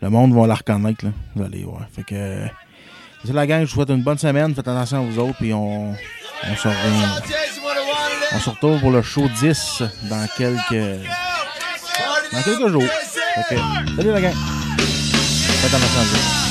[0.00, 1.12] Le monde va la reconnaître, là.
[1.34, 1.86] Vous allez voir.
[1.90, 2.46] Fait que,
[3.24, 3.60] c'est la gang.
[3.60, 4.54] Je vous souhaite une bonne semaine.
[4.54, 5.94] Faites attention à vous autres, puis on,
[8.32, 11.00] on se retrouve pour le show 10 dans quelques,
[12.32, 12.84] dans quelques jours.
[13.48, 13.54] Que,
[13.96, 14.34] salut la gang.
[14.34, 16.47] Faites attention à vous